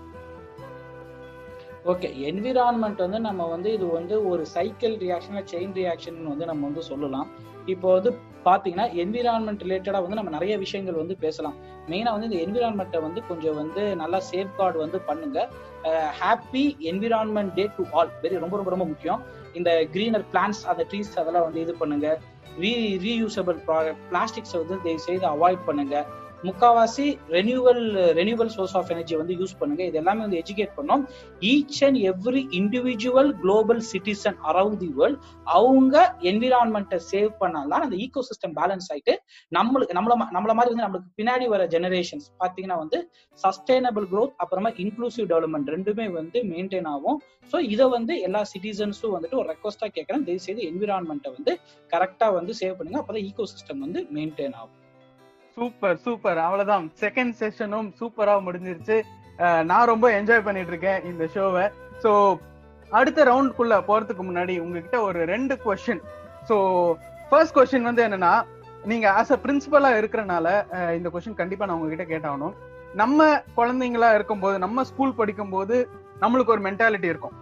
ஓகே 1.91 2.09
என்விரான்மெண்ட் 2.29 3.01
வந்து 3.05 3.19
நம்ம 3.29 3.47
வந்து 3.53 3.69
இது 3.77 3.85
வந்து 3.99 4.15
ஒரு 4.31 4.43
சைக்கிள் 4.55 4.93
ரியாக்ஷன் 5.05 5.47
செயின் 5.53 5.73
ரியாக்ஷன் 5.79 6.19
வந்து 6.33 6.45
நம்ம 6.51 6.63
வந்து 6.69 6.83
சொல்லலாம். 6.91 7.27
இப்போ 7.73 7.87
வந்து 7.95 8.11
பாத்தீங்கன்னா 8.45 8.85
என்விரான்மெண்ட் 9.01 9.63
ரிலேட்டடா 9.65 9.99
வந்து 10.05 10.17
நம்ம 10.19 10.31
நிறைய 10.35 10.53
விஷயங்கள் 10.63 11.01
வந்து 11.01 11.15
பேசலாம். 11.25 11.57
மெயினா 11.91 12.13
வந்து 12.15 12.27
இந்த 12.29 12.39
என்விரான்மெண்ட்டை 12.45 12.99
வந்து 13.07 13.21
கொஞ்சம் 13.29 13.57
வந்து 13.61 13.83
நல்லா 14.01 14.19
சேஃப் 14.31 14.57
கார்டு 14.59 14.77
வந்து 14.85 14.99
பண்ணுங்க. 15.09 15.47
Happy 16.21 16.65
environment 16.91 17.53
day 17.59 17.65
to 17.77 17.85
all 17.99 18.11
very 18.23 18.41
ரொம்ப 18.43 18.57
ரொம்ப 18.59 18.73
ரொம்ப 18.75 18.87
முக்கியம். 18.91 19.21
இந்த 19.59 19.71
கிரீனர் 19.93 20.25
பிளான்ஸ் 20.33 20.61
அந்த 20.71 20.83
ட்ரீஸ் 20.91 21.11
அதெல்லாம் 21.21 21.45
வந்து 21.47 21.61
இது 21.65 21.73
பண்ணுங்க. 21.81 22.07
ரீ 22.63 22.71
ரீயூசபிள் 23.05 23.59
பிளாஸ்டிக்ஸை 24.11 24.57
வந்து 24.61 24.75
தயவு 24.83 25.03
செய்து 25.07 25.25
அவாய்ட் 25.35 25.63
பண்ணுங்க. 25.69 25.95
முக்காவாசி 26.47 27.05
renewal 27.35 27.83
renewal 28.19 28.51
source 28.55 28.75
of 28.79 28.89
energy 28.93 29.15
வந்து 29.21 29.33
யூஸ் 29.41 29.55
பண்ணுங்க. 29.59 29.83
இது 29.89 29.97
எல்லாமே 30.01 30.21
வந்து 30.25 30.39
எஜுகேட் 30.43 30.73
பண்ணோம். 30.77 31.03
Each 31.51 31.79
and 31.87 31.99
every 32.11 32.43
individual 32.59 33.31
global 33.43 33.81
citizen 33.91 34.37
around 34.51 34.79
the 34.83 34.89
world 34.99 35.19
அவங்க 35.57 35.95
என்விரான்மெண்ட்டை 36.31 36.99
சேவ் 37.11 37.31
பண்ணாதான் 37.41 37.85
அந்த 37.87 37.95
ஈகோ 38.05 38.23
சிஸ்டம் 38.29 38.55
பேலன்ஸ் 38.59 38.89
ஆயிட்டு 38.95 39.15
நம்மளுக்கு 39.57 39.97
நம்மள 39.99 40.17
நம்மள 40.37 40.53
மாதிரி 40.59 40.71
வந்து 40.73 40.85
நம்மளுக்கு 40.85 41.17
பின்னாடி 41.21 41.47
வர 41.55 41.67
ஜெனரேஷன்ஸ் 41.75 42.27
பாத்தீங்கன்னா 42.43 42.79
வந்து 42.83 42.99
சஸ்டைனபிள் 43.39 44.07
க்ரோத் 44.13 44.35
அப்புறமா 44.45 44.71
இன்க்ளூசிவ் 44.85 45.29
டெவலப்மெண்ட் 45.33 45.71
ரெண்டுமே 45.75 46.07
வந்து 46.19 46.39
மெயின்டைன் 46.53 46.89
ஆகும். 46.95 47.19
ஸோ 47.53 47.57
இதை 47.73 47.85
வந்து 47.97 48.13
எல்லா 48.27 48.43
சிட்டிசன்ஸும் 48.53 49.15
வந்துட்டு 49.15 49.39
ஒரு 49.41 49.49
ரெக்வஸ்டா 49.53 49.89
கேட்கறேன். 49.97 50.25
தயவு 50.29 50.45
செய்து 50.47 50.61
என்விரான்மெண்ட்டை 50.71 51.31
வந்து 51.37 51.53
கரெக்டா 51.93 52.29
வந்து 52.39 52.53
சேவ் 52.61 52.77
பண்ணுங்க. 52.77 53.01
அப்பதான் 53.01 53.27
ஈகோ 53.31 53.45
சிஸ்டம் 53.55 53.83
வந்து 53.87 54.01
மெயின்டைன் 54.17 54.57
ஆகும். 54.61 54.79
Super 55.57 55.99
super. 56.05 56.39
அவ்வளவுதான். 56.45 56.85
செகண்ட் 57.03 57.35
செஷனும் 57.41 57.89
சூப்பரா 57.99 58.35
முடிஞ்சிருச்சு. 58.47 58.97
நான் 59.69 59.89
ரொம்ப 59.91 60.07
என்ஜாய் 60.17 60.45
பண்ணிட்டு 60.47 60.71
இருக்கேன் 60.73 61.03
இந்த 61.11 61.23
ஷோவை 61.35 61.65
ஸோ 62.03 62.11
அடுத்த 62.91 63.23
ரவுண்ட்குள்ள 63.29 63.75
போறதுக்கு 63.87 64.23
முன்னாடி 64.27 64.53
உங்ககிட்ட 64.63 64.97
ஒரு 65.07 65.19
ரெண்டு 65.33 65.53
கொஸ்டின் 65.63 66.01
ஸோ 66.49 66.55
ஃபர்ஸ்ட் 67.29 67.55
கொஸ்டின் 67.57 67.87
வந்து 67.89 68.03
என்னன்னா 68.07 68.33
நீங்க 68.91 69.05
ஆஸ் 69.19 69.33
அ 69.35 69.37
பிரின்சிபலா 69.45 69.91
இருக்கிறனால 69.99 70.47
இந்த 70.97 71.09
கொஸ்டின் 71.13 71.39
கண்டிப்பா 71.41 71.67
நான் 71.67 71.77
உங்ககிட்ட 71.77 72.05
கேட்டாகணும். 72.13 72.55
நம்ம 73.01 73.27
குழந்தைங்களா 73.57 74.09
இருக்கும்போது 74.17 74.57
நம்ம 74.65 74.83
ஸ்கூல் 74.89 75.17
படிக்கும்போது 75.19 75.77
நம்மளுக்கு 76.23 76.53
ஒரு 76.55 76.63
மென்டாலிட்டி 76.67 77.07
இருக்கும். 77.13 77.35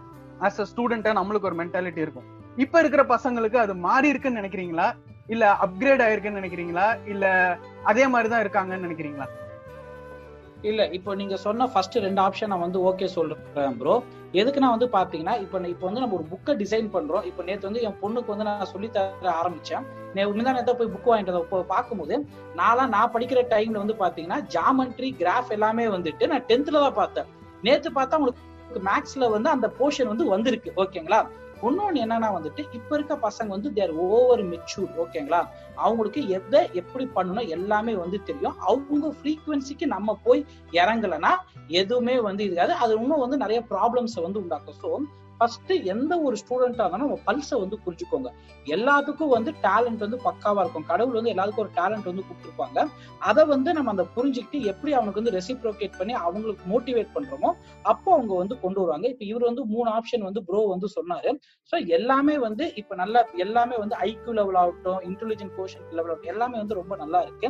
ஆஸ் 0.47 0.61
அ 0.63 0.67
ஸ்டூடெண்டா 0.71 1.13
நம்மளுக்கு 1.19 1.49
ஒரு 1.49 1.57
மென்டாலிட்டி 1.61 2.01
இருக்கும். 2.05 2.27
இப்ப 2.63 2.75
இருக்கிற 2.83 3.03
பசங்களுக்கு 3.13 3.57
அது 3.63 3.73
மாறி 3.87 4.07
இருக்குன்னு 4.13 4.41
நினைக்கிறீங்களா? 4.41 4.87
இல்ல 5.29 5.57
அப்கிரேட் 5.65 6.03
ஆயிருக்குன்னு 6.05 6.41
நினைக்கிறீங்களா? 6.41 6.97
இல்ல 7.05 7.25
அதே 7.83 8.07
மாதிரிதான் 8.07 8.43
இருக்காங்கன்னு 8.45 8.87
நினைக்கிறீங்களா? 8.87 9.27
இல்ல 10.63 10.87
இப்போ 10.87 11.15
நீங்க 11.15 11.35
சொன்ன 11.37 11.67
ஃபர்ஸ்ட் 11.67 11.95
ரெண்டு 11.95 12.21
ஆப்ஷன் 12.21 12.47
நான் 12.47 12.59
வந்து 12.59 12.79
ஓகே 12.79 13.05
சொல்றேன் 13.05 13.77
ப்ரோ 13.77 14.03
எதுக்கு 14.33 14.59
நான் 14.59 14.69
வந்து 14.69 14.87
பாத்தீங்கன்னா 14.87 15.41
இப்போ 15.41 15.59
இப்போ 15.67 15.85
வந்து 15.87 15.99
நம்ம 15.99 16.15
ஒரு 16.15 16.25
புக்கை 16.31 16.53
டிசைன் 16.55 16.89
பண்றோம். 16.95 17.23
இப்போ 17.23 17.43
நேத்து 17.43 17.67
வந்து 17.69 17.81
என் 17.81 17.97
பொண்ணுக்கு 18.01 18.27
வந்து 18.27 18.43
நான் 18.43 18.65
சொல்லி 18.65 18.89
தர 18.89 19.31
ஆரம்பிச்சேன். 19.41 19.85
நே 20.15 20.25
முந்தா 20.25 20.51
நேரத்தை 20.51 20.75
போய் 20.75 20.91
புக் 20.93 21.09
வாங்கிட்டு 21.11 21.41
இப்போ 21.45 21.63
பார்க்கும்போது 21.63 22.15
நான்லாம் 22.55 22.89
நான் 22.89 23.11
படிக்கிற 23.13 23.41
டைம்ல 23.53 23.77
வந்து 23.83 23.95
பாத்தீங்கன்னா 24.03 24.39
ஜாமெண்ட்ரி 24.55 25.15
கிராஃப் 25.21 25.51
எல்லாமே 25.51 25.87
வந்துட்டு 25.87 26.27
நான் 26.27 26.45
டென்த்ல 26.51 26.83
தான் 26.85 26.99
பார்த்தேன். 27.01 27.27
நேத்து 27.63 27.91
பார்த்தா 27.99 28.19
உங்களுக்கு 28.21 28.83
மேக்ஸ்ல 28.89 29.29
வந்து 29.29 29.49
அந்த 29.49 29.73
போர்ஷன் 29.79 30.07
வந்து 30.07 30.25
வந்திருக்கு. 30.25 30.71
ஓகேங்களா 30.83 31.29
இன்னொன்று 31.69 32.01
என்னன்னா 32.03 32.29
வந்துட்டு 32.37 32.61
இப்ப 32.73 32.95
இருக்க 32.95 33.15
பசங்க 33.27 33.47
வந்து 33.47 33.73
தேர் 33.73 33.91
ஓவர் 33.91 34.43
மெச்சூர் 34.43 34.91
ஓகேங்களா 34.97 35.41
அவங்களுக்கு 35.75 36.21
எதை 36.27 36.61
எப்படி 36.73 37.05
பண்ணணும் 37.15 37.47
எல்லாமே 37.47 37.93
வந்து 37.95 38.23
தெரியும். 38.23 38.57
அவங்க 38.59 39.07
ஃப்ரீக்குவென்சிக்கு 39.07 39.85
நம்ம 39.85 40.17
போய் 40.23 40.45
இறங்கலைன்னா 40.71 41.33
எதுவுமே 41.67 42.19
வந்து 42.19 42.43
இருக்காது. 42.43 42.73
அது 42.73 42.93
இன்னும் 42.95 43.19
வந்து 43.19 43.37
நிறைய 43.37 43.61
ப்ராப்ளம்ஸை 43.69 44.21
வந்து 44.21 44.41
உண்டாக்கும். 44.41 44.79
ஸோ 44.83 44.89
ஃபர்ஸ்ட் 45.41 45.71
எந்த 45.91 46.13
ஒரு 46.27 46.35
ஸ்டூடெண்டா 46.39 46.83
இருந்தாலும் 46.85 47.03
நம்ம 47.03 47.15
பல்ஸை 47.27 47.57
வந்து 47.61 47.77
புரிஞ்சுக்கோங்க. 47.85 48.29
எல்லாத்துக்கும் 48.75 49.31
வந்து 49.35 49.51
டேலண்ட் 49.63 50.03
வந்து 50.05 50.17
பக்காவா 50.25 50.59
இருக்கும். 50.63 50.85
கடவுள் 50.89 51.17
வந்து 51.19 51.31
எல்லாத்துக்கும் 51.33 51.63
ஒரு 51.65 51.73
டேலண்ட் 51.77 52.07
வந்து 52.09 52.23
கொடுத்துருப்பாங்க. 52.27 52.83
அதை 53.29 53.43
வந்து 53.53 53.69
நம்ம 53.77 53.89
அந்த 53.93 54.05
புரிஞ்சுக்கிட்டு 54.15 54.59
எப்படி 54.71 54.91
அவனுக்கு 54.97 55.21
வந்து 55.21 55.33
ரெசிப்ரோகேட் 55.37 55.97
பண்ணி 55.99 56.15
அவங்களுக்கு 56.25 56.65
மோட்டிவேட் 56.73 57.11
பண்றோமோ 57.15 57.51
அப்போ 57.93 58.09
அவங்க 58.17 58.33
வந்து 58.41 58.57
கொண்டு 58.63 58.79
வருவாங்க. 58.81 59.07
இப்ப 59.13 59.25
இவர் 59.31 59.47
வந்து 59.49 59.65
மூணு 59.73 59.89
ஆப்ஷன் 59.97 60.27
வந்து 60.29 60.43
ப்ரோ 60.49 60.61
வந்து 60.73 60.89
சொன்னாரு. 60.97 61.33
ஸோ 61.73 61.77
எல்லாமே 61.99 62.37
வந்து 62.47 62.63
இப்ப 62.83 62.95
நல்லா 63.03 63.23
எல்லாமே 63.47 63.77
வந்து 63.83 63.97
ஐக்யூ 64.09 64.33
லெவல் 64.41 64.61
ஆகட்டும் 64.63 65.01
இன்டெலிஜென்ட் 65.09 65.55
கோஷன் 65.59 65.85
லெவல் 65.97 66.13
ஆகட்டும் 66.13 66.33
எல்லாமே 66.35 66.57
வந்து 66.63 66.79
ரொம்ப 66.81 66.95
நல்லா 67.03 67.21
இருக்கு. 67.27 67.49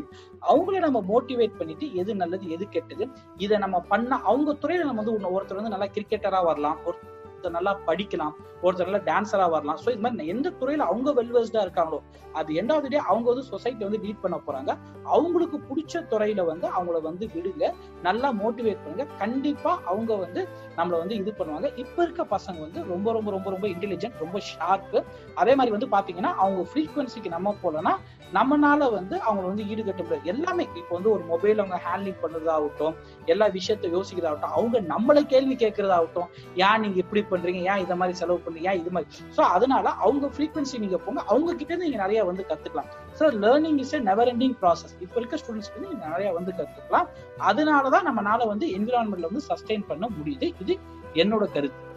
அவங்களே 0.52 0.84
நம்ம 0.88 1.02
மோட்டிவேட் 1.14 1.58
பண்ணிட்டு 1.62 1.88
எது 2.04 2.12
நல்லது 2.24 2.46
எது 2.58 2.68
கெட்டது 2.78 3.08
இதை 3.46 3.58
நம்ம 3.66 3.80
பண்ண 3.94 4.22
அவங்க 4.32 4.60
துறையில 4.64 4.88
நம்ம 4.90 5.04
வந்து 5.04 5.34
ஒருத்தர் 5.38 5.62
வந்து 5.62 5.76
நல்லா 5.78 5.90
கிரிக்கெட்டரா 5.98 6.42
வரலாம். 6.52 6.80
ஒரு 6.90 6.98
ஒருத்தர் 7.42 7.58
நல்லா 7.58 7.72
படிக்கலாம் 7.88 8.34
ஒருத்தர் 8.66 8.88
நல்லா 8.88 9.04
டான்சரா 9.08 9.46
வரலாம். 9.54 9.78
ஸோ 9.84 9.88
இது 9.94 10.02
மாதிரி 10.06 10.32
எந்த 10.34 10.48
துறையில 10.60 10.86
அவங்க 10.90 11.10
வெல்வெஸ்டா 11.20 11.62
இருக்காங்களோ 11.66 12.00
அது 12.40 12.50
எண்டாவது 12.62 12.88
டே 12.94 13.00
அவங்க 13.12 13.26
வந்து 13.32 13.46
சொசைட்டி 13.52 13.84
வந்து 13.88 14.00
லீட் 14.04 14.22
பண்ண 14.26 14.38
போறாங்க. 14.48 14.72
அவங்களுக்கு 15.16 15.58
பிடிச்ச 15.70 16.04
துறையில 16.12 16.42
வந்து 16.52 16.68
அவங்கள 16.76 16.98
வந்து 17.08 17.26
விடுங்க 17.36 17.64
நல்லா 18.08 18.30
மோட்டிவேட் 18.42 18.84
பண்ணுங்க. 18.84 19.06
கண்டிப்பா 19.22 19.72
அவங்க 19.92 20.12
வந்து 20.26 20.42
நம்மள 20.78 20.96
வந்து 21.04 21.16
இது 21.22 21.32
பண்ணுவாங்க. 21.40 21.70
இப்ப 21.84 21.98
இருக்க 22.06 22.24
பசங்க 22.36 22.60
வந்து 22.68 22.82
ரொம்ப 22.94 23.08
ரொம்ப 23.18 23.32
ரொம்ப 23.36 23.50
ரொம்ப 23.56 23.68
இன்டெலிஜென்ட் 23.74 24.22
ரொம்ப 24.26 24.40
ஷார்ப்பு 24.52 25.00
அதே 25.42 25.56
மாதிரி 25.60 25.74
வந்து 25.78 25.90
பாத்தீங்கன்னா 25.96 26.34
அவங்க 26.44 26.64
ஃப்ரீக்வன்சிக்கு 26.72 27.32
நம்ம 27.38 27.56
போலனா 27.64 27.96
நம்மனால 28.38 28.82
வந்து 28.98 29.16
அவங்க 29.28 29.46
வந்து 29.50 29.64
ஈடுகட்ட 29.72 30.02
முடியாது. 30.04 30.30
எல்லாமே 30.34 30.64
இப்போ 30.82 30.94
வந்து 30.98 31.12
ஒரு 31.16 31.24
மொபைல் 31.32 31.62
அவங்க 31.64 31.80
ஹேண்ட்லிங் 31.88 32.22
பண்றதாகட்டும் 32.24 32.96
எல்லா 33.34 33.48
விஷயத்த 33.58 33.92
யோசிக்கிறதாகட்டும் 33.98 34.56
அவங்க 34.58 34.78
நம்மள 34.94 35.20
கேள்வி 35.34 35.58
கேட்கறதாகட்டும் 35.66 36.30
ஏன் 36.68 36.82
நீங்க 36.84 36.98
இப்படி 37.06 37.22
பண்றீங்க? 37.34 37.60
ஏன் 37.72 37.82
இத 37.86 37.96
மாதிரி 38.02 38.18
செலவு 38.22 38.40
பண்றீங்க 38.46 38.70
ஏன் 38.72 38.80
இது 38.82 38.92
மாதிரி? 38.96 39.10
சோ 39.38 39.42
அதனால 39.56 39.86
அவங்க 40.06 40.26
ஃப்ரீக்வன்சி 40.36 40.82
நீங்க 40.84 40.98
போங்க. 41.06 41.22
அவங்க 41.32 41.50
கிட்ட 41.60 41.72
இருந்து 41.72 41.88
நீங்க 41.90 42.02
நிறைய 42.06 42.24
வந்து 42.30 42.46
கத்துக்கலாம். 42.52 42.90
So 43.20 43.28
learning 43.44 43.80
is 43.86 43.96
a 43.98 44.02
never 44.10 44.32
ending 44.34 44.58
process 44.64 44.96
இப்ப 45.06 45.16
இருக்க 45.22 45.40
ஸ்டூடெண்ட்ஸ்க்கு 45.42 45.80
வந்து 45.80 45.94
நீங்க 45.94 46.08
நிறைய 46.14 46.32
வந்து 46.40 46.54
கத்துக்கலாம். 46.60 47.08
அதனாலதான் 47.52 48.08
நம்மனால 48.10 48.48
வந்து 48.54 48.68
என்விரான்மெண்ட்ல 48.80 49.32
வந்து 49.32 49.46
சஸ்டெயின் 49.52 49.88
பண்ண 49.92 50.08
முடியுது. 50.18 50.50
இது 50.64 50.76
என்னோட 51.24 51.46
கருத்து. 51.56 51.88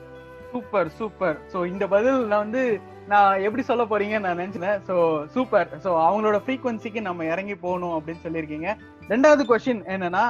சூப்பர் 0.53 0.91
சூப்பர். 0.99 1.39
ஸோ 1.53 1.59
இந்த 1.71 1.85
பதில் 1.93 2.19
நான் 2.31 2.45
வந்து 2.47 2.65
நான் 3.13 3.41
எப்படி 3.47 3.63
சொல்ல 3.71 3.83
போறீங்கன்னு 3.91 4.27
நான் 4.27 4.41
நினைச்சேன். 4.41 4.83
So 4.89 4.95
super. 5.35 5.71
ஸோ 5.85 5.91
அவங்களோட 6.07 6.37
ஃப்ரீக்வன்சிக்கு 6.45 7.01
நம்ம 7.09 7.25
இறங்கி 7.33 7.57
போகணும் 7.65 7.95
அப்படின்னு 7.97 8.25
சொல்லியிருக்கீங்க. 8.27 8.69
ரெண்டாவது 9.13 9.45
கொஸ்டின் 9.51 9.83
என்னன்னா 9.95 10.25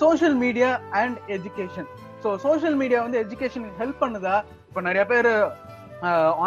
social 0.00 0.36
media 0.42 0.70
and 1.00 1.16
education 1.36 1.88
so 2.26 2.30
social 2.44 2.76
media 2.80 3.00
வந்து 3.04 3.18
எஜுகேஷனுக்கு 3.24 3.80
ஹெல்ப் 3.80 4.00
பண்ணுதா? 4.02 4.36
இப்போ 4.68 4.80
நிறைய 4.86 5.02
பேர் 5.10 5.28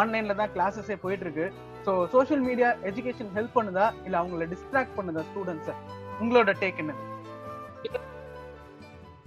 ஆன்லைன்ல 0.00 0.34
தான் 0.40 0.50
கிளாஸஸே 0.54 0.96
போயிட்டு 1.04 1.24
இருக்கு 1.26 1.46
so 1.84 1.92
social 2.14 2.42
media 2.48 2.68
education 2.88 3.30
help 3.36 3.54
பண்ணுதா? 3.58 3.86
இல்ல 4.06 4.14
அவங்கள 4.20 4.46
டிஸ்ட்ராக்ட் 4.52 4.94
பண்ணுதா 4.98 5.22
ஸ்டூடெண்ட்ஸை 5.28 5.74
உங்களோட 6.22 6.52
டேக் 6.62 6.80
என்ன? 6.82 6.94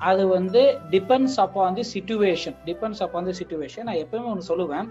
அது 0.10 0.24
வந்து 0.36 0.62
depends 0.94 1.40
upon 1.46 1.80
the 1.80 1.86
situation 1.96 2.58
depends 2.70 3.04
upon 3.08 3.30
the 3.30 3.36
situation 3.42 3.88
நான் 3.90 4.02
எப்பவுமே 4.04 4.30
ஒன்று 4.34 4.50
சொல்லுவேன். 4.52 4.90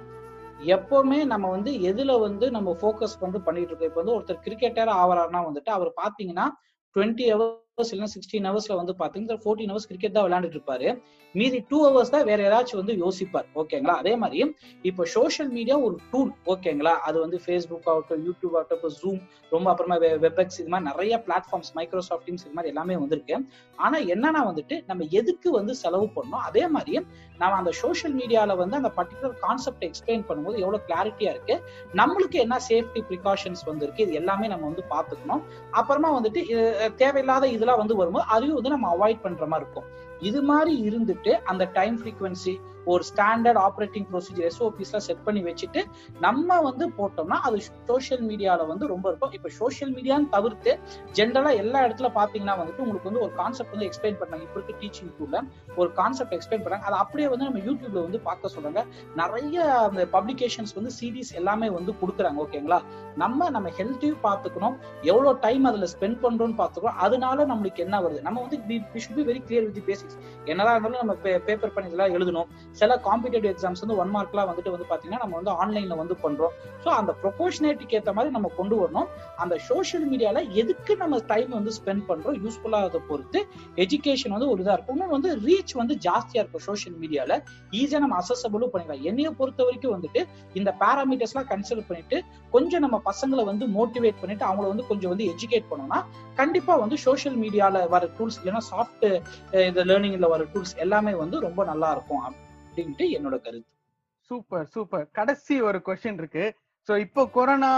எப்பவுமே 0.77 1.21
நம்ம 1.35 1.47
வந்து 1.57 1.73
எதுல 1.91 2.19
வந்து 2.27 2.49
நம்ம 2.57 2.77
ஃபோக்கஸ் 2.83 3.17
வந்து 3.27 3.41
பண்ணிட்டு 3.49 3.71
இருக்கோம்? 3.71 3.91
இப்போ 3.93 4.03
வந்து 4.03 4.17
ஒருத்தர் 4.17 4.45
கிரிக்கெட்டர் 4.49 4.93
ஆவரார்னா 5.01 5.43
வந்துட்டு 5.49 5.73
அவர் 5.79 5.93
பாத்தீங்கன்னா 6.03 6.49
டுவெண்ட்டி 6.97 7.27
ஹவர்ஸ் 7.77 7.93
இல்லைன்னா 7.93 8.13
சிக்ஸ்டீன் 8.15 8.47
ஹவர்ஸ்ல 8.49 8.75
வந்து 8.79 8.93
பாத்தீங்கன்னா 8.99 9.37
ஃபோர்டீன் 9.43 9.71
ஹவர்ஸ் 9.73 9.87
கிரிக்கெட் 9.91 10.15
தான் 10.17 10.25
விளையாண்டுட்டு 10.25 10.57
இருப்பாரு. 10.59 10.89
மீதி 11.35 11.59
டூ 11.71 11.79
ஹவர்ஸ் 11.85 12.11
தான் 12.15 12.25
வேற 12.31 12.41
ஏதாச்சும் 12.49 12.79
வந்து 12.81 12.95
யோசிப்பார். 13.03 13.47
ஓகேங்களா 13.61 13.95
அதே 14.03 14.13
மாதிரி 14.23 14.41
இப்போ 14.89 15.03
சோஷியல் 15.15 15.51
மீடியா 15.57 15.77
ஒரு 15.87 15.97
டூல் 16.11 16.33
ஓகேங்களா 16.55 16.93
அது 17.09 17.17
வந்து 17.25 17.39
ஃபேஸ்புக் 17.45 17.89
ஆகட்டும் 17.93 18.21
யூடியூப் 18.27 18.57
ஆகட்டும் 18.59 18.79
இப்போ 18.81 18.91
ஜூம் 18.99 19.21
ரொம்ப 19.55 19.67
அப்புறமா 19.73 19.97
வெப்எக்ஸ் 20.25 20.59
இது 20.63 20.71
மாதிரி 20.75 20.87
நிறைய 20.91 21.17
பிளாட்ஃபார்ம்ஸ் 21.29 21.73
மைக்ரோசாஃப்ட் 21.79 22.27
டீம்ஸ் 22.27 22.45
இது 22.47 22.55
மாதிரி 22.59 22.73
எல்லாமே 22.73 22.95
வந்திருக்கு. 23.05 23.39
ஆனா 23.85 23.97
என்னன்னா 24.15 24.43
வந்துட்டு 24.51 24.77
நம்ம 24.91 25.07
எதுக்கு 25.21 25.49
வந்து 25.59 25.75
செலவு 25.83 26.07
பண்ணோம் 26.19 26.45
அதே 26.51 26.65
மாதிரி 26.77 26.95
நம்ம 27.41 27.53
அந்த 27.61 27.73
சோஷியல் 27.83 28.15
மீடியால 28.21 28.57
வந்து 28.63 28.79
அந்த 28.81 28.91
பர்டிகுலர் 28.99 29.35
கான்செப்ட் 29.47 29.87
எக்ஸ்பிளைன் 29.89 30.27
பண்ணும்போது 30.29 30.59
எவ்வளவு 30.65 30.85
கிளாரிட்டியா 30.91 31.33
இருக்கு? 31.35 31.57
நம்மளுக்கு 32.01 32.39
என்ன 32.45 32.57
சேஃப்டி 32.69 33.03
ப்ரிகாஷன்ஸ் 33.11 33.65
வந்து 33.71 33.85
இருக்கு? 33.87 34.07
இது 34.07 34.21
எல்லாமே 34.23 34.47
நம்ம 34.55 34.65
வந்து 34.71 34.87
பாத்துக்கணும் 34.95 35.43
அப்புறமா 35.81 36.11
வந்துட்டு 36.19 36.43
தேவையில்லாத 37.03 37.45
இது 37.57 37.61
இதெல்லாம் 37.63 37.83
வந்து 37.83 37.97
வரும்போது 37.97 38.25
அதையும் 38.29 38.55
வந்து 38.55 38.71
நம்ம 38.71 38.87
அவாய்ட் 38.95 39.21
பண்ற 39.23 39.47
மாதிரி 39.47 39.65
இருக்கும். 39.65 39.89
இது 40.21 40.43
மாதிரி 40.43 40.73
இருந்துட்டு 40.89 41.33
அந்த 41.51 41.65
டைம் 41.77 41.97
ஃப்ரீக்வன்சி 42.01 42.55
ஒரு 42.93 43.03
ஸ்டாண்டர்ட் 43.11 43.61
ஆப்ரேட்டிங் 43.67 44.07
ப்ரொசீஜர் 44.13 44.47
எஸ்ஓபிஸ்லாம் 44.51 45.05
செட் 45.09 45.25
பண்ணி 45.27 45.43
வச்சுட்டு 45.49 45.83
நம்ம 46.27 46.61
வந்து 46.69 46.85
போட்டோம்னா 46.99 47.39
அது 47.49 47.59
சோஷியல் 47.91 48.23
மீடியால 48.31 48.67
வந்து 48.71 48.87
ரொம்ப 48.93 49.07
இருக்கும். 49.11 49.35
இப்போ 49.39 49.51
சோஷியல் 49.61 49.93
மீடியான்னு 49.97 50.29
தவிர்த்து 50.37 50.73
ஜென்ரலா 51.19 51.53
எல்லா 51.63 51.81
இடத்துல 51.87 52.11
பாத்தீங்கன்னா 52.19 52.57
வந்துட்டு 52.61 52.85
உங்களுக்கு 52.87 53.11
வந்து 53.11 53.23
ஒரு 53.27 53.33
கான்செப்ட் 53.41 53.75
வந்து 53.75 53.89
எக்ஸ்பிளைன் 53.89 54.19
பண்ணாங்க. 54.23 54.45
இப்போ 54.49 54.59
இருக்க 54.61 54.75
டீச்சிங் 54.83 55.13
டூல 55.19 55.43
ஒரு 55.81 55.89
கான்செப்ட் 56.01 56.35
எக்ஸ்பிளைன் 56.39 56.65
பண்ணாங்க. 56.65 56.87
அதை 56.91 56.99
அப்படியே 57.05 57.29
வந்து 57.35 57.49
நம்ம 57.49 57.63
யூடியூப்ல 57.69 58.03
வந்து 58.07 58.21
பார்க்க 58.29 58.55
சொல்றாங்க 58.57 58.83
நிறைய 59.23 59.65
அந்த 59.89 60.05
பப்ளிகேஷன்ஸ் 60.17 60.75
வந்து 60.81 60.93
சீரீஸ் 60.99 61.33
எல்லாமே 61.43 61.71
வந்து 61.79 61.95
கொடுக்குறாங்க 62.03 62.41
ஓகேங்களா 62.47 62.81
நம்ம 63.23 63.51
நம்ம 63.57 63.69
ஹெல்த்தையும் 63.79 64.21
பார்த்துக்கணும். 64.27 64.77
எவ்வளவு 65.11 65.39
டைம் 65.47 65.65
அதுல 65.71 65.87
ஸ்பெண்ட் 65.95 66.19
பண்றோம்னு 66.25 66.57
பார்த்துக்கணும். 66.61 66.99
அதனால 67.07 67.47
நம்மளுக்கு 67.53 67.81
என்ன 67.87 67.97
வருது? 68.05 68.21
நம்ம 68.27 68.41
வந்து 68.45 68.59
should 69.03 69.17
be 69.19 69.25
very 69.31 69.41
clear 69.47 69.67
with 69.69 69.81
basics 69.89 70.19
என்னதான் 70.51 70.75
இருந்தாலும் 70.77 71.03
நம்ம 71.03 71.15
பேப்பர் 71.49 71.75
பண்ணி 71.75 71.91
இதெல்லாம் 71.91 72.15
எழுதணும். 72.17 72.49
சில 72.81 72.97
காம்படிட்டிவ் 73.07 73.51
எக்ஸாம்ஸ் 73.53 73.83
வந்து 73.85 73.97
ஒன் 74.03 74.13
மார்க்லாம் 74.17 74.49
வந்துட்டு 74.51 74.73
வந்து 74.75 74.87
பாத்தீங்கன்னா 74.91 75.21
நம்ம 75.25 75.37
வந்து 75.41 75.53
ஆன்லைன்ல 75.63 75.97
வந்து 76.03 76.15
பண்றோம். 76.25 76.55
ஸோ 76.85 76.89
அந்த 77.01 77.13
ப்ரொபோஷனேட்டுக்கு 77.23 77.97
ஏற்ற 77.99 78.13
மாதிரி 78.17 78.33
நம்ம 78.37 78.51
கொண்டு 78.59 78.77
வரணும். 78.81 79.09
அந்த 79.43 79.55
சோஷியல் 79.69 80.07
மீடியால 80.13 80.43
எதுக்கு 80.63 80.93
நம்ம 81.03 81.21
டைம் 81.33 81.51
வந்து 81.59 81.73
ஸ்பெண்ட் 81.79 82.05
பண்றோம்? 82.11 82.37
யூஸ்ஃபுல்லா 82.45 82.81
அதை 82.89 83.01
பொறுத்து 83.11 83.41
எஜுகேஷன் 83.85 84.35
வந்து 84.37 84.49
ஒரு 84.53 84.63
இதா 84.65 84.75
இருக்கும். 84.77 84.97
இன்னும் 84.99 85.15
வந்து 85.17 85.33
ரீச் 85.47 85.75
வந்து 85.83 85.97
ஜாஸ்தியா 86.07 86.41
இருக்கும் 86.43 86.65
சோஷியல் 86.69 86.97
மீடியால 87.03 87.33
ஈஸியா 87.81 88.01
நம்ம 88.05 88.19
அசசபிளும் 88.23 88.73
பண்ணிக்கலாம். 88.75 89.05
என்னைய 89.11 89.31
பொறுத்த 89.41 89.61
வரைக்கும் 89.69 89.95
வந்துட்டு 89.97 90.23
இந்த 90.61 90.71
பேராமீட்டர்ஸ் 90.85 91.35
எல்லாம் 91.35 91.51
கன்சிடர் 91.53 91.89
பண்ணிட்டு 91.91 92.19
கொஞ்சம் 92.57 92.85
நம்ம 92.87 93.01
பசங்களை 93.11 93.45
வந்து 93.51 93.65
மோட்டிவேட் 93.79 94.21
பண்ணிட்டு 94.23 94.47
அவங்கள 94.49 94.67
வந்து 94.73 94.89
கொஞ்சம் 94.91 95.13
வந்து 95.15 95.27
எஜுகேட் 95.35 95.71
பண்ணோம்னா 95.73 96.01
கண்டிப்பா 96.41 96.75
வந்து 96.85 96.97
சோஷியல் 97.07 97.39
மீடியால 97.45 97.85
வர 97.95 98.09
டூல்ஸ் 98.19 98.39
இல்லைன்னா 98.41 98.63
சாஃப்ட் 98.71 99.07
இந்த 99.69 99.83
லேர்னிங்ல 99.91 100.29
வர 100.35 100.45
டூல்ஸ் 100.55 100.75
எல்லாமே 100.87 101.15
வந்து 101.23 101.39
ரொம்ப 101.47 101.61
நல்லா 101.73 101.91
இருக்கும். 101.97 102.25
அப்படின்ட்டு 102.73 103.07
என்னோட 103.17 103.37
கருத்து. 103.47 103.71
Super 104.29 104.69
super. 104.75 105.03
கடைசி 105.19 105.55
ஒரு 105.69 105.79
கொஸ்டின் 105.87 106.21
இருக்கு. 106.21 106.45
ஸோ 106.89 106.93
இப்போ 107.05 107.23
கொரோனா 107.35 107.71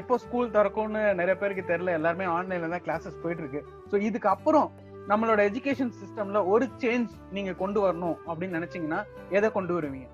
எப்போ 0.00 0.14
ஸ்கூல் 0.22 0.48
திறக்கும்னு 0.56 1.02
நிறைய 1.20 1.34
பேருக்கு 1.42 1.62
தெரியல. 1.68 1.92
எல்லாருமே 1.98 2.26
ஆன்லைன்ல 2.36 2.70
தான் 2.72 2.84
கிளாஸஸ் 2.86 3.20
போயிட்டு 3.22 3.42
இருக்கு 3.44 3.60
ஸோ 3.90 3.96
இதுக்கு 4.08 4.28
அப்புறம் 4.32 4.66
நம்மளோட 5.10 5.40
எஜுகேஷன் 5.50 5.92
சிஸ்டம்ல 6.00 6.40
ஒரு 6.52 6.66
சேஞ்ச் 6.82 7.12
நீங்க 7.36 7.52
கொண்டு 7.62 7.80
வரணும் 7.84 8.16
அப்படின்னு 8.28 8.58
நினைச்சீங்கன்னா 8.58 9.00
எதை 9.36 9.50
கொண்டு 9.56 9.72
வருவீங்க? 9.78 10.08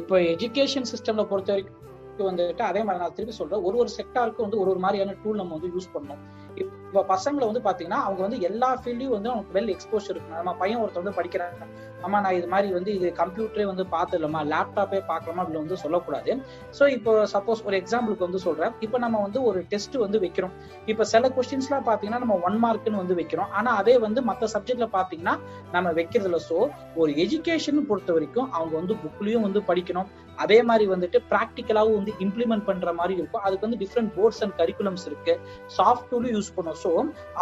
இப்போ 0.00 0.16
எஜுகேஷன் 0.34 0.88
சிஸ்டம்ல 0.92 1.24
பொறுத்த 1.32 1.52
வரைக்கும் 1.54 2.28
வந்துட்டு 2.30 2.64
அதே 2.70 2.82
மாதிரி 2.86 3.02
நான் 3.04 3.16
திருப்பி 3.18 3.36
சொல்றேன். 3.40 3.64
ஒரு 3.68 3.76
ஒரு 3.82 3.92
செக்டாருக்கு 3.98 4.46
வந்து 4.46 4.60
ஒரு 4.62 4.70
ஒரு 4.74 4.82
மாதிரியான 4.86 5.16
டூல் 5.24 5.40
நம்ம 5.42 5.56
வந்து 5.58 5.72
யூஸ் 5.76 5.92
பண்ணணும். 5.96 6.22
இப்போ 6.62 7.00
பசங்களை 7.12 7.44
வந்து 7.50 7.62
பாத்தீங்கன்னா 7.66 8.00
அவங்க 8.06 8.20
வந்து 8.26 8.38
எல்லா 8.48 8.68
ஃபீல்டையும் 8.80 9.14
வந்து 9.16 9.30
அவங்களுக்கு 9.30 9.56
வெல் 9.56 9.72
எக்ஸ்போஸ் 9.74 10.08
இருக்கணும். 10.10 10.38
நம்ம 10.40 10.52
பையன் 10.60 10.80
ஒருத்தர் 10.82 11.02
வந்து 11.02 11.18
படிக்கிறாங்க 11.18 11.66
அம்மா 12.06 12.18
நான் 12.24 12.36
இது 12.38 12.48
மாதிரி 12.52 12.68
வந்து 12.76 12.90
இது 12.96 13.08
கம்ப்யூட்டரே 13.20 13.64
வந்து 13.70 13.84
பார்த்துடலாமா? 13.94 14.40
லேப்டாப்பே 14.52 14.98
பார்க்கலாமா? 15.10 15.40
அப்படி 15.42 15.58
வந்து 15.62 15.76
சொல்லக்கூடாது. 15.82 16.32
ஸோ 16.78 16.86
இப்போ 16.96 17.12
சப்போஸ் 17.34 17.62
ஒரு 17.68 17.76
எக்ஸாம்பிளுக்கு 17.80 18.26
வந்து 18.26 18.40
சொல்றேன். 18.46 18.72
இப்போ 18.86 18.98
நம்ம 19.04 19.20
வந்து 19.26 19.40
ஒரு 19.48 19.60
டெஸ்ட் 19.70 19.96
வந்து 20.04 20.18
வைக்கிறோம். 20.24 20.52
இப்போ 20.92 21.04
சில 21.12 21.30
கொஸ்டின்ஸ்லாம் 21.36 21.86
பார்த்தீங்கன்னா 21.88 22.20
நம்ம 22.24 22.36
ஒன் 22.48 22.58
மார்க்னு 22.64 23.02
வந்து 23.02 23.16
வைக்கிறோம். 23.20 23.50
ஆனால் 23.60 23.78
அதே 23.82 23.94
வந்து 24.06 24.22
மற்ற 24.30 24.48
சப்ஜெக்ட்ல 24.54 24.88
பார்த்தீங்கன்னா 24.98 25.34
நம்ம 25.76 25.92
வைக்கிறதுல 26.00 26.40
ஸோ 26.50 26.58
ஒரு 27.02 27.12
எஜுகேஷன் 27.24 27.88
பொறுத்த 27.90 28.12
வரைக்கும் 28.18 28.48
அவங்க 28.58 28.74
வந்து 28.80 28.96
புக்லயும் 29.04 29.46
வந்து 29.48 29.62
படிக்கணும். 29.70 30.10
அதே 30.42 30.58
மாதிரி 30.68 30.84
வந்துட்டு 30.94 31.20
ப்ராக்டிக்கலாகவும் 31.32 31.98
வந்து 32.00 32.14
இம்ப்ளிமெண்ட் 32.26 32.66
பண்ற 32.70 32.92
மாதிரி 33.00 33.14
இருக்கும். 33.20 33.44
அதுக்கு 33.46 33.66
வந்து 33.66 33.80
டிஃப்ரெண்ட் 33.84 34.12
போர்ட்ஸ் 34.16 34.42
அண்ட் 34.46 34.56
கரிக்குலம்ஸ் 34.60 35.06
இருக்கு. 35.10 35.36
சாஃப்ட் 35.78 36.08
டூலும் 36.10 36.34
யூஸ் 36.36 36.54
பண்ணும். 36.58 36.78
ஸோ 36.84 36.90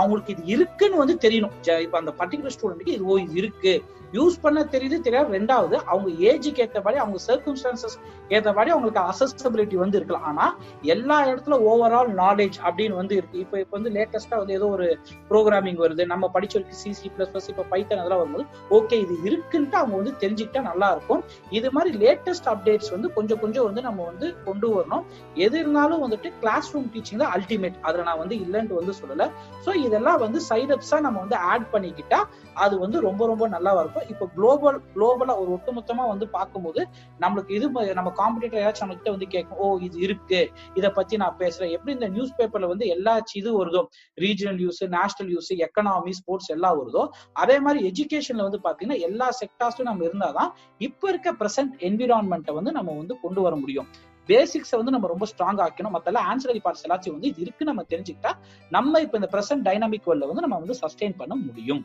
அவங்களுக்கு 0.00 0.32
இது 0.34 0.44
இருக்குன்னு 0.56 1.02
வந்து 1.02 1.16
தெரியணும். 1.26 1.56
இப்போ 1.86 1.98
அந்த 2.02 2.14
பர்டிகுலர் 2.22 2.56
ஸ்டூடெண்ட்டுக்கு 2.58 2.96
இது 2.98 3.06
ஓ 3.12 3.16
இது 3.26 3.36
இருக்கு. 3.42 3.74
யூஸ் 4.16 4.34
பண்ண 4.44 4.60
தெரியுது 4.72 4.96
தெரியாது. 5.04 5.28
ரெண்டாவது 5.36 5.76
அவங்க 5.92 6.08
ஏஜுக்கு 6.30 6.62
ஏற்றபடி 6.64 6.96
அவங்க 7.02 7.18
சர்க்கம்ஸ்டான்சஸ் 7.28 7.94
ஏற்றபடி 8.36 8.70
அவங்களுக்கு 8.72 9.00
அசஸ்டபிலிட்டி 9.10 9.76
வந்து 9.82 9.96
இருக்கலாம். 10.00 10.26
ஆனா 10.30 10.46
எல்லா 10.94 11.16
இடத்துல 11.30 11.56
ஓவரால் 11.70 12.10
நாலேஜ் 12.22 12.58
அப்படின்னு 12.66 12.98
வந்து 13.00 13.14
இருக்கு. 13.20 13.38
இப்போ 13.44 13.56
இப்போ 13.62 13.74
வந்து 13.78 13.92
லேட்டஸ்டா 13.96 14.38
வந்து 14.42 14.56
ஏதோ 14.58 14.66
ஒரு 14.76 14.86
ப்ரோக்ராமிங் 15.30 15.80
வருது. 15.84 16.04
நம்ம 16.12 16.30
படிச்ச 16.34 16.54
வரைக்கும் 16.56 16.80
சிசி 16.82 17.08
பிளஸ் 17.14 17.32
பிளஸ் 17.32 17.48
இப்போ 17.52 17.64
பைத்தன் 17.72 18.02
அதெல்லாம் 18.02 18.22
வரும்போது 18.22 18.46
ஓகே 18.78 18.98
இது 19.04 19.16
இருக்குன்ட்டு 19.28 19.78
அவங்க 19.80 19.96
வந்து 20.00 20.14
தெரிஞ்சுக்கிட்டா 20.24 20.62
நல்லா 20.70 20.90
இருக்கும். 20.96 21.22
இது 21.58 21.70
மாதிரி 21.78 21.92
லேட்டஸ்ட் 22.04 22.50
அப்டேட் 22.52 22.81
அப்டேட்ஸ் 22.82 22.94
வந்து 22.94 23.08
கொஞ்சம் 23.16 23.40
கொஞ்சம் 23.42 23.66
வந்து 23.68 23.82
நம்ம 23.86 24.00
வந்து 24.10 24.26
கொண்டு 24.46 24.66
வரணும். 24.74 25.04
எது 25.44 25.56
இருந்தாலும் 25.62 26.02
வந்துட்டு 26.04 26.28
கிளாஸ் 26.42 26.68
ரூம் 26.74 26.88
டீச்சிங் 26.92 27.20
தான் 27.22 27.32
அல்டிமேட் 27.36 27.76
அதுல 27.86 28.04
நான் 28.08 28.20
வந்து 28.22 28.36
இல்லைன்ட்டு 28.44 28.78
வந்து 28.80 28.94
சொல்லல. 29.00 29.26
ஸோ 29.64 29.70
இதெல்லாம் 29.86 30.20
வந்து 30.24 30.38
சைடப்ஸா 30.48 30.98
நம்ம 31.06 31.18
வந்து 31.24 31.36
ஆட் 31.50 31.66
பண்ணிக்கிட்டா 31.74 32.20
அது 32.64 32.74
வந்து 32.84 32.98
ரொம்ப 33.06 33.22
ரொம்ப 33.32 33.44
நல்லா 33.54 33.72
இருக்கும். 33.82 34.06
இப்போ 34.12 34.24
குளோபல் 34.36 34.78
குளோபலா 34.94 35.36
ஒரு 35.42 35.50
ஒட்டுமொத்தமா 35.56 36.06
வந்து 36.12 36.28
பார்க்கும்போது 36.36 36.80
நம்மளுக்கு 37.24 37.54
இது 37.58 37.68
நம்ம 38.00 38.12
காம்படிட்டர் 38.20 38.62
ஏதாச்சும் 38.62 38.84
நம்ம 38.84 38.98
கிட்ட 38.98 39.12
வந்து 39.16 39.28
கேட்கும் 39.36 39.60
ஓ 39.64 39.68
இது 39.88 39.98
இருக்கு. 40.06 40.40
இதை 40.78 40.90
பத்தி 40.98 41.14
நான் 41.24 41.38
பேசுறேன். 41.42 41.72
எப்படி 41.76 41.92
இந்த 41.98 42.08
நியூஸ் 42.16 42.36
பேப்பர்ல 42.40 42.72
வந்து 42.72 42.86
எல்லா 42.96 43.14
இது 43.40 43.50
வருதோ 43.60 43.82
regional 44.18 44.58
news 44.62 44.82
national 44.96 45.30
news 45.32 45.50
economy 45.66 46.12
sports 46.20 46.50
எல்லாம் 46.56 46.76
வருதோ 46.80 47.02
அதே 47.42 47.56
மாதிரி 47.64 47.80
எஜுகேஷன்ல 47.90 48.42
வந்து 48.48 48.60
பாத்தீங்கன்னா 48.66 48.98
எல்லா 49.08 49.26
செக்டார்ஸும் 49.40 49.88
நம்ம 49.90 50.04
இருந்தாதான் 50.08 50.50
இப்ப 50.86 51.08
இருக்க 51.12 51.30
பிரசன்ட் 51.40 51.74
என்விரான்மெண்ட்டை 51.88 52.52
வந்து 52.58 52.71
நம்ம 52.72 52.94
வந்து 52.96 53.14
கொண்டு 53.20 53.40
வர 53.40 53.54
முடியும். 53.56 53.88
பேசிக்ஸை 54.28 54.76
வந்து 54.80 54.94
நம்ம 54.94 55.06
ரொம்ப 55.06 55.26
ஸ்ட்ராங் 55.30 55.60
ஆக்கணும். 55.64 55.94
மத்தெல்லாம் 55.96 56.26
ஆன்சரரி 56.32 56.60
பார்ட்ஸ் 56.64 56.84
எல்லாத்தையும் 56.88 57.16
வந்து 57.16 57.28
இது 57.28 57.40
இருக்கு 57.40 57.68
நம்ம 57.70 57.84
தெரிஞ்சுக்கிட்டா 57.92 58.32
நம்ம 58.70 59.00
இப்ப 59.00 59.18
இந்த 59.20 59.30
பிரசன்ட் 59.32 59.66
டைனாமிக் 59.68 60.06
வேர்ல்ட்ல 60.06 60.30
வந்து 60.30 60.44
நம்ம 60.46 60.58
வந்து 60.58 60.76
சஸ்டெயின் 60.82 61.16
பண்ண 61.16 61.34
முடியும். 61.34 61.82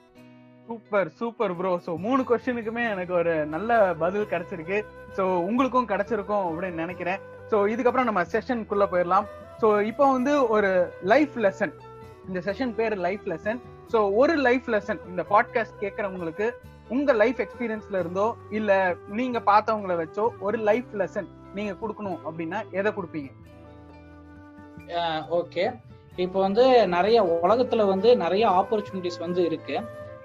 சூப்பர் 0.67 1.09
சூப்பர் 1.19 1.55
ப்ரோ 1.55 1.69
ஸோ 1.85 1.91
மூணு 1.97 2.21
கொஸ்டினுக்குமே 2.29 2.83
எனக்கு 2.93 3.13
ஒரு 3.13 3.33
நல்ல 3.45 3.71
பதில் 3.93 4.31
கிடைச்சிருக்கு. 4.31 4.79
ஸோ 5.17 5.23
உங்களுக்கும் 5.49 5.87
கிடைச்சிருக்கும் 5.87 6.45
அப்படின்னு 6.47 6.83
நினைக்கிறேன். 6.83 7.21
ஸோ 7.51 7.59
இதுக்கப்புறம் 7.73 8.09
நம்ம 8.09 8.23
செஷனுக்குள்ள 8.33 8.87
போயிடலாம். 8.93 9.27
ஸோ 9.61 9.67
இப்போ 9.91 10.05
வந்து 10.11 10.33
ஒரு 10.47 10.71
லைஃப் 11.13 11.35
லெசன் 11.45 11.73
இந்த 12.27 12.39
செஷன் 12.47 12.73
பேர் 12.75 12.95
லைஃப் 12.97 13.25
லெசன் 13.33 13.59
ஸோ 13.91 13.99
ஒரு 14.15 14.33
லைஃப் 14.47 14.65
லெசன் 14.73 14.99
இந்த 15.09 15.23
பாட்காஸ்ட் 15.29 15.77
கேட்கறவங்களுக்கு 15.83 16.47
உங்க 16.89 17.13
லைஃப் 17.13 17.39
எக்ஸ்பீரியன்ஸ்ல 17.43 17.99
இருந்தோ 17.99 18.27
இல்ல 18.49 18.71
நீங்க 19.19 19.39
பார்த்தவங்கள 19.39 19.95
வச்சோ 20.01 20.25
ஒரு 20.39 20.57
லைஃப் 20.69 20.91
லெசன் 20.93 21.27
நீங்க 21.53 21.73
கொடுக்கணும் 21.81 22.19
அப்படின்னா 22.27 22.59
எதை 22.71 22.91
கொடுப்பீங்க? 22.91 23.29
ஓகே 25.39 25.65
இப்போ 26.17 26.39
வந்து 26.39 26.63
நிறைய 26.87 27.17
உலகத்துல 27.45 27.85
வந்து 27.85 28.09
நிறைய 28.17 28.43
ஆப்பர்ச்சுனிட்டிஸ் 28.59 29.19
வந்து 29.19 29.41
இருக்கு. 29.43 29.75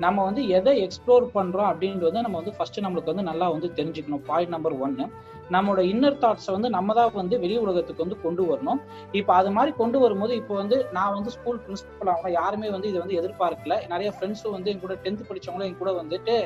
நம்ம 0.04 0.22
வந்து 0.28 0.42
எதை 0.58 0.72
எக்ஸ்ப்ளோர் 0.84 1.24
பண்றோம் 1.36 1.68
அப்படின்றது 1.70 2.08
வந்து 2.10 2.24
நம்ம 2.26 2.38
வந்து 2.40 2.54
ஃபர்ஸ்ட் 2.56 2.80
நம்மளுக்கு 2.84 3.12
வந்து 3.12 3.28
நல்லா 3.30 3.46
வந்து 3.54 3.68
தெரிஞ்சுக்கணும். 3.78 4.24
பாயிண்ட் 4.30 4.54
நம்பர் 4.54 4.76
ஒன்னு 4.86 5.06
நம்மளோட 5.54 5.80
இன்னர் 5.92 6.20
தாட்ஸை 6.22 6.52
வந்து 6.56 6.68
நம்ம 6.74 6.94
தான் 6.98 7.10
வந்து 7.20 7.36
வெளி 7.42 7.56
உலகத்துக்கு 7.62 8.04
வந்து 8.04 8.18
கொண்டு 8.24 8.42
வரணும். 8.50 8.80
இப்போ 9.20 9.32
அது 9.38 9.50
மாதிரி 9.56 9.72
கொண்டு 9.80 9.98
வரும்போது 10.04 10.32
இப்போ 10.40 10.54
வந்து 10.60 10.76
நான் 10.96 11.14
வந்து 11.16 11.32
ஸ்கூல் 11.36 11.60
பிரின்சிபல் 11.64 12.10
ஆகணும் 12.12 12.36
யாருமே 12.40 12.68
வந்து 12.74 12.90
இதை 12.90 13.00
வந்து 13.04 13.18
எதிர்பார்க்கல. 13.20 13.76
நிறைய 13.92 14.10
ஃப்ரெண்ட்ஸும் 14.16 14.54
வந்து 14.56 14.70
என் 14.72 14.84
கூட 14.84 14.96
டென்த் 15.06 15.28
படிச்சவங்களும் 15.30 15.68
என் 15.70 15.80
கூட 15.82 15.92
வந்துட்டு 16.00 16.36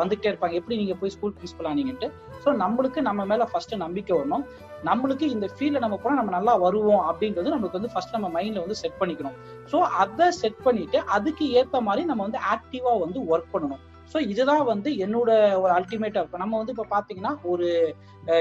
வந்துகிட்டே 0.00 0.28
இருப்பாங்க. 0.30 0.54
எப்படி 0.60 0.76
நீங்க 0.80 0.94
போய் 1.00 1.14
ஸ்கூல் 1.14 1.34
பிரின்சிபல் 1.36 1.68
ஆனீங்கன்ட்டு. 1.70 2.08
ஸோ 2.44 2.48
நம்மளுக்கு 2.62 3.00
நம்ம 3.08 3.24
மேல 3.32 3.44
ஃபர்ஸ்ட் 3.52 3.74
நம்பிக்கை 3.84 4.14
வரணும். 4.18 4.44
நம்மளுக்கு 4.88 5.26
இந்த 5.34 5.46
ஃபீல்ட்ல 5.54 5.82
நம்ம 5.84 5.96
போனா 6.02 6.16
நம்ம 6.20 6.32
நல்லா 6.36 6.54
வருவோம் 6.64 7.02
அப்படின்றது 7.08 7.54
நம்மளுக்கு 7.54 7.80
வந்து 7.80 7.92
ஃபர்ஸ்ட் 7.94 8.16
நம்ம 8.16 8.28
மைண்ட்ல 8.36 8.64
வந்து 8.64 8.80
செட் 8.82 8.98
பண்ணிக்கணும். 9.00 9.36
ஸோ 9.72 9.80
அதை 10.02 10.28
செட் 10.42 10.60
பண்ணிட்டு 10.66 11.00
அதுக்கு 11.16 11.46
ஏத்த 11.60 11.82
மாதிரி 11.88 12.04
நம்ம 12.10 12.22
வந்து 12.22 12.40
ஆக்டிவா 12.54 12.92
வந்து 13.04 13.20
ஒர்க் 13.32 13.52
பண்ணணும். 13.54 13.82
ஸோ 14.12 14.18
இதுதான் 14.32 14.64
வந்து 14.72 14.90
என்னோட 15.04 15.30
ஒரு 15.62 15.72
அல்டிமேட்டா 15.78 16.20
இருக்கும் 16.22 16.44
நம்ம 16.44 16.58
வந்து 16.62 16.74
இப்போ 16.76 16.86
பார்த்தீங்கன்னா 16.94 17.34
ஒரு 17.52 17.68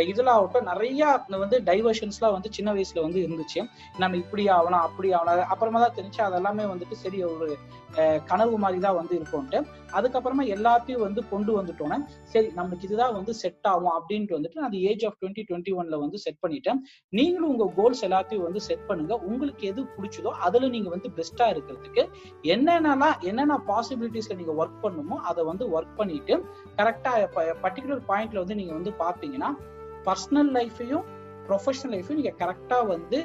இதில் 0.10 0.31
ஆகட்டும் 0.34 0.67
நிறைய 0.71 1.03
வந்து 1.43 1.57
டைவர்ஷன்ஸ்லாம் 1.69 2.34
வந்து 2.36 2.49
சின்ன 2.57 2.69
வயசுல 2.75 3.03
வந்து 3.05 3.19
இருந்துச்சு. 3.25 3.62
நம்ம 4.01 4.17
இப்படி 4.23 4.43
ஆகலாம் 4.55 4.84
அப்படி 4.88 5.10
ஆகலாம் 5.19 5.51
அப்புறமா 5.53 5.79
தான் 5.84 5.95
தெரிஞ்சு 5.99 6.19
அதெல்லாமே 6.25 6.65
வந்துட்டு 6.71 6.95
சரி 7.03 7.19
ஒரு 7.29 7.47
கனவு 8.29 8.55
மாதிரி 8.63 8.79
தான் 8.86 8.97
வந்து 8.99 9.13
இருக்கும்ட்டு. 9.19 9.57
அதுக்கப்புறமா 9.97 10.43
எல்லாத்தையும் 10.55 11.03
வந்து 11.05 11.21
கொண்டு 11.31 11.51
வந்துட்டோன்னே 11.57 11.97
சரி 12.34 12.49
நம்மளுக்கு 12.57 12.88
இதுதான் 12.88 13.15
வந்து 13.17 13.34
செட் 13.41 13.67
ஆகும் 13.71 13.93
அப்படின்ட்டு 13.97 14.38
வந்துட்டு 14.38 14.62
நான் 14.63 14.77
ஏஜ் 14.91 15.03
ஆஃப் 15.07 15.17
டுவெண்ட்டி 15.21 15.43
டுவெண்ட்டி 15.49 15.73
ஒன்ல 15.79 15.97
வந்து 16.03 16.19
செட் 16.25 16.39
பண்ணிட்டேன். 16.43 16.79
நீங்களும் 17.19 17.49
உங்க 17.53 17.67
கோல்ஸ் 17.79 18.03
எல்லாத்தையும் 18.10 18.45
வந்து 18.47 18.62
செட் 18.67 18.86
பண்ணுங்க. 18.91 19.13
உங்களுக்கு 19.31 19.65
எது 19.71 19.84
பிடிச்சதோ 19.95 20.34
அதுல 20.47 20.69
நீங்க 20.75 20.91
வந்து 20.95 21.12
பெஸ்டா 21.17 21.47
இருக்கிறதுக்கு 21.55 22.03
என்னென்னலாம் 22.55 23.17
என்னென்ன 23.31 23.60
பாசிபிலிட்டிஸ்ல 23.71 24.39
நீங்க 24.41 24.55
ஒர்க் 24.62 24.79
பண்ணுமோ 24.86 25.17
அதை 25.31 25.41
வந்து 25.51 25.61
ஒர்க் 25.69 25.97
பண்ணிட்டு 25.97 26.36
கரெக்டா 26.76 27.12
பர்டிகுலர் 27.63 28.08
பாயிண்ட்ல 28.08 28.43
வந்து 28.43 28.56
நீங்க 28.56 28.74
வந்து 28.74 28.93
பாத்தீங்கன்னா 29.00 29.52
பர்சனல் 30.06 30.52
லைஃபையும் 30.58 31.06
ப்ரொஃபஷனல் 31.47 31.93
லைஃபையும் 31.95 32.19
நீங்க 32.21 32.36
கரெக்டா 32.43 32.88
வந்து 32.88 33.19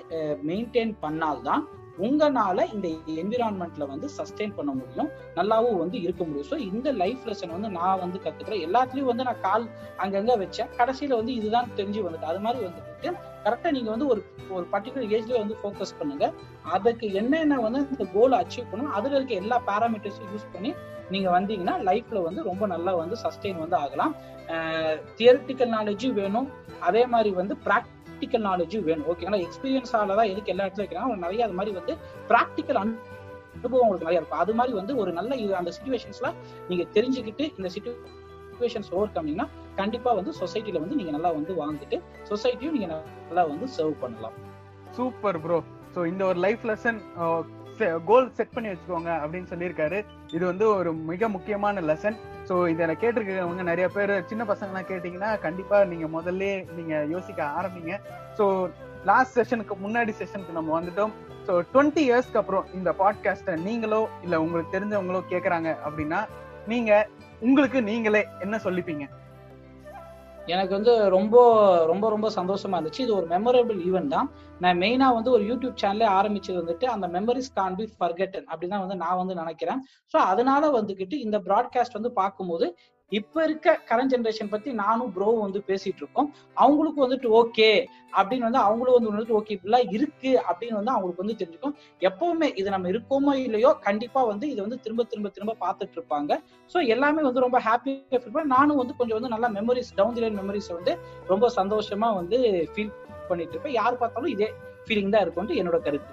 மெயின்டைன் 0.50 0.94
பண்ணால்தான் 1.02 1.64
உங்களால 1.98 2.72
இந்த 2.74 2.88
என்விரான்மெண்ட்ல 3.06 3.84
வந்து 3.86 4.08
சஸ்டெயின் 4.16 4.54
பண்ண 4.54 4.70
முடியும். 4.72 5.08
நல்லாவும் 5.34 5.76
வந்து 5.76 5.96
இருக்க 6.00 6.24
முடியும். 6.24 6.48
ஸோ 6.50 6.56
இந்த 6.70 6.92
லைஃப் 6.92 7.22
லெசன் 7.28 7.54
வந்து 7.54 7.68
நான் 7.68 8.00
வந்து 8.00 8.18
கத்துக்கிறேன். 8.24 8.64
எல்லாத்துலயும் 8.66 9.04
வந்து 9.04 9.24
நான் 9.24 9.40
கால் 9.40 9.64
அங்கங்க 9.98 10.34
வச்சேன். 10.36 10.68
கடைசியில 10.78 11.16
வந்து 11.16 11.34
இதுதான் 11.34 11.70
தெரிஞ்சு 11.76 12.02
வந்துட்டு 12.06 12.24
அது 12.24 12.40
மாதிரி 12.40 12.64
வந்துட்டு 12.64 13.12
கரெக்டா 13.44 13.70
நீங்க 13.70 13.90
வந்து 13.90 14.06
ஒரு 14.06 14.20
ஒரு 14.50 14.66
பர்டிகுலர் 14.72 15.08
ஏஜ்ல 15.16 15.38
வந்து 15.38 15.56
ஃபோக்கஸ் 15.62 15.96
பண்ணுங்க. 15.98 16.32
அதுக்கு 16.62 17.12
என்னென்ன 17.12 17.60
வந்து 17.60 17.80
இந்த 17.90 18.06
கோலை 18.14 18.38
அச்சீவ் 18.44 18.70
பண்ணணும் 18.72 18.96
அதுல 18.98 19.16
இருக்க 19.16 19.34
எல்லா 19.34 19.62
பேராமீட்டர்ஸும் 19.66 20.30
யூஸ் 20.34 20.52
பண்ணி 20.52 20.72
நீங்கள் 21.14 21.34
வந்தீங்கன்னா 21.36 21.74
லைஃப்பில் 21.88 22.26
வந்து 22.28 22.40
ரொம்ப 22.50 22.66
நல்லா 22.74 22.92
வந்து 23.02 23.16
சஸ்டெயின் 23.24 23.60
வந்து 23.64 23.76
ஆகலாம். 23.84 24.14
தியரிட்டிக்கல் 25.18 25.72
நாலேஜும் 25.76 26.16
வேணும். 26.20 26.48
அதே 26.88 27.02
மாதிரி 27.14 27.30
வந்து 27.40 27.56
ப்ராக்டிக்கல் 27.66 28.44
நாலேஜும் 28.48 28.86
வேணும். 28.88 29.06
ஓகேங்களா 29.12 29.40
எக்ஸ்பீரியன்ஸ் 29.46 29.92
தான் 29.96 30.30
எதுக்கு 30.32 30.52
எல்லா 30.54 30.66
இடத்துல 30.66 30.84
வைக்கிறாங்க? 30.84 31.20
நிறைய 31.26 31.44
அது 31.46 31.56
மாதிரி 31.60 31.74
வந்து 31.78 31.94
ப்ராக்டிக்கல் 32.32 32.80
அனுபவம் 32.82 33.84
உங்களுக்கு 33.84 34.08
நிறைய 34.08 34.20
இருக்கும். 34.20 34.42
அது 34.44 34.54
மாதிரி 34.58 34.74
வந்து 34.80 34.94
ஒரு 35.02 35.12
நல்ல 35.18 35.34
இது 35.44 35.52
அந்த 35.60 35.72
சுச்சுவேஷன்ஸ்ல 35.76 36.30
நீங்க 36.70 36.86
தெரிஞ்சுக்கிட்டு 36.96 37.46
இந்த 37.58 37.70
சுச்சுவேஷன்ஸ் 37.76 38.90
ஓவர் 38.96 39.14
கம்மிங்கன்னா 39.16 39.48
கண்டிப்பா 39.80 40.10
வந்து 40.18 40.32
சொசைட்டில 40.42 40.80
வந்து 40.82 40.98
நீங்க 41.00 41.12
நல்லா 41.16 41.30
வந்து 41.38 41.54
வாழ்ந்துட்டு 41.60 41.96
சொசைட்டியும் 42.30 42.76
நீங்க 42.76 42.88
நல்லா 43.28 43.44
வந்து 43.52 43.66
சர்வ் 43.76 43.96
பண்ணலாம். 44.04 44.36
சூப்பர் 44.98 45.38
ப்ரோ 45.44 45.58
ஸோ 45.94 46.02
இந்த 46.12 46.22
ஒரு 46.30 46.38
லைஃப் 46.44 46.64
லெசன் 46.70 46.98
கோல் 48.04 48.32
செட் 48.32 48.52
பண்ணி 48.52 48.68
வச்சுக்கோங்க 48.68 49.10
அப்படின்னு 49.22 49.50
சொல்லியிருக்காரு. 49.50 50.04
இது 50.32 50.46
வந்து 50.46 50.68
ஒரு 50.68 50.92
மிக 50.92 51.28
முக்கியமான 51.28 51.80
லெசன் 51.80 52.16
ஸோ 52.48 52.68
இதை 52.68 52.86
கேட்டிருக்கிறவங்க 52.86 53.62
நிறைய 53.62 53.88
பேர் 53.88 54.24
சின்ன 54.24 54.44
பசங்கலாம் 54.44 54.88
கேட்டிங்கன்னா 54.88 55.40
கண்டிப்பாக 55.40 55.84
நீங்கள் 55.84 56.12
முதல்ல 56.16 56.66
நீங்கள் 56.74 57.08
யோசிக்க 57.08 57.44
ஆரம்பிங்க. 57.44 58.00
ஸோ 58.38 58.70
லாஸ்ட் 59.04 59.38
செஷனுக்கு 59.38 59.74
முன்னாடி 59.82 60.12
செஷனுக்கு 60.20 60.52
நம்ம 60.52 60.80
வந்துட்டோம். 60.80 61.12
ஸோ 61.46 61.62
டுவெண்ட்டி 61.74 62.02
இயர்ஸ்க்கு 62.08 62.40
அப்புறம் 62.40 62.66
இந்த 62.74 62.94
பாட்காஸ்ட்டை 62.98 63.56
நீங்களோ 63.56 64.08
இல்லை 64.22 64.38
உங்களுக்கு 64.38 64.78
தெரிஞ்சவங்களோ 64.78 65.22
கேட்குறாங்க 65.30 65.76
அப்படின்னா 65.86 66.26
நீங்கள் 66.66 67.08
உங்களுக்கு 67.40 67.82
நீங்களே 67.82 68.26
என்ன 68.40 68.56
சொல்லிப்பீங்க? 68.56 69.08
எனக்கு 70.46 70.72
வந்து 70.74 70.92
ரொம்ப 71.10 71.36
ரொம்ப 71.86 72.08
ரொம்ப 72.08 72.28
சந்தோஷமா 72.36 72.76
இருந்துச்சு. 72.78 73.04
இது 73.06 73.12
ஒரு 73.16 73.26
மெமரபிள் 73.26 73.78
ஈவெண்ட் 73.88 74.12
தான். 74.16 74.28
நான் 74.60 74.80
மெயினா 74.82 75.06
வந்து 75.14 75.30
ஒரு 75.30 75.44
யூடியூப் 75.50 75.80
சேனலே 75.82 76.08
ஆரம்பிச்சது 76.18 76.58
வந்துட்டு 76.62 76.86
அந்த 76.94 77.06
மெமரிஸ் 77.08 77.50
கான் 77.54 77.78
பி 77.78 77.86
ஃபர்கெட்டன் 77.98 78.46
அப்படின்னு 78.52 78.82
வந்து 78.84 78.96
நான் 78.96 79.16
வந்து 79.16 79.34
நினைக்கிறேன். 79.34 79.80
ஸோ 80.14 80.18
அதனால 80.32 80.70
வந்துகிட்டு 80.80 81.18
இந்த 81.26 81.38
ப்ராட்காஸ்ட் 81.48 81.98
வந்து 82.00 82.12
பார்க்கும்போது 82.12 82.68
இப்ப 83.12 83.42
இருக்க 83.44 83.72
கரண்ட் 83.88 84.12
ஜென்ரேஷன் 84.12 84.48
பத்தி 84.52 84.70
நானும் 84.80 85.10
ப்ரோ 85.16 85.26
வந்து 85.42 85.58
பேசிட்டு 85.66 86.00
இருக்கோம். 86.02 86.28
அவங்களுக்கு 86.54 87.00
வந்துட்டு 87.04 87.28
ஓகே 87.40 87.68
அப்படின்னு 88.18 88.46
வந்து 88.48 88.58
அவங்களும் 88.58 88.96
வந்து 88.96 89.10
வந்துட்டு 89.10 89.36
ஓகே 89.38 89.52
இப்படிலாம் 89.56 89.92
இருக்கு 89.96 90.30
அப்படின்னு 90.48 90.78
வந்து 90.78 90.92
அவங்களுக்கு 90.94 91.22
வந்து 91.24 91.36
தெரிஞ்சுக்கும். 91.40 91.74
எப்பவுமே 92.08 92.48
இது 92.60 92.68
நம்ம 92.74 92.88
இருக்கோமோ 92.92 93.34
இல்லையோ 93.44 93.70
கண்டிப்பா 93.86 94.22
வந்து 94.30 94.46
இதை 94.52 94.60
வந்து 94.66 94.78
திரும்ப 94.86 95.04
திரும்ப 95.10 95.30
திரும்ப 95.36 95.54
பார்த்துட்டு 95.64 95.96
இருப்பாங்க. 95.98 96.38
ஸோ 96.72 96.86
எல்லாமே 96.94 97.22
வந்து 97.28 97.44
ரொம்ப 97.46 97.60
ஹாப்பி 97.68 97.94
ஃபீல் 98.10 98.34
பண்ண 98.36 98.46
நானும் 98.56 98.80
வந்து 98.82 98.96
கொஞ்சம் 99.00 99.18
வந்து 99.18 99.32
நல்லா 99.34 99.50
memories 99.58 99.92
down 100.00 100.16
the 100.16 100.24
line 100.24 100.40
memories 100.40 100.70
வந்து 100.78 100.94
ரொம்ப 101.32 101.50
சந்தோஷமா 101.58 102.10
வந்து 102.20 102.38
ஃபீல் 102.72 102.92
பண்ணிட்டு 103.28 103.54
இருப்பேன். 103.56 103.76
யார் 103.80 104.00
பார்த்தாலும் 104.02 104.32
இதே 104.36 104.50
ஃபீலிங் 104.86 105.14
தான் 105.14 105.24
இருக்கும்னு 105.26 105.60
என்னோட 105.62 105.80
கருத்து. 105.86 106.12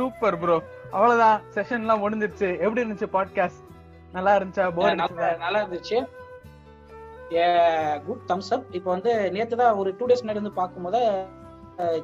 சூப்பர் 0.00 0.38
ப்ரோ 0.40 0.58
அவ்வளவுதான். 0.96 1.38
செஷன்லாம் 1.54 2.02
முடிஞ்சிருச்சு. 2.06 2.50
எப்படி 2.64 2.82
இருந்துச்சு 2.84 3.08
பாட்காஸ்ட் 3.16 3.62
நல்லா 4.12 4.36
இருந்துச்சா? 4.38 4.66
போர் 4.74 5.00
நல்லா 5.44 5.60
இருந்துச்சு. 5.62 5.98
குட் 8.06 8.26
தம்ஸ் 8.28 8.52
அப் 8.52 8.66
இப்போ 8.70 8.90
வந்து 8.90 9.12
நேத்து 9.30 9.56
தான் 9.56 9.76
ஒரு 9.76 9.90
டூ 9.98 10.06
டேஸ் 10.06 10.22
முன்னாடி 10.22 10.40
வந்து 10.42 10.52
பார்க்கும்போது 10.52 11.00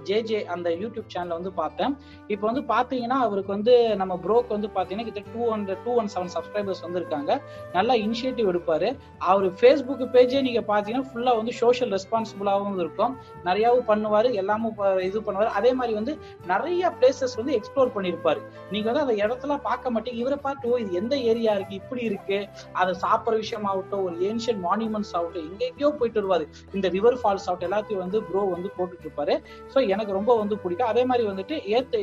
ஜேஜே 0.08 0.38
அந்த 0.54 0.68
யூடியூப் 0.82 1.08
சேனல் 1.14 1.36
வந்து 1.38 1.52
பார்த்தேன். 1.60 1.92
இப்போ 2.32 2.44
வந்து 2.50 2.62
பார்த்தீங்கன்னா 2.72 3.18
அவருக்கு 3.26 3.52
வந்து 3.56 3.74
நம்ம 4.00 4.14
ப்ரோக்கு 4.24 4.52
வந்து 4.56 4.70
பார்த்தீங்கன்னா 4.76 5.06
கிட்ட 5.08 5.22
two 5.34 5.42
hundred 5.52 5.82
two 5.84 5.92
one 6.00 6.10
seven 6.14 6.32
subscribers 6.36 6.82
வந்திருக்காங்க. 6.86 7.30
நல்லா 7.76 7.94
இனிஷியேட்டிவ் 8.04 8.50
எடுப்பாரு. 8.52 8.88
அவர் 9.30 9.46
ஃபேஸ்புக் 9.60 10.04
பேஜே 10.16 10.42
நீங்க 10.48 10.62
பார்த்தீங்கன்னா 10.72 11.08
ஃபுல்லா 11.10 11.34
வந்து 11.40 11.54
சோஷியல் 11.62 11.92
ரெஸ்பான்சிபிளாகவும் 11.96 12.80
இருக்கும். 12.84 13.14
நிறையாவும் 13.48 13.88
பண்ணுவார் 13.92 14.28
எல்லாமும் 14.42 14.76
இது 15.08 15.24
பண்ணுவார். 15.28 15.52
அதே 15.60 15.72
மாதிரி 15.80 15.94
வந்து 16.00 16.14
நிறைய 16.52 16.92
பிளேசஸ் 16.98 17.38
வந்து 17.40 17.54
எக்ஸ்ப்ளோர் 17.58 17.94
பண்ணியிருப்பார். 17.96 18.42
நீங்க 18.72 18.86
வந்து 18.90 19.04
அந்த 19.04 19.16
இடத்துல 19.24 19.58
பார்க்க 19.68 19.94
மாட்டீங்க. 19.94 20.20
இவரை 20.24 20.38
பார்த்து 20.46 20.74
இது 20.84 20.92
எந்த 21.02 21.14
ஏரியா 21.30 21.54
இருக்கு? 21.58 21.80
இப்படி 21.82 22.02
இருக்கு. 22.10 22.38
அதை 22.80 22.92
சாப்பிட்ற 23.04 23.36
விஷயம் 23.42 23.66
ஆகட்டும் 23.72 24.04
ஒரு 24.06 24.16
ஏன்ஷியன் 24.28 24.62
மானுமெண்ட்ஸ் 24.68 25.14
ஆகட்டும் 25.18 25.48
எங்கெங்கயோ 25.50 25.90
போயிட்டு 26.00 26.20
வருவாரு. 26.20 26.46
இந்த 26.76 26.86
ரிவர் 26.96 27.18
ஃபால்ஸ் 27.22 27.46
ஆகட்டும் 27.48 27.68
எல்லாத்தையும் 27.70 28.02
வந்து 28.04 28.20
ப்ரோ 28.28 28.42
வந்து 28.54 28.70
போட்டுட்டு 28.76 29.06
இருப்பாரு. 29.06 29.36
ஸோ 29.74 29.78
எனக்கு 29.94 30.16
ரொம்ப 30.18 30.32
வந்து 30.40 30.54
பிடிக்கும். 30.62 30.90
அதே 30.92 31.02
மாதிரி 31.10 31.24
வந்துட்டு 31.30 31.56
ஏத்து 31.76 32.00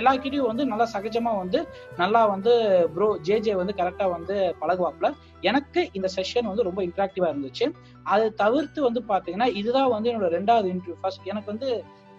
எல்லாக்கிட்டையும் 0.00 0.50
வந்து 0.50 0.66
நல்லா 0.72 0.86
சகஜமா 0.94 1.32
வந்து 1.42 1.60
நல்லா 2.02 2.20
வந்து 2.34 2.52
ப்ரோ 2.96 3.08
ஜே 3.28 3.38
ஜே 3.46 3.54
வந்து 3.62 3.74
கரெக்டா 3.80 4.08
வந்து 4.16 4.36
பழகுவாப்புல. 4.60 5.10
எனக்கு 5.50 5.82
இந்த 5.98 6.10
செஷன் 6.18 6.50
வந்து 6.50 6.68
ரொம்ப 6.68 6.82
இன்ட்ராக்டிவா 6.88 7.30
இருந்துச்சு. 7.32 7.68
அது 8.14 8.28
தவிர்த்து 8.44 8.82
வந்து 8.88 9.02
பாத்தீங்கன்னா 9.10 9.50
இதுதான் 9.62 9.92
வந்து 9.96 10.10
என்னோட 10.12 10.30
ரெண்டாவது 10.38 10.70
இன்டர்வியூ 10.74 10.98
ஃபர்ஸ்ட் 11.02 11.28
எனக்கு 11.32 11.52
வந்து 11.54 11.68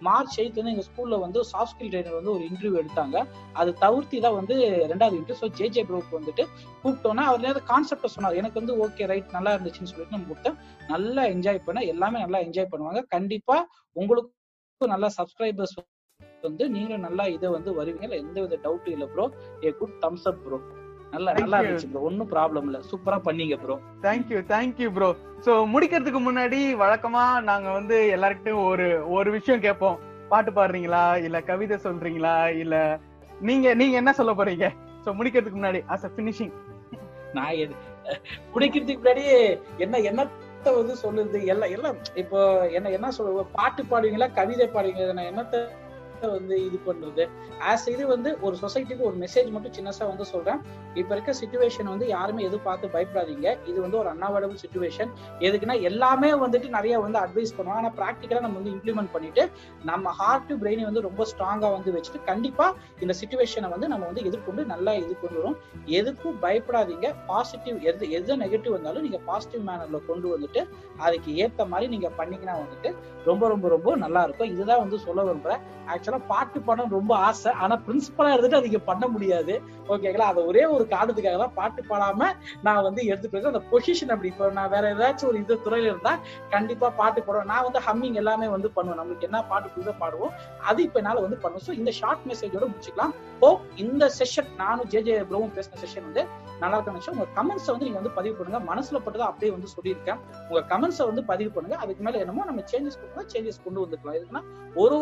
மார்ச் 0.06 0.36
எயித் 0.42 0.58
வந்து 0.58 0.72
எங்க 0.72 0.84
ஸ்கூல்ல 0.86 1.16
வந்து 1.24 1.40
சாஃப்ட் 1.50 1.72
ஸ்கில் 1.72 1.90
ட்ரைனர் 1.92 2.16
வந்து 2.18 2.32
ஒரு 2.34 2.42
இன்டர்வியூ 2.48 2.78
எடுத்தாங்க. 2.80 3.16
அது 3.60 3.70
தவிர்த்து 3.84 4.22
தான் 4.24 4.36
வந்து 4.38 4.54
ரெண்டாவது 4.92 5.16
இன்டர்வியூ 5.18 5.40
ஸோ 5.42 5.48
ஜே 5.58 5.66
ஜே 5.74 5.82
ப்ரோக்கு 5.90 6.18
வந்துட்டு 6.18 6.44
கூப்பிட்டோன்னா 6.82 7.24
அவர் 7.30 7.42
ஏதாவது 7.44 7.62
கான்செப்டை 7.70 8.10
சொன்னார். 8.14 8.38
எனக்கு 8.40 8.60
வந்து 8.62 8.74
ஓகே 8.86 9.06
ரைட் 9.12 9.36
நல்லா 9.36 9.52
இருந்துச்சுன்னு 9.56 9.92
சொல்லிட்டு 9.92 10.16
நம்ம 10.16 10.28
கூப்பிட்டேன். 10.30 10.58
நல்லா 10.94 11.24
என்ஜாய் 11.34 11.64
பண்ண 11.68 11.82
எல்லாமே 11.92 12.20
நல்லா 12.24 12.40
என்ஜாய் 12.46 12.72
பண்ணுவாங்க. 12.72 13.02
கண்டிப்பா 13.16 13.58
உங்களுக்கு 13.96 14.32
நல்ல 14.80 15.06
சப்ஸ்கிரைபர்ஸ் 15.16 15.74
வந்து 16.44 16.64
நீங்களும் 16.68 17.04
நல்லா 17.06 17.24
இதை 17.34 17.48
வந்து 17.50 17.70
வருவீங்க. 17.76 18.16
எந்த 18.22 18.38
வித 18.40 18.58
டவுட்டும் 18.64 18.94
இல்ல 18.96 19.06
bro 19.12 19.24
a 19.62 19.72
good 19.78 19.96
thumbs 20.02 20.26
up 20.30 20.40
bro 20.40 20.58
நல்லா 21.12 21.32
நல்லா 21.34 21.58
இருந்துச்சு 21.60 21.88
ப்ரோ 21.90 22.02
ஒன்னும் 22.08 22.30
ப்ராப்ளம் 22.32 22.66
இல்ல. 22.68 22.78
சூப்பரா 22.90 23.18
பண்ணீங்க 23.26 23.56
bro 23.58 23.76
thank you 24.04 24.38
thank you 24.48 24.88
bro 24.92 25.08
so 25.44 25.52
முடிக்கிறதுக்கு 25.72 26.20
முன்னாடி 26.20 26.60
வழக்கமா 26.76 27.24
நாங்க 27.48 27.68
வந்து 27.70 27.96
எல்லார்கிட்டயும் 28.16 28.64
ஒரு 28.70 28.86
ஒரு 29.16 29.28
விஷயம் 29.36 29.64
கேட்போம். 29.66 29.98
பாட்டு 30.30 30.50
பாடுறீங்களா? 30.52 31.04
இல்ல 31.26 31.38
கவிதை 31.42 31.76
சொல்றீங்களா? 31.78 32.34
இல்ல 32.62 32.74
நீங்க 33.40 33.66
நீங்க 33.74 33.94
என்ன 34.00 34.12
சொல்ல 34.14 34.32
போறீங்க? 34.34 34.66
சோ 35.04 35.12
முடிக்கிறதுக்கு 35.18 35.58
முன்னாடி 35.60 35.80
அஸ் 35.88 36.06
அ 36.06 36.12
பினிஷிங் 36.16 36.54
நான் 37.32 37.74
முடிக்கிறதுக்கு 38.54 39.02
முன்னாடி 39.02 39.24
என்ன 39.78 40.00
என்ன 40.10 40.22
வந்து 40.72 40.94
சொல்லுது. 41.02 41.44
எல்லாம் 41.44 41.70
எல்லாம் 41.70 41.96
இப்போ 42.14 42.68
என்ன 42.68 42.90
என்ன 42.90 43.10
சொல்லுவோம் 43.10 43.50
பாட்டு 43.52 43.82
பாடுவீங்களா? 43.82 44.32
கவிதை 44.32 44.66
பாடுவீங்களா? 44.66 45.12
நான் 45.12 45.30
என்னத்த 45.32 45.68
வந்து 46.30 46.56
இது 46.66 46.78
பண்றது 46.86 47.24
ஆஸ் 47.70 47.86
இது 47.94 48.04
வந்து 48.06 48.30
ஒரு 48.40 48.56
சொசைட்டிக்கு 48.62 49.04
ஒரு 49.08 49.16
மெசேஜ் 49.24 49.48
மட்டும் 49.50 49.74
சின்னசா 49.78 50.04
வந்து 50.10 50.24
சொல்றேன். 50.24 50.60
இப்ப 50.94 51.10
இருக்க 51.14 51.32
சுச்சுவேஷன் 51.40 51.90
வந்து 51.92 52.06
யாருமே 52.08 52.42
எது 52.48 52.58
பார்த்து 52.58 52.92
பயப்படாதீங்க. 52.94 53.46
இது 53.70 53.78
வந்து 53.80 53.98
ஒரு 53.98 54.08
அன்அவாய்டபிள் 54.14 54.62
சுச்சுவேஷன் 54.64 55.10
எதுக்குன்னா 55.46 55.76
எல்லாமே 55.90 56.30
வந்துட்டு 56.44 56.68
நிறைய 56.68 56.94
வந்து 57.00 57.18
அட்வைஸ் 57.24 57.54
பண்ணுவோம் 57.56 57.78
ஆனா 57.80 57.90
ப்ராக்டிக்கலா 58.00 58.44
நம்ம 58.46 58.58
வந்து 58.60 58.74
இம்ப்ளிமெண்ட் 58.76 59.12
பண்ணிட்டு 59.14 59.44
நம்ம 59.90 60.12
ஹார்ட் 60.20 60.52
பிரெயினை 60.62 60.84
வந்து 60.90 61.04
ரொம்ப 61.08 61.26
ஸ்ட்ராங்கா 61.32 61.70
வந்து 61.76 61.92
வச்சுட்டு 61.96 62.22
கண்டிப்பா 62.24 62.68
இந்த 63.00 63.14
சுச்சுவேஷனை 63.20 63.70
வந்து 63.74 63.88
நம்ம 63.88 64.06
வந்து 64.10 64.24
எதிர்கொண்டு 64.30 64.64
நல்லா 64.74 64.94
இது 65.02 65.12
கொண்டு 65.22 65.38
வரும். 65.40 65.58
எதுக்கும் 66.00 66.38
பயப்படாதீங்க. 66.46 67.06
பாசிட்டிவ் 67.26 67.78
எது 67.90 68.10
எது 68.10 68.36
நெகட்டிவ் 68.44 68.76
வந்தாலும் 68.76 69.02
நீங்க 69.02 69.20
பாசிட்டிவ் 69.30 69.64
மேனர்ல 69.68 70.00
கொண்டு 70.10 70.28
வந்துட்டு 70.34 70.62
அதுக்கு 71.06 71.30
ஏத்த 71.44 71.66
மாதிரி 71.72 71.88
நீங்க 71.94 72.08
பண்ணீங்கன்னா 72.18 72.56
வந்துட்டு 72.62 72.90
ரொம்ப 73.28 73.48
ரொம்ப 73.48 73.68
ரொம்ப 73.68 73.96
நல்லா 74.04 74.22
இருக்கும். 74.26 74.52
இதுதான் 74.54 74.82
வந்து 74.84 74.98
சொல்ல 75.06 75.22
விரும்புறேன். 75.22 75.62
ஆக்சுவலா 75.92 76.13
பாட்டு 76.30 76.58
பாடணும் 76.66 76.94
ரொம்ப 76.98 77.12
ஆசை. 77.28 77.50
ஆனா 77.64 77.74
பிரின்சிபலா 77.86 78.32
இருந்துட்டு 78.34 78.60
அதிக 78.62 78.78
பண்ண 78.90 79.04
முடியாது. 79.14 79.54
ஓகேங்களா 79.92 80.28
அது 80.32 80.46
ஒரே 80.50 80.64
ஒரு 80.74 80.84
காரணத்துக்காக 80.94 81.38
தான் 81.44 81.54
பாட்டு 81.58 81.82
பாடாம 81.90 82.30
நான் 82.66 82.82
வந்து 82.88 83.00
எடுத்துட்டு 83.10 83.52
அந்த 83.52 83.62
பொசிஷன் 83.72 84.12
அப்படி. 84.14 84.30
இப்போ 84.32 84.50
நான் 84.58 84.72
வேற 84.74 84.84
ஏதாச்சும் 84.94 85.30
ஒரு 85.30 85.40
இது 85.42 85.58
துறையில 85.66 85.92
இருந்தா 85.92 86.14
கண்டிப்பா 86.54 86.90
பாட்டு 87.00 87.20
பாடுவேன். 87.26 87.50
நான் 87.52 87.66
வந்து 87.68 87.82
ஹம்மிங் 87.88 88.18
எல்லாமே 88.22 88.48
வந்து 88.56 88.70
பண்ணுவேன். 88.76 89.00
நம்மளுக்கு 89.00 89.28
என்ன 89.30 89.42
பாட்டு 89.52 89.72
புரியுதோ 89.74 89.94
பாடுவோம் 90.02 90.34
அது 90.70 90.80
இப்ப 90.86 90.98
என்னால 91.02 91.22
வந்து 91.26 91.40
பண்ணுவோம் 91.44 91.66
ஸோ 91.68 91.74
இந்த 91.80 91.92
ஷார்ட் 92.00 92.26
மெசேஜோட 92.30 92.64
முடிச்சுக்கலாம். 92.70 93.14
ஓ 93.46 93.48
இந்த 93.84 94.04
செஷன் 94.18 94.50
நானும் 94.62 94.88
ஜே 94.94 95.02
ஜே 95.08 95.14
ப்ரோவும் 95.30 95.54
பேசின 95.58 95.80
செஷன் 95.84 96.06
வந்து 96.08 96.24
நல்லா 96.62 96.76
இருக்க 96.76 96.92
நினைச்சேன். 96.94 97.16
உங்க 97.16 97.26
கமெண்ட்ஸ் 97.38 97.70
வந்து 97.72 97.86
நீங்க 97.86 97.98
வந்து 98.00 98.16
பதிவு 98.18 98.34
பண்ணுங்க. 98.38 98.60
மனசுல 98.72 98.98
பட்டதை 99.04 99.24
அப்படியே 99.30 99.52
வந்து 99.54 99.68
சொல்லியிருக்கேன். 99.76 100.20
உங்க 100.48 100.60
கமெண்ட்ஸை 100.72 101.06
வந்து 101.10 101.24
பதிவு 101.30 101.50
பண்ணுங்க. 101.54 101.76
அதுக்கு 101.84 102.04
மேல 102.06 102.20
என்னமோ 102.24 102.44
நம்ம 102.50 102.62
சேஞ்சஸ் 102.72 102.98
பண்ணுங்க 103.00 103.24
சேஞ்சஸ் 103.32 103.64
கொண்டு 103.64 103.82
வந்துக்கலாம். 103.84 104.16
எதுக்குன்னா 104.18 104.44
ஒரு 104.82 104.96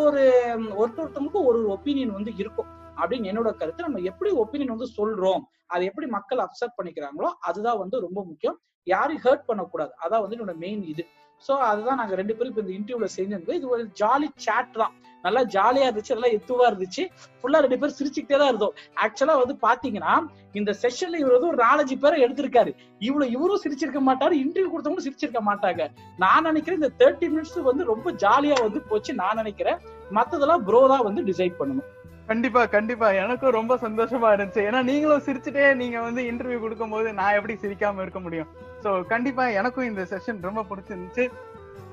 ஒரு 0.81 0.92
ஒரு 0.99 1.45
ஒரு 1.49 1.61
ஒப்பீனியன் 1.77 2.17
வந்து 2.19 2.33
இருக்கும். 2.37 2.69
அப்படின்னு 3.01 3.29
என்னோட 3.33 3.51
கருத்து 3.61 3.87
நம்ம 3.87 4.01
எப்படி 4.11 4.31
ஒப்பீனியன் 4.43 4.75
வந்து 4.75 4.89
சொல்றோம் 4.99 5.43
அதை 5.67 5.85
எப்படி 5.87 6.07
மக்கள் 6.07 6.39
அப்செப்ட் 6.39 6.79
பண்ணிக்கிறாங்களோ 6.79 7.29
அதுதான் 7.49 7.79
வந்து 7.79 8.01
ரொம்ப 8.01 8.25
முக்கியம். 8.25 8.59
யாரையும் 8.85 9.25
ஹர்ட் 9.25 9.49
பண்ணக்கூடாது. 9.49 9.93
அதான் 10.05 10.21
வந்து 10.21 10.37
என்னோட 10.37 10.55
மெயின் 10.57 10.83
இது. 10.93 11.05
சோ 11.49 11.53
அதுதான் 11.71 11.99
நாங்க 12.01 12.15
ரெண்டு 12.15 12.35
பேரும் 12.37 12.51
இப்போ 12.53 12.63
இந்த 12.65 12.75
இன்டர்வியூல 12.79 13.09
செஞ்சிருந்தோம் 13.17 13.59
இது 13.61 13.69
ஒரு 13.69 13.85
ஜாலி 14.01 14.29
சாட் 14.47 14.73
தான். 14.73 14.95
நல்லா 15.27 15.43
ஜாலியா 15.55 15.87
இருந்துச்சு 15.89 16.17
நல்லா 16.17 16.31
எத்துவா 16.37 16.67
இருந்துச்சு. 16.71 17.05
ஃபுல்லா 17.41 17.63
ரெண்டு 17.65 17.79
பேரும் 17.81 17.99
சிரிச்சுக்கிட்டே 18.01 18.39
தான் 18.43 18.53
இருந்தோம். 18.53 18.75
ஆக்சுவலா 19.05 19.37
வந்து 19.43 19.57
பாத்தீங்கன்னா 19.67 20.15
இந்த 20.61 20.71
செஷன்ல 20.83 21.21
இவர் 21.23 21.37
வந்து 21.37 21.51
ஒரு 21.53 21.61
நாலஞ்சு 21.67 21.97
பேரை 22.05 22.17
எடுத்திருக்காரு. 22.27 22.73
இவ்வளவு 23.09 23.33
இவரும் 23.37 23.63
சிரிச்சிருக்க 23.65 24.03
மாட்டாரு 24.11 24.37
இன்டர்வியூ 24.45 24.71
கொடுத்தவங்களும் 24.73 25.09
சிரிச்சிருக்க 25.09 25.43
மாட்டாங்க. 25.51 25.83
நான் 26.25 26.47
நினைக்கிறேன் 26.51 26.81
இந்த 26.81 26.93
தேர்ட்டி 27.03 27.29
மினிட்ஸ் 27.33 27.59
வந்து 27.71 27.85
ரொம்ப 27.93 28.11
ஜாலியா 28.25 28.59
வந்து 28.67 28.83
போச்சு 28.91 29.15
நான் 29.23 29.41
நினைக்கிறேன். 29.43 29.81
மத்ததெல்லாம் 30.19 30.65
ப்ரோ 30.69 30.83
தான் 30.95 31.07
வந்து 31.09 31.23
டிசைட் 31.31 31.59
பண்ணணும். 31.61 31.89
கண்டிப்பா 32.31 32.61
கண்டிப்பா. 32.75 33.07
எனக்கும் 33.23 33.57
ரொம்ப 33.57 33.75
சந்தோஷமா 33.85 34.29
இருந்துச்சு. 34.35 34.63
ஏன்னா 34.69 34.81
நீங்களும் 34.91 35.25
சிரிச்சுட்டே 35.27 35.65
நீங்க 35.81 35.99
வந்து 36.09 36.21
இன்டர்வியூ 36.31 36.59
கொடுக்கும்போது 36.65 37.09
நான் 37.21 37.37
எப்படி 37.39 37.55
சிரிக்காம 37.63 38.03
இருக்க 38.05 38.21
முடியும்? 38.27 38.51
சோ 38.85 38.91
கண்டிப்பா 39.13 39.45
எனக்கும் 39.61 39.89
இந்த 39.89 40.03
செஷன் 40.13 40.39
ரொம்ப 40.49 40.63
பிடிச்சிருந்துச்சு. 40.71 41.25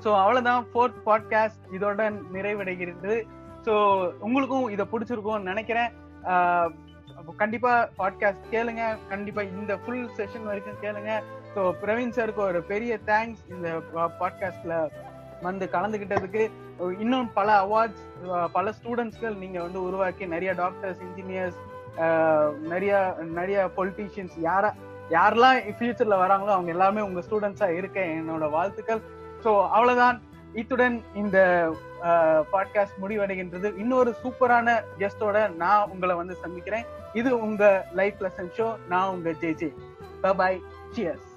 ஸோ 0.04 0.10
அவ்வளோதான் 0.20 0.62
ஃபோர்த் 0.70 1.00
பாட்காஸ்ட் 1.06 1.64
இதோட 1.76 2.02
நிறைவடைகிறது. 2.36 3.14
ஸோ 3.66 3.72
உங்களுக்கும் 4.26 4.68
இதை 4.74 4.86
பிடிச்சிருக்கும்னு 4.92 5.50
நினைக்கிறேன். 5.52 5.90
கண்டிப்பாக 6.26 7.36
கண்டிப்பா 7.42 7.72
பாட்காஸ்ட் 7.98 8.46
கேளுங்க. 8.54 8.82
கண்டிப்பா 9.08 9.42
இந்த 9.42 9.74
ஃபுல் 9.82 10.08
செஷன் 10.18 10.48
வரைக்கும் 10.50 10.80
கேளுங்க. 10.84 11.12
ஸோ 11.54 11.60
பிரவீன் 11.82 12.14
சாருக்கு 12.16 12.42
ஒரு 12.48 12.60
பெரிய 12.72 12.92
தேங்க்ஸ் 13.10 13.44
இந்த 13.54 13.68
பாட்காஸ்ட்ல 14.20 14.74
வந்து 15.46 15.66
கலந்துகிட்டதுக்கு. 15.74 16.42
இன்னும் 17.02 17.28
பல 17.38 17.48
அவார்ட்ஸ் 17.64 18.04
பல 18.56 18.72
ஸ்டூடெண்ட்ஸ்கள் 18.78 19.40
நீங்க 19.44 19.58
வந்து 19.66 19.80
உருவாக்கி 19.88 20.26
நிறைய 20.34 20.52
டாக்டர்ஸ் 20.62 21.00
இன்ஜினியர்ஸ் 21.06 21.58
நிறைய 22.72 22.94
நிறைய 23.38 23.58
பொலிட்டீஷியன்ஸ் 23.78 24.36
யாரா 24.48 24.70
யாரெல்லாம் 25.16 25.56
ஃபியூச்சர்ல 25.78 26.16
வராங்களோ 26.24 26.52
அவங்க 26.56 26.70
எல்லாமே 26.74 27.00
உங்க 27.00 27.22
ஸ்டூடெண்ட்ஸா 27.26 27.68
இருக்க 27.78 28.00
என்னோட 28.18 28.44
வாழ்த்துக்கள். 28.50 29.00
ஸோ 29.44 29.50
அவ்வளவுதான். 29.68 30.18
இத்துடன் 30.60 30.96
இந்த 31.14 31.38
பாட்காஸ்ட் 32.52 33.00
முடிவடைகின்றது. 33.02 33.68
இன்னொரு 33.78 34.10
சூப்பரான 34.22 34.68
கெஸ்டோட 34.98 35.38
நான் 35.54 35.90
உங்களை 35.92 36.14
வந்து 36.16 36.34
சந்திக்கிறேன். 36.34 36.86
இது 37.12 37.30
உங்க 37.40 37.64
லைஃப் 38.00 38.18
லெசன் 38.20 38.50
ஷோ 38.56 38.68
நான் 38.88 39.08
உங்க 39.08 39.30
ஜே 39.42 39.50
ஜே 39.52 39.68
பாய் 40.40 40.58
சியர்ஸ் 40.94 41.29